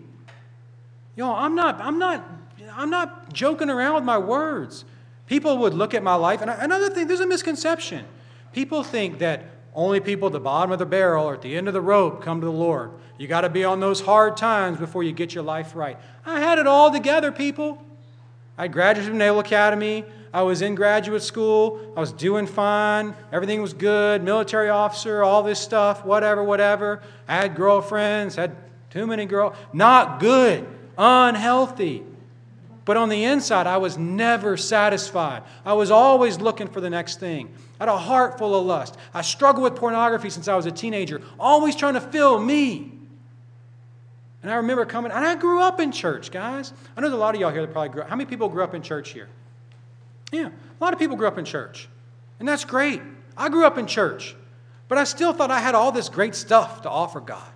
Y'all, 1.16 1.34
I'm 1.34 1.54
not, 1.54 1.80
I'm 1.80 1.98
not, 1.98 2.24
I'm 2.72 2.90
not 2.90 3.32
joking 3.32 3.70
around 3.70 3.94
with 3.94 4.04
my 4.04 4.18
words. 4.18 4.84
People 5.26 5.58
would 5.58 5.74
look 5.74 5.94
at 5.94 6.02
my 6.02 6.14
life, 6.14 6.40
and 6.42 6.50
another 6.50 6.90
thing, 6.90 7.06
there's 7.06 7.20
a 7.20 7.26
misconception. 7.26 8.04
People 8.52 8.82
think 8.82 9.18
that 9.18 9.44
only 9.74 10.00
people 10.00 10.26
at 10.26 10.32
the 10.32 10.40
bottom 10.40 10.72
of 10.72 10.78
the 10.78 10.86
barrel 10.86 11.28
or 11.28 11.34
at 11.34 11.42
the 11.42 11.56
end 11.56 11.68
of 11.68 11.74
the 11.74 11.80
rope 11.80 12.22
come 12.22 12.40
to 12.40 12.46
the 12.46 12.52
Lord. 12.52 12.90
You 13.18 13.26
got 13.26 13.42
to 13.42 13.48
be 13.48 13.64
on 13.64 13.80
those 13.80 14.00
hard 14.00 14.36
times 14.36 14.78
before 14.78 15.02
you 15.02 15.12
get 15.12 15.34
your 15.34 15.44
life 15.44 15.74
right. 15.74 15.98
I 16.24 16.40
had 16.40 16.58
it 16.58 16.66
all 16.66 16.90
together, 16.90 17.32
people. 17.32 17.84
I 18.56 18.68
graduated 18.68 19.10
from 19.10 19.18
Naval 19.18 19.40
Academy. 19.40 20.04
I 20.32 20.42
was 20.42 20.62
in 20.62 20.74
graduate 20.74 21.22
school. 21.22 21.92
I 21.96 22.00
was 22.00 22.12
doing 22.12 22.46
fine. 22.46 23.14
Everything 23.32 23.62
was 23.62 23.72
good. 23.72 24.22
Military 24.22 24.68
officer, 24.68 25.22
all 25.22 25.42
this 25.42 25.60
stuff, 25.60 26.04
whatever, 26.04 26.42
whatever. 26.42 27.02
I 27.26 27.36
had 27.36 27.56
girlfriends, 27.56 28.36
had 28.36 28.56
too 28.90 29.06
many 29.06 29.26
girls. 29.26 29.56
Not 29.72 30.20
good, 30.20 30.66
unhealthy. 30.96 32.04
But 32.84 32.96
on 32.96 33.10
the 33.10 33.24
inside, 33.24 33.66
I 33.66 33.76
was 33.76 33.98
never 33.98 34.56
satisfied. 34.56 35.42
I 35.64 35.74
was 35.74 35.90
always 35.90 36.40
looking 36.40 36.68
for 36.68 36.80
the 36.80 36.90
next 36.90 37.20
thing. 37.20 37.50
I 37.78 37.84
had 37.84 37.88
a 37.88 37.98
heart 37.98 38.38
full 38.38 38.58
of 38.58 38.66
lust. 38.66 38.96
I 39.14 39.22
struggled 39.22 39.62
with 39.62 39.76
pornography 39.76 40.30
since 40.30 40.48
I 40.48 40.56
was 40.56 40.66
a 40.66 40.72
teenager, 40.72 41.22
always 41.38 41.76
trying 41.76 41.94
to 41.94 42.00
fill 42.00 42.40
me. 42.40 42.92
And 44.42 44.50
I 44.50 44.56
remember 44.56 44.84
coming, 44.84 45.12
and 45.12 45.24
I 45.24 45.34
grew 45.34 45.60
up 45.60 45.80
in 45.80 45.92
church, 45.92 46.30
guys. 46.30 46.72
I 46.96 47.00
know 47.00 47.08
there's 47.08 47.18
a 47.18 47.20
lot 47.20 47.34
of 47.34 47.40
y'all 47.40 47.50
here 47.50 47.62
that 47.62 47.72
probably 47.72 47.90
grew 47.90 48.02
up. 48.02 48.08
How 48.08 48.16
many 48.16 48.28
people 48.28 48.48
grew 48.48 48.62
up 48.62 48.74
in 48.74 48.82
church 48.82 49.10
here? 49.10 49.28
Yeah, 50.30 50.48
a 50.48 50.84
lot 50.84 50.92
of 50.92 50.98
people 50.98 51.16
grew 51.16 51.26
up 51.26 51.38
in 51.38 51.44
church. 51.44 51.88
And 52.38 52.48
that's 52.48 52.64
great. 52.64 53.02
I 53.36 53.48
grew 53.48 53.64
up 53.64 53.78
in 53.78 53.86
church, 53.86 54.36
but 54.88 54.98
I 54.98 55.04
still 55.04 55.32
thought 55.32 55.50
I 55.50 55.60
had 55.60 55.74
all 55.74 55.92
this 55.92 56.08
great 56.08 56.34
stuff 56.34 56.82
to 56.82 56.90
offer 56.90 57.20
God. 57.20 57.48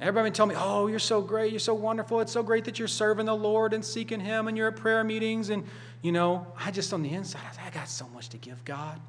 Everybody 0.00 0.30
tell 0.30 0.46
me, 0.46 0.54
oh, 0.58 0.88
you're 0.88 0.98
so 0.98 1.22
great, 1.22 1.52
you're 1.52 1.58
so 1.58 1.72
wonderful, 1.72 2.20
it's 2.20 2.32
so 2.32 2.42
great 2.42 2.66
that 2.66 2.78
you're 2.78 2.86
serving 2.86 3.26
the 3.26 3.34
Lord 3.34 3.72
and 3.72 3.82
seeking 3.82 4.20
Him 4.20 4.46
and 4.46 4.56
you're 4.56 4.68
at 4.68 4.76
prayer 4.76 5.02
meetings. 5.02 5.48
And, 5.48 5.64
you 6.02 6.12
know, 6.12 6.46
I 6.58 6.70
just 6.70 6.92
on 6.92 7.02
the 7.02 7.10
inside, 7.10 7.40
I 7.64 7.70
got 7.70 7.88
so 7.88 8.06
much 8.08 8.28
to 8.30 8.36
give 8.36 8.62
God. 8.64 9.00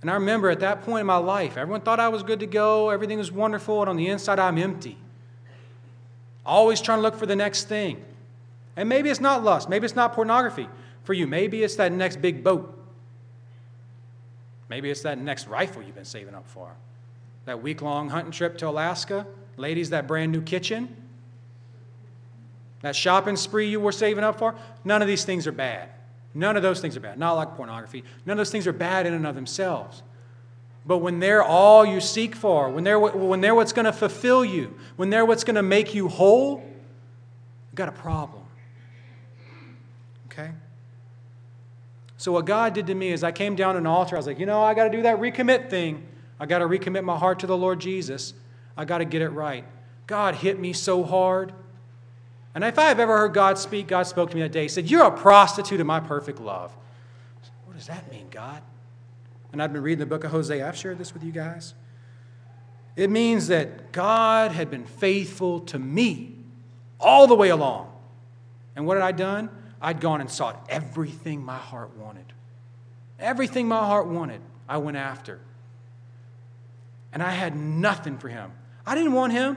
And 0.00 0.10
I 0.10 0.14
remember 0.14 0.48
at 0.48 0.60
that 0.60 0.82
point 0.82 1.00
in 1.00 1.06
my 1.06 1.18
life, 1.18 1.58
everyone 1.58 1.82
thought 1.82 2.00
I 2.00 2.08
was 2.08 2.22
good 2.22 2.40
to 2.40 2.46
go, 2.46 2.88
everything 2.88 3.18
was 3.18 3.30
wonderful, 3.30 3.82
and 3.82 3.90
on 3.90 3.96
the 3.96 4.08
inside, 4.08 4.38
I'm 4.38 4.56
empty. 4.56 4.96
Always 6.46 6.80
trying 6.80 6.98
to 6.98 7.02
look 7.02 7.16
for 7.16 7.26
the 7.26 7.36
next 7.36 7.64
thing. 7.64 8.02
And 8.76 8.88
maybe 8.88 9.10
it's 9.10 9.20
not 9.20 9.44
lust, 9.44 9.68
maybe 9.68 9.84
it's 9.84 9.96
not 9.96 10.14
pornography 10.14 10.68
for 11.04 11.12
you, 11.12 11.26
maybe 11.26 11.62
it's 11.62 11.76
that 11.76 11.92
next 11.92 12.22
big 12.22 12.42
boat. 12.42 12.78
Maybe 14.70 14.88
it's 14.88 15.02
that 15.02 15.18
next 15.18 15.48
rifle 15.48 15.82
you've 15.82 15.96
been 15.96 16.04
saving 16.04 16.34
up 16.34 16.48
for. 16.48 16.70
That 17.44 17.60
week 17.60 17.82
long 17.82 18.08
hunting 18.08 18.30
trip 18.30 18.56
to 18.58 18.68
Alaska. 18.68 19.26
Ladies, 19.60 19.90
that 19.90 20.06
brand 20.06 20.32
new 20.32 20.40
kitchen. 20.40 20.96
That 22.80 22.96
shopping 22.96 23.36
spree 23.36 23.68
you 23.68 23.78
were 23.78 23.92
saving 23.92 24.24
up 24.24 24.38
for. 24.38 24.54
None 24.84 25.02
of 25.02 25.08
these 25.08 25.26
things 25.26 25.46
are 25.46 25.52
bad. 25.52 25.90
None 26.32 26.56
of 26.56 26.62
those 26.62 26.80
things 26.80 26.96
are 26.96 27.00
bad. 27.00 27.18
Not 27.18 27.34
like 27.34 27.56
pornography. 27.56 28.02
None 28.24 28.32
of 28.32 28.38
those 28.38 28.50
things 28.50 28.66
are 28.66 28.72
bad 28.72 29.04
in 29.04 29.12
and 29.12 29.26
of 29.26 29.34
themselves. 29.34 30.02
But 30.86 30.98
when 30.98 31.20
they're 31.20 31.42
all 31.42 31.84
you 31.84 32.00
seek 32.00 32.34
for, 32.34 32.70
when 32.70 32.84
they're, 32.84 32.98
when 32.98 33.42
they're 33.42 33.54
what's 33.54 33.74
going 33.74 33.84
to 33.84 33.92
fulfill 33.92 34.46
you, 34.46 34.78
when 34.96 35.10
they're 35.10 35.26
what's 35.26 35.44
going 35.44 35.56
to 35.56 35.62
make 35.62 35.94
you 35.94 36.08
whole, 36.08 36.64
you've 37.68 37.74
got 37.74 37.90
a 37.90 37.92
problem. 37.92 38.44
Okay? 40.32 40.52
So, 42.16 42.32
what 42.32 42.46
God 42.46 42.72
did 42.72 42.86
to 42.86 42.94
me 42.94 43.12
is 43.12 43.22
I 43.22 43.32
came 43.32 43.56
down 43.56 43.76
an 43.76 43.86
altar. 43.86 44.16
I 44.16 44.18
was 44.20 44.26
like, 44.26 44.38
you 44.38 44.46
know, 44.46 44.62
I 44.62 44.72
got 44.72 44.84
to 44.84 44.90
do 44.90 45.02
that 45.02 45.18
recommit 45.18 45.68
thing. 45.68 46.06
I 46.38 46.46
got 46.46 46.60
to 46.60 46.66
recommit 46.66 47.04
my 47.04 47.18
heart 47.18 47.40
to 47.40 47.46
the 47.46 47.56
Lord 47.56 47.78
Jesus. 47.78 48.32
I 48.76 48.84
got 48.84 48.98
to 48.98 49.04
get 49.04 49.22
it 49.22 49.30
right. 49.30 49.64
God 50.06 50.34
hit 50.34 50.58
me 50.58 50.72
so 50.72 51.04
hard. 51.04 51.52
And 52.54 52.64
if 52.64 52.78
I 52.78 52.88
have 52.88 52.98
ever 52.98 53.16
heard 53.16 53.32
God 53.32 53.58
speak, 53.58 53.86
God 53.86 54.04
spoke 54.04 54.30
to 54.30 54.36
me 54.36 54.42
that 54.42 54.52
day. 54.52 54.62
He 54.62 54.68
said, 54.68 54.90
You're 54.90 55.04
a 55.04 55.10
prostitute 55.10 55.80
of 55.80 55.86
my 55.86 56.00
perfect 56.00 56.40
love. 56.40 56.76
What 57.64 57.76
does 57.76 57.86
that 57.86 58.10
mean, 58.10 58.26
God? 58.30 58.62
And 59.52 59.62
I've 59.62 59.72
been 59.72 59.82
reading 59.82 60.00
the 60.00 60.06
book 60.06 60.24
of 60.24 60.30
Hosea. 60.30 60.66
I've 60.66 60.76
shared 60.76 60.98
this 60.98 61.14
with 61.14 61.22
you 61.22 61.32
guys. 61.32 61.74
It 62.96 63.10
means 63.10 63.48
that 63.48 63.92
God 63.92 64.52
had 64.52 64.70
been 64.70 64.84
faithful 64.84 65.60
to 65.60 65.78
me 65.78 66.36
all 66.98 67.26
the 67.26 67.34
way 67.34 67.48
along. 67.48 67.92
And 68.76 68.86
what 68.86 68.96
had 68.96 69.04
I 69.04 69.12
done? 69.12 69.50
I'd 69.80 70.00
gone 70.00 70.20
and 70.20 70.30
sought 70.30 70.66
everything 70.68 71.44
my 71.44 71.56
heart 71.56 71.96
wanted. 71.96 72.26
Everything 73.18 73.68
my 73.68 73.78
heart 73.78 74.06
wanted, 74.06 74.40
I 74.68 74.78
went 74.78 74.96
after. 74.96 75.40
And 77.12 77.22
I 77.22 77.30
had 77.30 77.56
nothing 77.56 78.18
for 78.18 78.28
him. 78.28 78.52
I 78.90 78.96
didn't 78.96 79.12
want 79.12 79.32
him. 79.32 79.56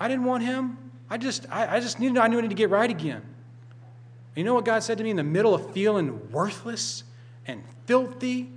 I 0.00 0.08
didn't 0.08 0.24
want 0.24 0.42
him. 0.42 0.76
I 1.08 1.16
just, 1.16 1.46
I, 1.48 1.76
I 1.76 1.78
just 1.78 2.00
needed, 2.00 2.18
I 2.18 2.26
knew 2.26 2.38
I 2.38 2.40
needed 2.40 2.50
to 2.50 2.56
get 2.56 2.70
right 2.70 2.90
again. 2.90 3.22
And 3.22 4.36
you 4.36 4.42
know 4.42 4.54
what 4.54 4.64
God 4.64 4.82
said 4.82 4.98
to 4.98 5.04
me 5.04 5.10
in 5.10 5.16
the 5.16 5.22
middle 5.22 5.54
of 5.54 5.70
feeling 5.72 6.32
worthless 6.32 7.04
and 7.46 7.62
filthy 7.86 8.50